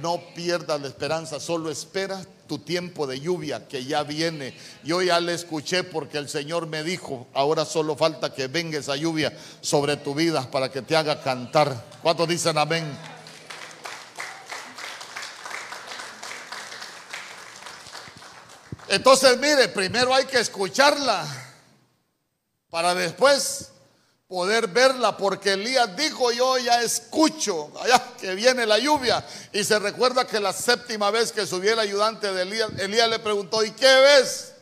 No 0.00 0.20
pierdas 0.34 0.80
la 0.80 0.88
esperanza, 0.88 1.38
solo 1.38 1.70
espera 1.70 2.20
tu 2.48 2.58
tiempo 2.58 3.06
de 3.06 3.20
lluvia 3.20 3.68
que 3.68 3.84
ya 3.84 4.02
viene. 4.02 4.56
Yo 4.82 5.02
ya 5.02 5.20
le 5.20 5.34
escuché 5.34 5.84
porque 5.84 6.18
el 6.18 6.28
Señor 6.28 6.66
me 6.66 6.82
dijo, 6.82 7.28
ahora 7.32 7.64
solo 7.64 7.94
falta 7.96 8.34
que 8.34 8.48
venga 8.48 8.78
esa 8.78 8.96
lluvia 8.96 9.32
sobre 9.60 9.96
tu 9.96 10.12
vida 10.12 10.50
para 10.50 10.68
que 10.68 10.82
te 10.82 10.96
haga 10.96 11.22
cantar. 11.22 11.84
¿Cuántos 12.02 12.26
dicen 12.26 12.58
amén? 12.58 12.84
Entonces, 18.88 19.38
mire, 19.38 19.68
primero 19.68 20.12
hay 20.12 20.24
que 20.24 20.40
escucharla 20.40 21.39
para 22.70 22.94
después 22.94 23.72
poder 24.28 24.68
verla, 24.68 25.16
porque 25.16 25.54
Elías 25.54 25.96
dijo, 25.96 26.30
yo 26.30 26.56
ya 26.56 26.80
escucho, 26.82 27.72
allá 27.82 28.00
que 28.20 28.34
viene 28.36 28.64
la 28.64 28.78
lluvia. 28.78 29.26
Y 29.52 29.64
se 29.64 29.78
recuerda 29.80 30.24
que 30.24 30.38
la 30.38 30.52
séptima 30.52 31.10
vez 31.10 31.32
que 31.32 31.46
subió 31.46 31.72
el 31.72 31.80
ayudante 31.80 32.32
de 32.32 32.42
Elías, 32.42 32.70
Elías 32.78 33.10
le 33.10 33.18
preguntó, 33.18 33.64
¿y 33.64 33.72
qué 33.72 33.92
ves? 33.92 34.52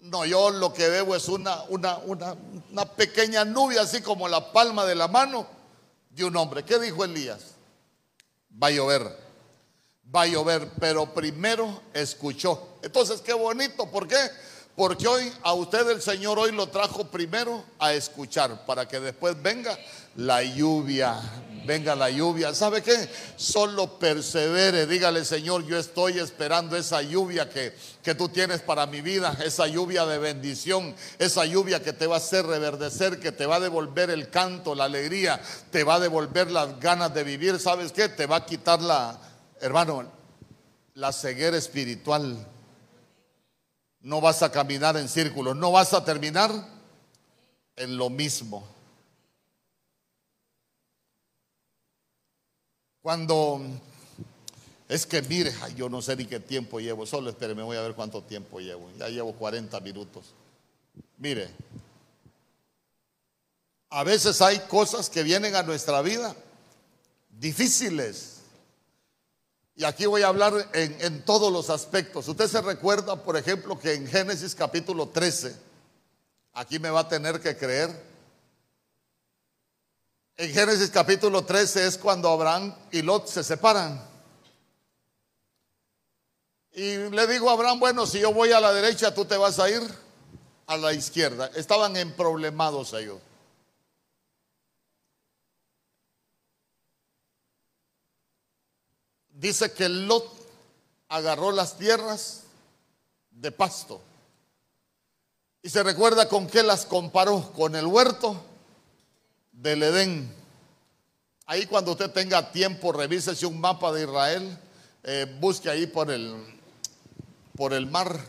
No, 0.00 0.24
yo 0.24 0.50
lo 0.50 0.72
que 0.72 0.88
veo 0.88 1.14
es 1.14 1.28
una, 1.28 1.62
una, 1.68 1.98
una, 1.98 2.36
una 2.72 2.84
pequeña 2.84 3.44
nube, 3.44 3.78
así 3.78 4.00
como 4.00 4.26
la 4.26 4.52
palma 4.52 4.84
de 4.84 4.96
la 4.96 5.06
mano 5.06 5.46
de 6.10 6.24
un 6.24 6.36
hombre. 6.36 6.64
¿Qué 6.64 6.78
dijo 6.80 7.04
Elías? 7.04 7.54
Va 8.60 8.68
a 8.68 8.70
llover, 8.70 9.02
va 10.14 10.22
a 10.22 10.26
llover, 10.26 10.68
pero 10.80 11.14
primero 11.14 11.82
escuchó. 11.94 12.78
Entonces, 12.82 13.20
qué 13.20 13.34
bonito, 13.34 13.88
¿por 13.88 14.08
qué? 14.08 14.16
Porque 14.76 15.08
hoy 15.08 15.32
a 15.42 15.54
usted 15.54 15.88
el 15.88 16.02
Señor 16.02 16.38
hoy 16.38 16.52
lo 16.52 16.66
trajo 16.66 17.06
primero 17.06 17.64
a 17.78 17.94
escuchar 17.94 18.66
para 18.66 18.86
que 18.86 19.00
después 19.00 19.40
venga 19.42 19.76
la 20.16 20.42
lluvia. 20.42 21.18
Venga 21.64 21.96
la 21.96 22.10
lluvia. 22.10 22.54
¿Sabe 22.54 22.82
qué? 22.82 23.08
Solo 23.36 23.98
persevere. 23.98 24.86
Dígale, 24.86 25.24
Señor, 25.24 25.64
yo 25.64 25.78
estoy 25.78 26.18
esperando 26.18 26.76
esa 26.76 27.00
lluvia 27.00 27.48
que, 27.48 27.74
que 28.02 28.14
tú 28.14 28.28
tienes 28.28 28.60
para 28.60 28.84
mi 28.84 29.00
vida. 29.00 29.34
Esa 29.42 29.66
lluvia 29.66 30.04
de 30.04 30.18
bendición. 30.18 30.94
Esa 31.18 31.46
lluvia 31.46 31.82
que 31.82 31.94
te 31.94 32.06
va 32.06 32.16
a 32.16 32.18
hacer 32.18 32.44
reverdecer, 32.44 33.18
que 33.18 33.32
te 33.32 33.46
va 33.46 33.56
a 33.56 33.60
devolver 33.60 34.10
el 34.10 34.28
canto, 34.28 34.74
la 34.74 34.84
alegría. 34.84 35.40
Te 35.70 35.84
va 35.84 35.94
a 35.94 36.00
devolver 36.00 36.50
las 36.50 36.78
ganas 36.80 37.14
de 37.14 37.24
vivir. 37.24 37.58
¿Sabes 37.58 37.92
qué? 37.92 38.10
Te 38.10 38.26
va 38.26 38.36
a 38.36 38.46
quitar 38.46 38.82
la, 38.82 39.18
hermano, 39.58 40.04
la 40.92 41.12
ceguera 41.12 41.56
espiritual 41.56 42.46
no 44.06 44.20
vas 44.20 44.40
a 44.44 44.52
caminar 44.52 44.96
en 44.96 45.08
círculos, 45.08 45.56
no 45.56 45.72
vas 45.72 45.92
a 45.92 46.04
terminar 46.04 46.52
en 47.74 47.96
lo 47.96 48.08
mismo. 48.08 48.64
Cuando 53.02 53.60
es 54.88 55.04
que 55.06 55.20
mire, 55.22 55.52
yo 55.74 55.88
no 55.88 56.00
sé 56.02 56.14
ni 56.14 56.26
qué 56.26 56.38
tiempo 56.38 56.78
llevo, 56.78 57.04
solo 57.04 57.30
espéreme, 57.30 57.64
voy 57.64 57.76
a 57.76 57.80
ver 57.80 57.94
cuánto 57.94 58.22
tiempo 58.22 58.60
llevo. 58.60 58.88
Ya 58.96 59.08
llevo 59.08 59.32
40 59.32 59.80
minutos. 59.80 60.26
Mire, 61.18 61.50
a 63.90 64.04
veces 64.04 64.40
hay 64.40 64.60
cosas 64.68 65.10
que 65.10 65.24
vienen 65.24 65.56
a 65.56 65.64
nuestra 65.64 66.00
vida 66.00 66.36
difíciles 67.28 68.35
y 69.78 69.84
aquí 69.84 70.06
voy 70.06 70.22
a 70.22 70.28
hablar 70.28 70.70
en, 70.72 71.22
todos 71.22 71.52
los 71.52 71.68
aspectos. 71.68 72.26
Usted 72.26 72.48
se 72.48 72.62
recuerda, 72.62 73.22
por 73.22 73.36
ejemplo, 73.36 73.78
que 73.78 73.92
en 73.92 74.06
Génesis 74.06 74.54
capítulo 74.54 75.10
13, 75.10 75.54
aquí 76.54 76.78
me 76.78 76.88
va 76.88 77.00
a 77.00 77.08
tener 77.08 77.40
que 77.40 77.54
creer. 77.58 77.90
En 80.38 80.50
Génesis 80.50 80.88
capítulo 80.88 81.44
13 81.44 81.88
es 81.88 81.98
cuando 81.98 82.30
Abraham 82.30 82.74
y 82.90 83.02
Lot 83.02 83.28
se 83.28 83.44
separan. 83.44 84.02
Y 86.72 86.96
le 86.96 87.26
digo 87.26 87.50
a 87.50 87.52
Abraham, 87.52 87.78
bueno, 87.78 88.06
si 88.06 88.18
yo 88.18 88.32
voy 88.32 88.52
a 88.52 88.60
la 88.60 88.72
derecha, 88.72 89.12
tú 89.14 89.26
te 89.26 89.36
vas 89.36 89.58
a 89.58 89.68
ir 89.68 89.82
a 90.66 90.78
la 90.78 90.94
izquierda. 90.94 91.50
Estaban 91.54 91.96
en 91.98 92.14
problemados 92.14 92.94
ellos. 92.94 93.20
Dice 99.46 99.72
que 99.72 99.88
Lot 99.88 100.24
agarró 101.08 101.52
las 101.52 101.78
tierras 101.78 102.42
de 103.30 103.52
pasto. 103.52 104.00
Y 105.62 105.70
se 105.70 105.82
recuerda 105.82 106.28
con 106.28 106.46
qué 106.46 106.62
las 106.62 106.84
comparó, 106.84 107.52
con 107.52 107.76
el 107.76 107.86
huerto 107.86 108.40
del 109.52 109.82
Edén. 109.82 110.32
Ahí 111.46 111.66
cuando 111.66 111.92
usted 111.92 112.10
tenga 112.10 112.50
tiempo, 112.50 112.92
revísese 112.92 113.46
un 113.46 113.60
mapa 113.60 113.92
de 113.92 114.02
Israel, 114.02 114.58
eh, 115.04 115.26
busque 115.40 115.70
ahí 115.70 115.86
por 115.86 116.10
el, 116.10 116.60
por 117.56 117.72
el 117.72 117.86
mar, 117.86 118.20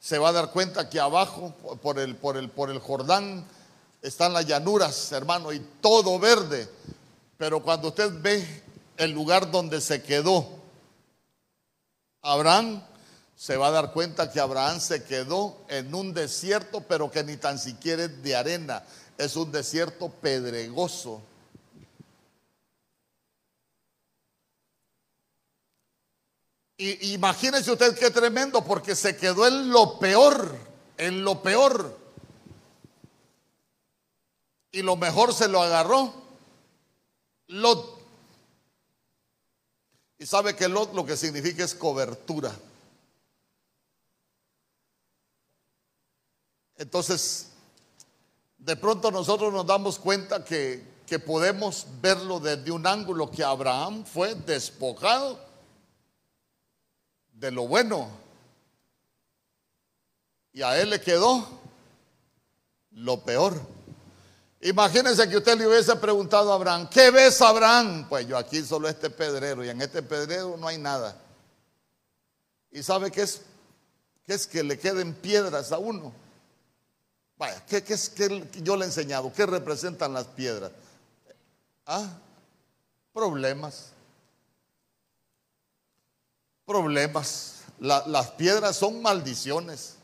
se 0.00 0.18
va 0.18 0.30
a 0.30 0.32
dar 0.32 0.50
cuenta 0.50 0.88
que 0.88 0.98
abajo, 0.98 1.54
por 1.82 1.98
el, 1.98 2.16
por 2.16 2.36
el, 2.36 2.50
por 2.50 2.70
el 2.70 2.80
Jordán, 2.80 3.44
están 4.02 4.32
las 4.32 4.46
llanuras, 4.46 5.12
hermano, 5.12 5.52
y 5.52 5.60
todo 5.80 6.18
verde. 6.18 6.68
Pero 7.36 7.62
cuando 7.62 7.88
usted 7.88 8.12
ve 8.20 8.64
el 8.98 9.12
lugar 9.12 9.50
donde 9.50 9.80
se 9.80 10.02
quedó 10.02 10.58
Abraham, 12.20 12.82
se 13.36 13.56
va 13.56 13.68
a 13.68 13.70
dar 13.70 13.92
cuenta 13.92 14.30
que 14.30 14.40
Abraham 14.40 14.80
se 14.80 15.04
quedó 15.04 15.56
en 15.68 15.94
un 15.94 16.12
desierto, 16.12 16.80
pero 16.82 17.10
que 17.10 17.22
ni 17.22 17.36
tan 17.36 17.58
siquiera 17.58 18.04
es 18.04 18.22
de 18.22 18.36
arena, 18.36 18.84
es 19.16 19.36
un 19.36 19.50
desierto 19.52 20.10
pedregoso. 20.10 21.22
Y 26.76 27.14
imagínese 27.14 27.72
usted 27.72 27.96
qué 27.98 28.10
tremendo, 28.10 28.64
porque 28.64 28.94
se 28.94 29.16
quedó 29.16 29.46
en 29.46 29.70
lo 29.70 29.98
peor, 29.98 30.56
en 30.96 31.24
lo 31.24 31.42
peor. 31.42 31.96
Y 34.70 34.82
lo 34.82 34.96
mejor 34.96 35.32
se 35.32 35.48
lo 35.48 35.62
agarró. 35.62 36.12
Y 40.18 40.26
sabe 40.26 40.56
que 40.56 40.68
Lot 40.68 40.94
lo 40.94 41.06
que 41.06 41.16
significa 41.16 41.64
es 41.64 41.74
cobertura. 41.74 42.54
Entonces, 46.76 47.48
de 48.58 48.76
pronto 48.76 49.10
nosotros 49.10 49.52
nos 49.52 49.66
damos 49.66 49.98
cuenta 49.98 50.44
que, 50.44 50.84
que 51.06 51.18
podemos 51.18 51.86
verlo 52.00 52.40
desde 52.40 52.70
un 52.70 52.86
ángulo 52.86 53.30
que 53.30 53.44
Abraham 53.44 54.04
fue 54.04 54.34
despojado 54.34 55.38
de 57.32 57.52
lo 57.52 57.68
bueno. 57.68 58.10
Y 60.52 60.62
a 60.62 60.80
él 60.80 60.90
le 60.90 61.00
quedó 61.00 61.46
lo 62.90 63.20
peor. 63.20 63.77
Imagínense 64.60 65.28
que 65.28 65.36
usted 65.36 65.56
le 65.56 65.68
hubiese 65.68 65.94
preguntado 65.96 66.50
a 66.50 66.56
Abraham, 66.56 66.88
¿qué 66.88 67.10
ves 67.10 67.40
Abraham? 67.40 68.08
Pues 68.08 68.26
yo 68.26 68.36
aquí 68.36 68.62
solo 68.64 68.88
este 68.88 69.08
pedrero 69.08 69.64
y 69.64 69.68
en 69.68 69.80
este 69.80 70.02
pedrero 70.02 70.56
no 70.56 70.66
hay 70.66 70.78
nada. 70.78 71.16
¿Y 72.72 72.82
sabe 72.82 73.10
qué 73.10 73.22
es? 73.22 73.42
¿Qué 74.26 74.34
es 74.34 74.46
que 74.46 74.62
le 74.62 74.78
queden 74.78 75.14
piedras 75.14 75.70
a 75.70 75.78
uno? 75.78 76.12
Vaya, 77.36 77.64
¿qué, 77.66 77.84
es 77.86 78.10
que 78.10 78.48
yo 78.62 78.76
le 78.76 78.84
he 78.84 78.88
enseñado? 78.88 79.32
¿Qué 79.32 79.46
representan 79.46 80.12
las 80.12 80.26
piedras? 80.26 80.72
Ah, 81.86 82.18
problemas. 83.12 83.92
Problemas. 86.66 87.62
las 87.78 88.30
piedras 88.32 88.76
son 88.76 89.00
maldiciones. 89.00 89.94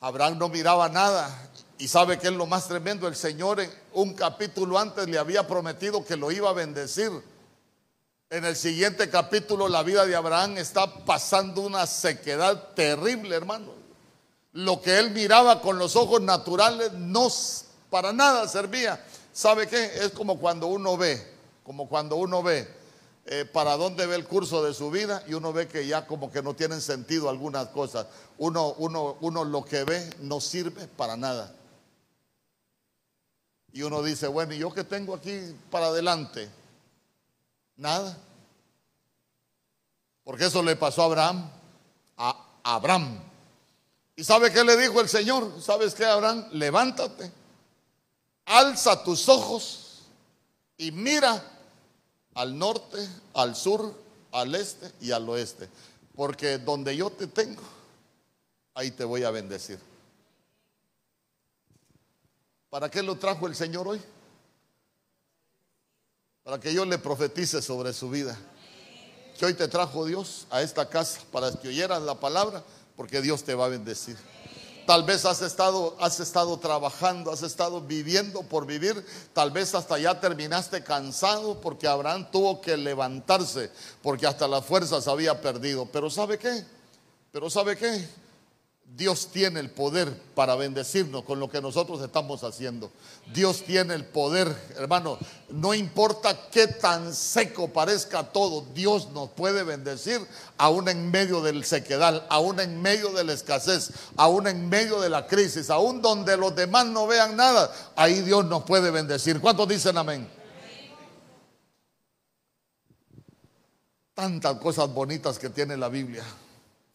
Abraham 0.00 0.36
no 0.36 0.48
miraba 0.48 0.88
nada 0.88 1.49
y 1.80 1.88
sabe 1.88 2.18
que 2.18 2.26
es 2.26 2.34
lo 2.34 2.46
más 2.46 2.68
tremendo, 2.68 3.08
el 3.08 3.16
Señor 3.16 3.58
un 3.94 4.12
capítulo 4.12 4.78
antes 4.78 5.08
le 5.08 5.18
había 5.18 5.46
prometido 5.46 6.04
que 6.04 6.14
lo 6.14 6.30
iba 6.30 6.50
a 6.50 6.52
bendecir. 6.52 7.10
En 8.28 8.44
el 8.44 8.54
siguiente 8.54 9.08
capítulo 9.08 9.66
la 9.66 9.82
vida 9.82 10.04
de 10.04 10.14
Abraham 10.14 10.58
está 10.58 10.94
pasando 11.06 11.62
una 11.62 11.86
sequedad 11.86 12.74
terrible, 12.74 13.34
hermano. 13.34 13.72
Lo 14.52 14.82
que 14.82 14.98
él 14.98 15.10
miraba 15.12 15.62
con 15.62 15.78
los 15.78 15.96
ojos 15.96 16.20
naturales 16.20 16.92
no 16.92 17.28
para 17.88 18.12
nada 18.12 18.46
servía. 18.46 19.02
¿Sabe 19.32 19.66
qué? 19.66 19.84
Es 20.04 20.10
como 20.10 20.38
cuando 20.38 20.66
uno 20.66 20.98
ve, 20.98 21.26
como 21.64 21.88
cuando 21.88 22.16
uno 22.16 22.42
ve 22.42 22.68
eh, 23.24 23.46
para 23.50 23.78
dónde 23.78 24.06
ve 24.06 24.16
el 24.16 24.26
curso 24.26 24.62
de 24.62 24.74
su 24.74 24.90
vida 24.90 25.24
y 25.26 25.32
uno 25.32 25.54
ve 25.54 25.66
que 25.66 25.86
ya 25.86 26.06
como 26.06 26.30
que 26.30 26.42
no 26.42 26.52
tienen 26.52 26.82
sentido 26.82 27.30
algunas 27.30 27.68
cosas. 27.68 28.06
Uno, 28.36 28.74
uno, 28.76 29.16
uno 29.22 29.44
lo 29.46 29.64
que 29.64 29.84
ve 29.84 30.10
no 30.20 30.42
sirve 30.42 30.86
para 30.86 31.16
nada. 31.16 31.54
Y 33.72 33.82
uno 33.82 34.02
dice, 34.02 34.26
bueno, 34.26 34.54
¿y 34.54 34.58
yo 34.58 34.72
qué 34.72 34.84
tengo 34.84 35.14
aquí 35.14 35.54
para 35.70 35.86
adelante? 35.86 36.50
Nada. 37.76 38.16
Porque 40.24 40.46
eso 40.46 40.62
le 40.62 40.76
pasó 40.76 41.02
a 41.02 41.06
Abraham. 41.06 41.50
Abraham. 42.62 43.18
¿Y 44.16 44.24
sabe 44.24 44.52
qué 44.52 44.62
le 44.64 44.76
dijo 44.76 45.00
el 45.00 45.08
Señor? 45.08 45.50
¿Sabes 45.62 45.94
qué, 45.94 46.04
Abraham? 46.04 46.46
Levántate, 46.52 47.32
alza 48.44 49.02
tus 49.02 49.28
ojos 49.28 50.02
y 50.76 50.92
mira 50.92 51.42
al 52.34 52.58
norte, 52.58 52.98
al 53.34 53.56
sur, 53.56 53.94
al 54.32 54.54
este 54.54 54.92
y 55.00 55.12
al 55.12 55.28
oeste. 55.28 55.68
Porque 56.14 56.58
donde 56.58 56.94
yo 56.96 57.10
te 57.10 57.28
tengo, 57.28 57.62
ahí 58.74 58.90
te 58.90 59.04
voy 59.04 59.24
a 59.24 59.30
bendecir. 59.30 59.78
¿Para 62.70 62.88
qué 62.88 63.02
lo 63.02 63.16
trajo 63.16 63.48
el 63.48 63.56
Señor 63.56 63.88
hoy? 63.88 64.00
Para 66.44 66.60
que 66.60 66.72
yo 66.72 66.84
le 66.84 66.98
profetice 66.98 67.60
sobre 67.60 67.92
su 67.92 68.08
vida. 68.08 68.38
Que 69.36 69.46
hoy 69.46 69.54
te 69.54 69.66
trajo 69.66 70.04
Dios 70.06 70.46
a 70.50 70.62
esta 70.62 70.88
casa 70.88 71.20
para 71.32 71.50
que 71.52 71.68
oyeras 71.68 72.00
la 72.02 72.14
palabra, 72.14 72.62
porque 72.96 73.20
Dios 73.20 73.42
te 73.42 73.54
va 73.54 73.64
a 73.66 73.68
bendecir. 73.68 74.16
Tal 74.86 75.02
vez 75.02 75.24
has 75.24 75.42
estado, 75.42 75.96
has 76.00 76.20
estado 76.20 76.58
trabajando, 76.58 77.32
has 77.32 77.42
estado 77.42 77.80
viviendo 77.80 78.42
por 78.42 78.66
vivir. 78.66 79.04
Tal 79.32 79.50
vez 79.50 79.74
hasta 79.74 79.98
ya 79.98 80.20
terminaste 80.20 80.82
cansado 80.84 81.60
porque 81.60 81.88
Abraham 81.88 82.30
tuvo 82.30 82.60
que 82.60 82.76
levantarse 82.76 83.70
porque 84.02 84.26
hasta 84.26 84.46
las 84.46 84.64
fuerzas 84.64 85.08
había 85.08 85.40
perdido. 85.40 85.86
Pero 85.86 86.08
¿sabe 86.08 86.38
qué? 86.38 86.64
Pero 87.32 87.50
¿sabe 87.50 87.76
qué? 87.76 88.08
Dios 88.96 89.28
tiene 89.32 89.60
el 89.60 89.70
poder 89.70 90.12
para 90.34 90.56
bendecirnos 90.56 91.24
con 91.24 91.38
lo 91.38 91.48
que 91.48 91.62
nosotros 91.62 92.02
estamos 92.02 92.42
haciendo. 92.42 92.90
Dios 93.32 93.62
tiene 93.64 93.94
el 93.94 94.04
poder, 94.04 94.54
hermano. 94.76 95.16
No 95.48 95.74
importa 95.74 96.50
qué 96.50 96.66
tan 96.66 97.14
seco 97.14 97.68
parezca 97.68 98.24
todo, 98.24 98.66
Dios 98.74 99.10
nos 99.10 99.30
puede 99.30 99.62
bendecir 99.62 100.20
aún 100.58 100.88
en 100.88 101.10
medio 101.10 101.40
del 101.40 101.64
sequedal, 101.64 102.26
aún 102.28 102.58
en 102.58 102.82
medio 102.82 103.12
de 103.12 103.24
la 103.24 103.32
escasez, 103.32 103.92
aún 104.16 104.48
en 104.48 104.68
medio 104.68 105.00
de 105.00 105.08
la 105.08 105.26
crisis, 105.26 105.70
aún 105.70 106.02
donde 106.02 106.36
los 106.36 106.54
demás 106.54 106.86
no 106.86 107.06
vean 107.06 107.36
nada. 107.36 107.72
Ahí 107.94 108.20
Dios 108.22 108.44
nos 108.44 108.64
puede 108.64 108.90
bendecir. 108.90 109.40
¿Cuántos 109.40 109.68
dicen 109.68 109.96
amén? 109.96 110.28
Tantas 114.14 114.56
cosas 114.58 114.92
bonitas 114.92 115.38
que 115.38 115.48
tiene 115.48 115.76
la 115.76 115.88
Biblia. 115.88 116.24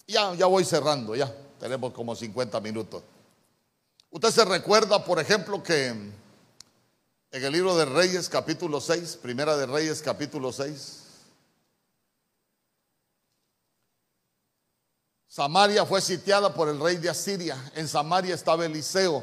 Ya, 0.07 0.35
ya 0.35 0.45
voy 0.45 0.65
cerrando, 0.65 1.15
ya. 1.15 1.33
Tenemos 1.59 1.93
como 1.93 2.15
50 2.15 2.59
minutos. 2.59 3.03
Usted 4.09 4.29
se 4.29 4.45
recuerda, 4.45 5.03
por 5.03 5.19
ejemplo, 5.19 5.61
que 5.61 5.87
en 5.87 6.13
el 7.31 7.51
libro 7.51 7.75
de 7.75 7.85
Reyes, 7.85 8.29
capítulo 8.29 8.79
6, 8.79 9.19
Primera 9.21 9.57
de 9.57 9.65
Reyes, 9.65 10.01
capítulo 10.01 10.51
6, 10.51 11.03
Samaria 15.27 15.85
fue 15.85 15.99
sitiada 15.99 16.53
por 16.53 16.69
el 16.69 16.79
rey 16.79 16.95
de 16.95 17.09
Asiria. 17.09 17.71
En 17.75 17.89
Samaria 17.89 18.33
estaba 18.33 18.65
Eliseo. 18.65 19.21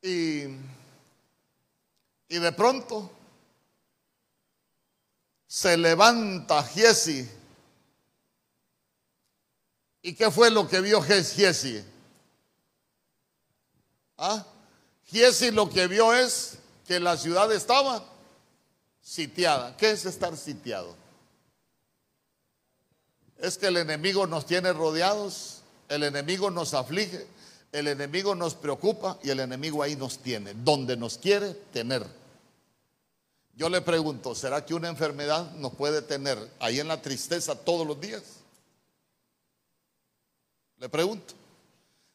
Y, 0.00 0.44
y 2.28 2.38
de 2.38 2.52
pronto 2.52 3.10
se 5.46 5.76
levanta 5.76 6.62
Giesi 6.62 7.28
¿Y 10.02 10.14
qué 10.14 10.30
fue 10.30 10.50
lo 10.50 10.68
que 10.68 10.80
vio 10.80 11.02
Giesi? 11.02 11.84
¿Ah? 14.16 14.44
Giesi 15.06 15.50
lo 15.50 15.68
que 15.68 15.86
vio 15.86 16.14
es 16.14 16.58
que 16.86 17.00
la 17.00 17.16
ciudad 17.16 17.52
estaba 17.52 18.04
sitiada. 19.02 19.76
¿Qué 19.76 19.90
es 19.90 20.04
estar 20.04 20.36
sitiado? 20.36 20.94
Es 23.38 23.56
que 23.56 23.66
el 23.66 23.76
enemigo 23.76 24.26
nos 24.26 24.46
tiene 24.46 24.72
rodeados, 24.72 25.62
el 25.88 26.02
enemigo 26.02 26.50
nos 26.50 26.74
aflige, 26.74 27.26
el 27.72 27.88
enemigo 27.88 28.34
nos 28.34 28.54
preocupa 28.54 29.18
y 29.22 29.30
el 29.30 29.40
enemigo 29.40 29.82
ahí 29.82 29.96
nos 29.96 30.18
tiene, 30.18 30.54
donde 30.54 30.96
nos 30.96 31.18
quiere 31.18 31.54
tener. 31.72 32.04
Yo 33.54 33.68
le 33.68 33.80
pregunto, 33.80 34.34
¿será 34.34 34.64
que 34.64 34.74
una 34.74 34.88
enfermedad 34.88 35.50
nos 35.52 35.74
puede 35.74 36.02
tener 36.02 36.38
ahí 36.60 36.80
en 36.80 36.88
la 36.88 37.02
tristeza 37.02 37.56
todos 37.56 37.86
los 37.86 38.00
días? 38.00 38.22
Le 40.78 40.88
pregunto, 40.88 41.34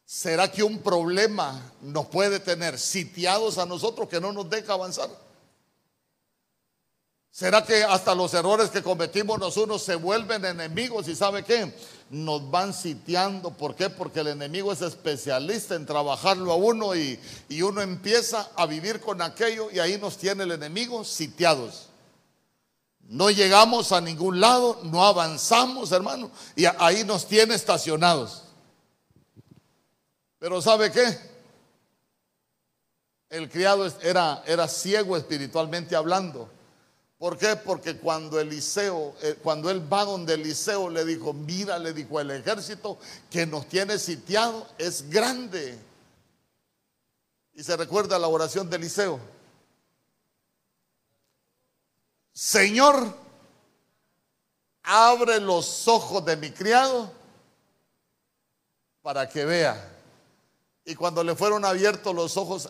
¿será 0.06 0.50
que 0.50 0.62
un 0.62 0.78
problema 0.78 1.60
nos 1.82 2.06
puede 2.06 2.40
tener 2.40 2.78
sitiados 2.78 3.58
a 3.58 3.66
nosotros 3.66 4.08
que 4.08 4.20
no 4.20 4.32
nos 4.32 4.48
deja 4.48 4.72
avanzar? 4.72 5.10
¿Será 7.30 7.64
que 7.64 7.82
hasta 7.82 8.14
los 8.14 8.32
errores 8.32 8.70
que 8.70 8.82
cometimos 8.82 9.40
nosotros 9.40 9.82
se 9.82 9.96
vuelven 9.96 10.44
enemigos 10.44 11.08
y 11.08 11.16
sabe 11.16 11.42
qué? 11.42 11.74
Nos 12.08 12.48
van 12.48 12.72
sitiando. 12.72 13.50
¿Por 13.50 13.74
qué? 13.74 13.90
Porque 13.90 14.20
el 14.20 14.28
enemigo 14.28 14.72
es 14.72 14.80
especialista 14.82 15.74
en 15.74 15.84
trabajarlo 15.84 16.52
a 16.52 16.54
uno 16.54 16.94
y, 16.94 17.18
y 17.48 17.62
uno 17.62 17.82
empieza 17.82 18.50
a 18.54 18.66
vivir 18.66 19.00
con 19.00 19.20
aquello 19.20 19.68
y 19.72 19.80
ahí 19.80 19.98
nos 19.98 20.16
tiene 20.16 20.44
el 20.44 20.52
enemigo 20.52 21.04
sitiados. 21.04 21.88
No 23.00 23.30
llegamos 23.30 23.90
a 23.90 24.00
ningún 24.00 24.40
lado, 24.40 24.78
no 24.84 25.04
avanzamos, 25.04 25.90
hermano, 25.90 26.30
y 26.54 26.66
ahí 26.78 27.02
nos 27.02 27.26
tiene 27.26 27.56
estacionados. 27.56 28.43
Pero 30.44 30.60
¿sabe 30.60 30.92
qué? 30.92 31.18
El 33.30 33.48
criado 33.48 33.86
era, 34.02 34.42
era 34.46 34.68
ciego 34.68 35.16
espiritualmente 35.16 35.96
hablando. 35.96 36.50
¿Por 37.16 37.38
qué? 37.38 37.56
Porque 37.56 37.96
cuando 37.96 38.38
Eliseo, 38.38 39.14
eh, 39.22 39.38
cuando 39.42 39.70
él 39.70 39.90
va 39.90 40.04
donde 40.04 40.34
Eliseo 40.34 40.90
le 40.90 41.06
dijo, 41.06 41.32
mira, 41.32 41.78
le 41.78 41.94
dijo, 41.94 42.20
el 42.20 42.30
ejército 42.30 42.98
que 43.30 43.46
nos 43.46 43.66
tiene 43.70 43.98
sitiado 43.98 44.68
es 44.76 45.08
grande. 45.08 45.78
Y 47.54 47.62
se 47.62 47.74
recuerda 47.78 48.18
la 48.18 48.28
oración 48.28 48.68
de 48.68 48.76
Eliseo. 48.76 49.18
Señor, 52.34 53.16
abre 54.82 55.40
los 55.40 55.88
ojos 55.88 56.22
de 56.22 56.36
mi 56.36 56.50
criado 56.50 57.10
para 59.00 59.26
que 59.26 59.46
vea. 59.46 59.92
Y 60.84 60.94
cuando 60.94 61.24
le 61.24 61.34
fueron 61.34 61.64
abiertos 61.64 62.14
los 62.14 62.36
ojos, 62.36 62.68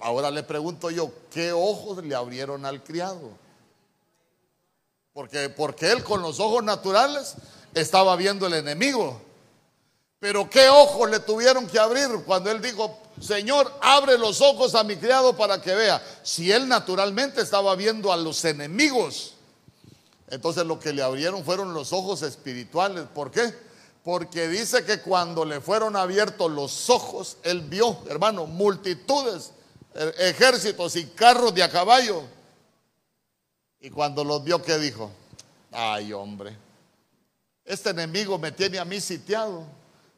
ahora 0.00 0.30
le 0.30 0.42
pregunto 0.42 0.90
yo, 0.90 1.12
¿qué 1.30 1.52
ojos 1.52 2.02
le 2.02 2.14
abrieron 2.14 2.64
al 2.64 2.82
criado? 2.82 3.30
Porque, 5.12 5.50
porque 5.50 5.92
él 5.92 6.02
con 6.02 6.22
los 6.22 6.40
ojos 6.40 6.64
naturales 6.64 7.34
estaba 7.74 8.16
viendo 8.16 8.46
el 8.46 8.54
enemigo. 8.54 9.20
Pero 10.18 10.48
¿qué 10.48 10.70
ojos 10.70 11.10
le 11.10 11.20
tuvieron 11.20 11.66
que 11.66 11.78
abrir 11.78 12.08
cuando 12.24 12.50
él 12.50 12.62
dijo, 12.62 12.98
Señor, 13.20 13.70
abre 13.82 14.16
los 14.16 14.40
ojos 14.40 14.74
a 14.74 14.82
mi 14.82 14.96
criado 14.96 15.36
para 15.36 15.60
que 15.60 15.74
vea? 15.74 16.02
Si 16.22 16.50
él 16.50 16.66
naturalmente 16.66 17.42
estaba 17.42 17.74
viendo 17.76 18.10
a 18.10 18.16
los 18.16 18.42
enemigos. 18.46 19.34
Entonces 20.28 20.64
lo 20.64 20.80
que 20.80 20.94
le 20.94 21.02
abrieron 21.02 21.44
fueron 21.44 21.74
los 21.74 21.92
ojos 21.92 22.22
espirituales. 22.22 23.04
¿Por 23.14 23.30
qué? 23.30 23.52
Porque 24.04 24.48
dice 24.48 24.84
que 24.84 25.00
cuando 25.00 25.46
le 25.46 25.62
fueron 25.62 25.96
abiertos 25.96 26.50
los 26.52 26.90
ojos, 26.90 27.38
él 27.42 27.62
vio, 27.62 27.98
hermano, 28.06 28.46
multitudes, 28.46 29.52
eh, 29.94 30.12
ejércitos 30.18 30.94
y 30.96 31.06
carros 31.06 31.54
de 31.54 31.62
a 31.62 31.70
caballo. 31.70 32.22
Y 33.80 33.88
cuando 33.88 34.22
los 34.22 34.44
vio, 34.44 34.60
¿qué 34.60 34.78
dijo? 34.78 35.10
Ay, 35.72 36.12
hombre, 36.12 36.54
este 37.64 37.90
enemigo 37.90 38.38
me 38.38 38.52
tiene 38.52 38.78
a 38.78 38.84
mí 38.84 39.00
sitiado. 39.00 39.64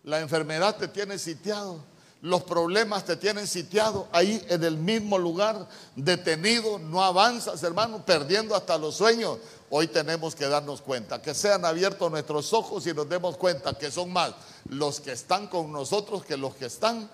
La 0.02 0.18
enfermedad 0.18 0.76
te 0.76 0.88
tiene 0.88 1.16
sitiado. 1.16 1.80
Los 2.22 2.42
problemas 2.42 3.04
te 3.04 3.16
tienen 3.16 3.46
sitiado 3.46 4.08
ahí 4.10 4.44
en 4.48 4.64
el 4.64 4.78
mismo 4.78 5.16
lugar, 5.16 5.68
detenido, 5.94 6.78
no 6.78 7.04
avanzas, 7.04 7.62
hermano, 7.62 8.04
perdiendo 8.04 8.56
hasta 8.56 8.78
los 8.78 8.96
sueños. 8.96 9.38
Hoy 9.68 9.88
tenemos 9.88 10.34
que 10.34 10.46
darnos 10.48 10.80
cuenta, 10.80 11.20
que 11.20 11.34
sean 11.34 11.64
abiertos 11.64 12.10
nuestros 12.10 12.52
ojos 12.52 12.86
y 12.86 12.94
nos 12.94 13.08
demos 13.08 13.36
cuenta 13.36 13.74
que 13.74 13.90
son 13.90 14.12
más 14.12 14.32
los 14.68 15.00
que 15.00 15.12
están 15.12 15.48
con 15.48 15.72
nosotros 15.72 16.24
que 16.24 16.36
los 16.36 16.54
que 16.54 16.66
están 16.66 17.10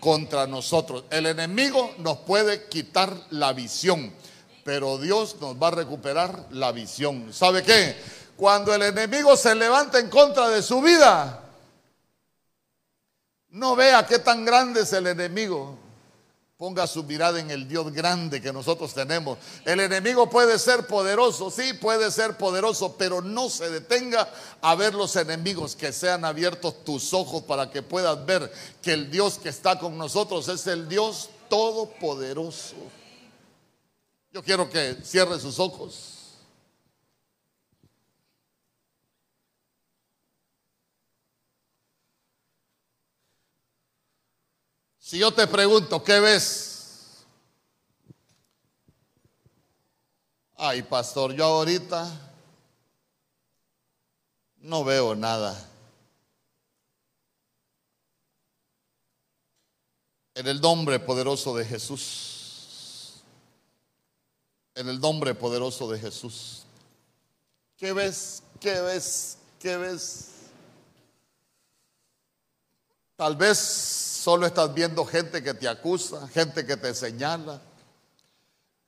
contra 0.00 0.46
nosotros. 0.46 1.04
El 1.10 1.26
enemigo 1.26 1.94
nos 1.98 2.18
puede 2.18 2.68
quitar 2.68 3.14
la 3.30 3.52
visión, 3.52 4.12
pero 4.64 4.96
Dios 4.98 5.36
nos 5.40 5.56
va 5.56 5.68
a 5.68 5.72
recuperar 5.72 6.46
la 6.50 6.72
visión. 6.72 7.32
¿Sabe 7.32 7.62
qué? 7.62 7.96
Cuando 8.36 8.74
el 8.74 8.80
enemigo 8.82 9.36
se 9.36 9.54
levanta 9.54 9.98
en 9.98 10.08
contra 10.08 10.48
de 10.48 10.62
su 10.62 10.80
vida, 10.80 11.42
no 13.50 13.76
vea 13.76 14.06
qué 14.06 14.18
tan 14.20 14.44
grande 14.44 14.80
es 14.82 14.92
el 14.94 15.06
enemigo. 15.06 15.89
Ponga 16.60 16.86
su 16.86 17.02
mirada 17.04 17.40
en 17.40 17.50
el 17.50 17.66
Dios 17.66 17.90
grande 17.90 18.38
que 18.38 18.52
nosotros 18.52 18.92
tenemos. 18.92 19.38
El 19.64 19.80
enemigo 19.80 20.28
puede 20.28 20.58
ser 20.58 20.86
poderoso, 20.86 21.50
sí, 21.50 21.72
puede 21.72 22.10
ser 22.10 22.36
poderoso, 22.36 22.96
pero 22.98 23.22
no 23.22 23.48
se 23.48 23.70
detenga 23.70 24.30
a 24.60 24.74
ver 24.74 24.94
los 24.94 25.16
enemigos, 25.16 25.74
que 25.74 25.90
sean 25.90 26.22
abiertos 26.22 26.84
tus 26.84 27.14
ojos 27.14 27.44
para 27.44 27.70
que 27.70 27.80
puedas 27.80 28.26
ver 28.26 28.52
que 28.82 28.92
el 28.92 29.10
Dios 29.10 29.38
que 29.38 29.48
está 29.48 29.78
con 29.78 29.96
nosotros 29.96 30.48
es 30.48 30.66
el 30.66 30.86
Dios 30.86 31.30
todopoderoso. 31.48 32.76
Yo 34.30 34.42
quiero 34.42 34.68
que 34.68 34.98
cierre 35.02 35.40
sus 35.40 35.58
ojos. 35.58 36.19
Si 45.10 45.18
yo 45.18 45.32
te 45.32 45.44
pregunto, 45.48 46.04
¿qué 46.04 46.20
ves? 46.20 47.24
Ay, 50.56 50.82
pastor, 50.82 51.32
yo 51.32 51.46
ahorita 51.46 52.08
no 54.58 54.84
veo 54.84 55.16
nada. 55.16 55.68
En 60.36 60.46
el 60.46 60.60
nombre 60.60 61.00
poderoso 61.00 61.56
de 61.56 61.64
Jesús. 61.64 63.20
En 64.76 64.88
el 64.88 65.00
nombre 65.00 65.34
poderoso 65.34 65.90
de 65.90 65.98
Jesús. 65.98 66.62
¿Qué 67.76 67.92
ves? 67.92 68.44
¿Qué 68.60 68.80
ves? 68.80 69.38
¿Qué 69.58 69.76
ves? 69.76 70.28
Tal 73.16 73.34
vez 73.34 74.09
solo 74.20 74.46
estás 74.46 74.74
viendo 74.74 75.06
gente 75.06 75.42
que 75.42 75.54
te 75.54 75.66
acusa, 75.66 76.28
gente 76.28 76.66
que 76.66 76.76
te 76.76 76.94
señala, 76.94 77.58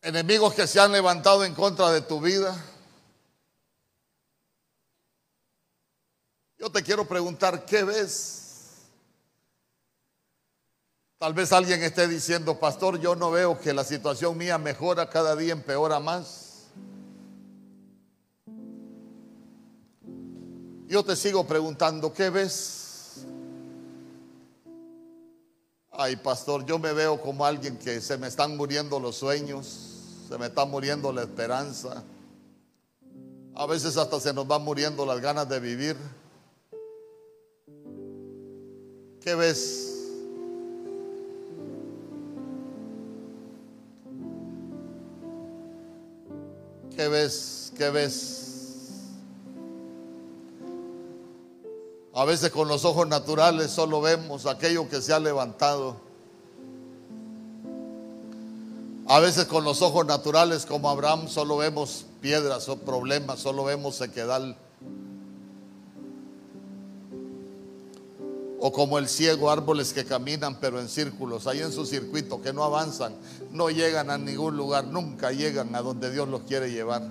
enemigos 0.02 0.52
que 0.52 0.66
se 0.66 0.78
han 0.78 0.92
levantado 0.92 1.42
en 1.42 1.54
contra 1.54 1.90
de 1.90 2.02
tu 2.02 2.20
vida. 2.20 2.54
Yo 6.58 6.70
te 6.70 6.82
quiero 6.82 7.08
preguntar, 7.08 7.64
¿qué 7.64 7.82
ves? 7.82 8.82
Tal 11.16 11.32
vez 11.32 11.50
alguien 11.52 11.82
esté 11.82 12.06
diciendo, 12.06 12.60
pastor, 12.60 13.00
yo 13.00 13.16
no 13.16 13.30
veo 13.30 13.58
que 13.58 13.72
la 13.72 13.84
situación 13.84 14.36
mía 14.36 14.58
mejora, 14.58 15.08
cada 15.08 15.34
día 15.34 15.54
empeora 15.54 15.98
más. 15.98 16.66
Yo 20.88 21.02
te 21.02 21.16
sigo 21.16 21.46
preguntando, 21.46 22.12
¿qué 22.12 22.28
ves? 22.28 22.81
Ay, 26.04 26.16
pastor, 26.16 26.66
yo 26.66 26.80
me 26.80 26.92
veo 26.92 27.22
como 27.22 27.46
alguien 27.46 27.78
que 27.78 28.00
se 28.00 28.18
me 28.18 28.26
están 28.26 28.56
muriendo 28.56 28.98
los 28.98 29.14
sueños, 29.14 30.24
se 30.28 30.36
me 30.36 30.46
está 30.46 30.64
muriendo 30.64 31.12
la 31.12 31.22
esperanza. 31.22 32.02
A 33.54 33.66
veces 33.66 33.96
hasta 33.96 34.18
se 34.18 34.34
nos 34.34 34.44
van 34.48 34.62
muriendo 34.62 35.06
las 35.06 35.20
ganas 35.20 35.48
de 35.48 35.60
vivir. 35.60 35.96
¿Qué 39.20 39.36
ves? 39.36 40.10
¿Qué 46.96 47.06
ves? 47.06 47.72
¿Qué 47.78 47.90
ves? 47.90 48.41
A 52.22 52.24
veces 52.24 52.52
con 52.52 52.68
los 52.68 52.84
ojos 52.84 53.08
naturales 53.08 53.72
solo 53.72 54.00
vemos 54.00 54.46
aquello 54.46 54.88
que 54.88 55.02
se 55.02 55.12
ha 55.12 55.18
levantado. 55.18 55.96
A 59.08 59.18
veces 59.18 59.46
con 59.46 59.64
los 59.64 59.82
ojos 59.82 60.06
naturales 60.06 60.64
como 60.64 60.88
Abraham 60.88 61.26
solo 61.26 61.56
vemos 61.56 62.06
piedras 62.20 62.68
o 62.68 62.76
problemas, 62.76 63.40
solo 63.40 63.64
vemos 63.64 63.96
sequedal. 63.96 64.56
O 68.60 68.70
como 68.70 68.98
el 68.98 69.08
ciego, 69.08 69.50
árboles 69.50 69.92
que 69.92 70.04
caminan 70.04 70.60
pero 70.60 70.78
en 70.78 70.88
círculos, 70.88 71.48
ahí 71.48 71.58
en 71.58 71.72
su 71.72 71.84
circuito, 71.84 72.40
que 72.40 72.52
no 72.52 72.62
avanzan, 72.62 73.16
no 73.50 73.68
llegan 73.68 74.10
a 74.10 74.16
ningún 74.16 74.56
lugar, 74.56 74.84
nunca 74.84 75.32
llegan 75.32 75.74
a 75.74 75.82
donde 75.82 76.12
Dios 76.12 76.28
los 76.28 76.42
quiere 76.42 76.70
llevar. 76.70 77.02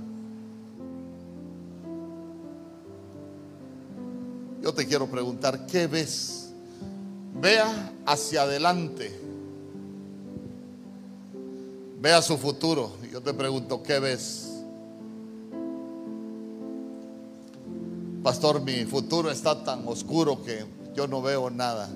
Yo 4.62 4.74
te 4.74 4.86
quiero 4.86 5.08
preguntar, 5.08 5.66
¿qué 5.66 5.88
ves? 5.88 6.52
Vea 7.42 7.92
hacia 8.06 8.44
adelante. 8.44 9.12
Vea 12.00 12.22
su 12.22 12.38
futuro. 12.38 12.92
Yo 13.12 13.22
te 13.22 13.34
pregunto, 13.34 13.82
¿qué 13.82 14.00
ves? 14.00 14.50
Pastor, 18.22 18.62
mi 18.62 18.86
futuro 18.86 19.32
está 19.32 19.64
tan 19.64 19.88
oscuro 19.88 20.44
que 20.44 20.64
yo 20.94 21.08
no 21.08 21.24
veo 21.24 21.50
nada. 21.50 21.90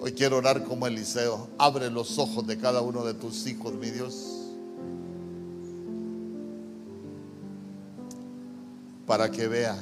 Hoy 0.00 0.12
quiero 0.12 0.38
orar 0.38 0.64
como 0.64 0.86
Eliseo. 0.86 1.48
Abre 1.58 1.90
los 1.90 2.18
ojos 2.18 2.46
de 2.46 2.56
cada 2.56 2.80
uno 2.80 3.04
de 3.04 3.12
tus 3.12 3.46
hijos, 3.46 3.74
mi 3.74 3.90
Dios. 3.90 4.37
Para 9.08 9.28
que 9.28 9.48
vea. 9.48 9.76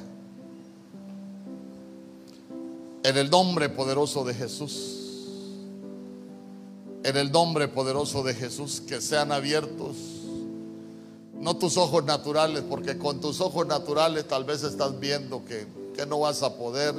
En 3.03 3.19
el 3.19 3.29
nombre 3.29 3.69
poderoso 3.69 4.25
de 4.25 4.33
Jesús. 4.33 5.03
En 7.05 7.19
el 7.19 7.31
nombre 7.31 7.69
poderoso 7.69 8.23
de 8.23 8.33
Jesús. 8.33 8.81
Que 8.81 9.03
sean 9.03 9.31
abiertos 9.31 9.97
no 11.41 11.57
tus 11.57 11.77
ojos 11.77 12.05
naturales, 12.05 12.65
porque 12.69 12.99
con 12.99 13.21
tus 13.21 13.41
ojos 13.41 13.67
naturales 13.67 14.27
tal 14.27 14.45
vez 14.45 14.63
estás 14.63 14.99
viendo 14.99 15.45
que, 15.45 15.67
que 15.95 16.07
no 16.07 16.21
vas 16.21 16.43
a 16.43 16.57
poder, 16.57 16.95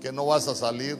que 0.00 0.12
no 0.12 0.26
vas 0.26 0.46
a 0.48 0.54
salir, 0.54 0.98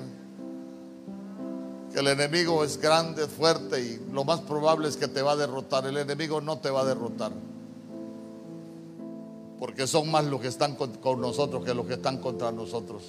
que 1.92 2.00
el 2.00 2.08
enemigo 2.08 2.64
es 2.64 2.78
grande, 2.78 3.26
fuerte 3.26 3.80
y 3.80 4.12
lo 4.12 4.24
más 4.24 4.40
probable 4.40 4.88
es 4.88 4.96
que 4.96 5.08
te 5.08 5.20
va 5.20 5.32
a 5.32 5.36
derrotar. 5.36 5.86
El 5.86 5.98
enemigo 5.98 6.40
no 6.40 6.58
te 6.58 6.70
va 6.70 6.80
a 6.80 6.84
derrotar, 6.84 7.32
porque 9.62 9.86
son 9.86 10.10
más 10.10 10.24
los 10.24 10.40
que 10.40 10.48
están 10.48 10.74
con, 10.74 11.20
nosotros 11.20 11.64
que 11.64 11.72
los 11.72 11.86
que 11.86 11.94
están 11.94 12.18
contra 12.18 12.50
nosotros. 12.50 13.04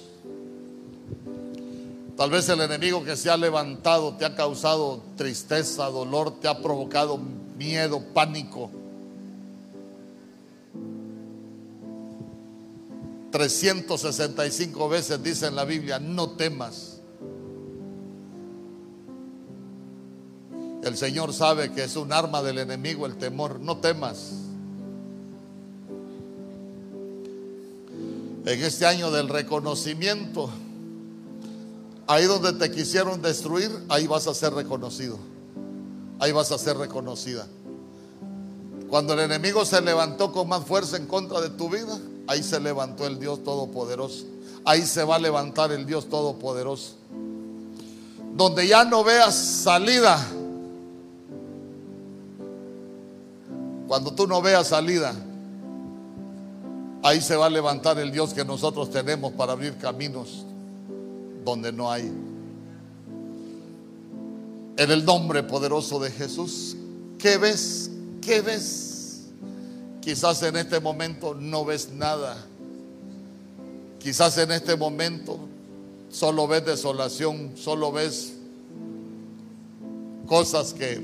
Tal 2.16 2.30
vez 2.30 2.48
el 2.48 2.60
enemigo 2.60 3.02
que 3.02 3.16
se 3.16 3.28
ha 3.28 3.36
levantado 3.36 4.14
te 4.14 4.24
ha 4.24 4.36
causado 4.36 5.02
tristeza, 5.16 5.86
dolor, 5.86 6.38
te 6.38 6.46
ha 6.46 6.62
provocado 6.62 7.18
miedo, 7.58 8.00
pánico 8.14 8.70
365 13.32 14.88
veces 14.88 15.20
dice 15.24 15.48
en 15.48 15.56
la 15.56 15.64
Biblia, 15.64 15.98
no 15.98 16.30
temas. 16.36 17.00
El 20.84 20.96
Señor 20.96 21.32
sabe 21.32 21.72
que 21.72 21.82
es 21.82 21.96
un 21.96 22.12
arma 22.12 22.44
del 22.44 22.58
enemigo 22.58 23.06
el 23.06 23.16
temor, 23.16 23.58
no 23.58 23.78
temas. 23.78 24.53
En 28.44 28.62
este 28.62 28.86
año 28.86 29.10
del 29.10 29.28
reconocimiento, 29.28 30.50
ahí 32.06 32.24
donde 32.24 32.52
te 32.52 32.70
quisieron 32.70 33.22
destruir, 33.22 33.70
ahí 33.88 34.06
vas 34.06 34.26
a 34.26 34.34
ser 34.34 34.52
reconocido. 34.52 35.18
Ahí 36.18 36.32
vas 36.32 36.52
a 36.52 36.58
ser 36.58 36.76
reconocida. 36.76 37.46
Cuando 38.88 39.14
el 39.14 39.20
enemigo 39.20 39.64
se 39.64 39.80
levantó 39.80 40.30
con 40.30 40.48
más 40.48 40.64
fuerza 40.64 40.96
en 40.96 41.06
contra 41.06 41.40
de 41.40 41.50
tu 41.50 41.68
vida, 41.68 41.98
Ahí 42.26 42.42
se 42.42 42.58
levantó 42.58 43.06
el 43.06 43.18
Dios 43.18 43.42
Todopoderoso. 43.44 44.24
Ahí 44.64 44.82
se 44.82 45.04
va 45.04 45.16
a 45.16 45.18
levantar 45.18 45.72
el 45.72 45.84
Dios 45.84 46.08
Todopoderoso. 46.08 46.94
Donde 48.34 48.66
ya 48.66 48.84
no 48.84 49.04
veas 49.04 49.34
salida. 49.34 50.18
Cuando 53.86 54.14
tú 54.14 54.26
no 54.26 54.40
veas 54.40 54.68
salida, 54.68 55.14
ahí 57.04 57.20
se 57.20 57.36
va 57.36 57.46
a 57.46 57.50
levantar 57.50 57.98
el 57.98 58.10
Dios 58.10 58.32
que 58.32 58.46
nosotros 58.46 58.90
tenemos 58.90 59.34
para 59.34 59.52
abrir 59.52 59.76
caminos 59.76 60.46
donde 61.44 61.70
no 61.70 61.92
hay. 61.92 62.10
En 64.78 64.90
el 64.90 65.04
nombre 65.04 65.42
poderoso 65.42 66.00
de 66.00 66.10
Jesús, 66.10 66.74
¿qué 67.18 67.36
ves? 67.36 67.90
¿Qué 68.22 68.40
ves? 68.40 69.26
Quizás 70.00 70.42
en 70.44 70.56
este 70.56 70.80
momento 70.80 71.34
no 71.34 71.66
ves 71.66 71.90
nada. 71.92 72.42
Quizás 73.98 74.38
en 74.38 74.50
este 74.50 74.74
momento 74.74 75.38
solo 76.10 76.48
ves 76.48 76.64
desolación, 76.64 77.52
solo 77.54 77.92
ves 77.92 78.32
cosas 80.26 80.72
que, 80.72 81.02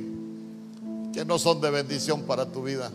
que 1.13 1.27
no 1.27 1.39
son 1.39 1.61
de 1.61 1.71
bendición 1.71 2.23
para 2.23 2.47
tu 2.47 2.63
vida. 2.63 2.91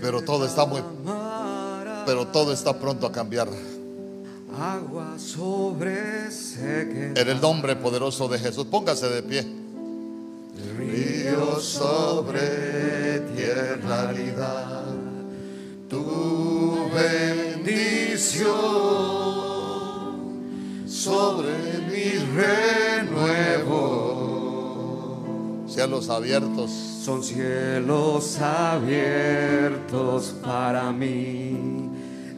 Pero 0.00 0.22
todo 0.22 0.46
está 0.46 0.66
muy 0.66 0.82
pero 2.06 2.26
todo 2.26 2.52
está 2.52 2.78
pronto 2.78 3.06
a 3.06 3.12
cambiar. 3.12 3.48
Agua 4.58 5.18
sobre 5.18 6.28
En 7.14 7.28
el 7.28 7.40
nombre 7.40 7.76
poderoso 7.76 8.26
de 8.28 8.38
Jesús, 8.38 8.66
póngase 8.66 9.08
de 9.08 9.22
pie 9.22 9.60
río 10.76 11.60
sobre 11.60 13.20
tierra 13.34 14.12
tu 15.88 16.90
bendición 16.94 18.50
sobre 20.86 21.52
mi 21.88 22.10
renuevo. 22.36 23.78
cielos 25.68 26.08
abiertos. 26.08 26.89
Son 27.10 27.24
cielos 27.24 28.38
abiertos 28.40 30.32
para 30.44 30.92
mí. 30.92 31.90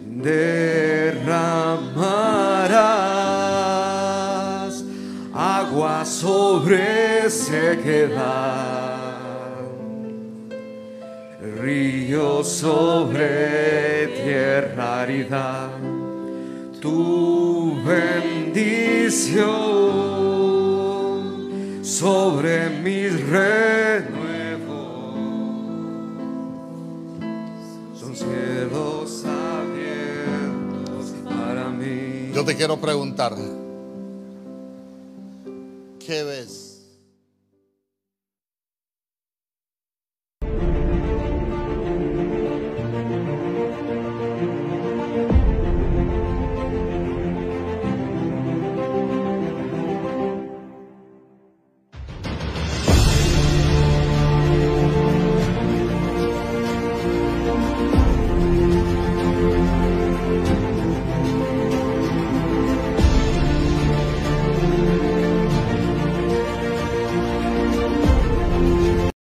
Derramarás 0.06 1.12
agua 5.34 6.06
sobre 6.06 7.28
sequedad, 7.28 8.16
ríos 11.60 12.48
sobre 12.48 14.06
tierra. 14.24 15.68
Tu 16.80 17.76
bendición 17.84 19.42
sobre 21.82 22.70
mis 22.82 23.20
renuevos 23.28 24.11
Te 32.44 32.56
quiero 32.56 32.76
preguntar, 32.80 33.36
¿qué 36.04 36.24
ves? 36.24 36.61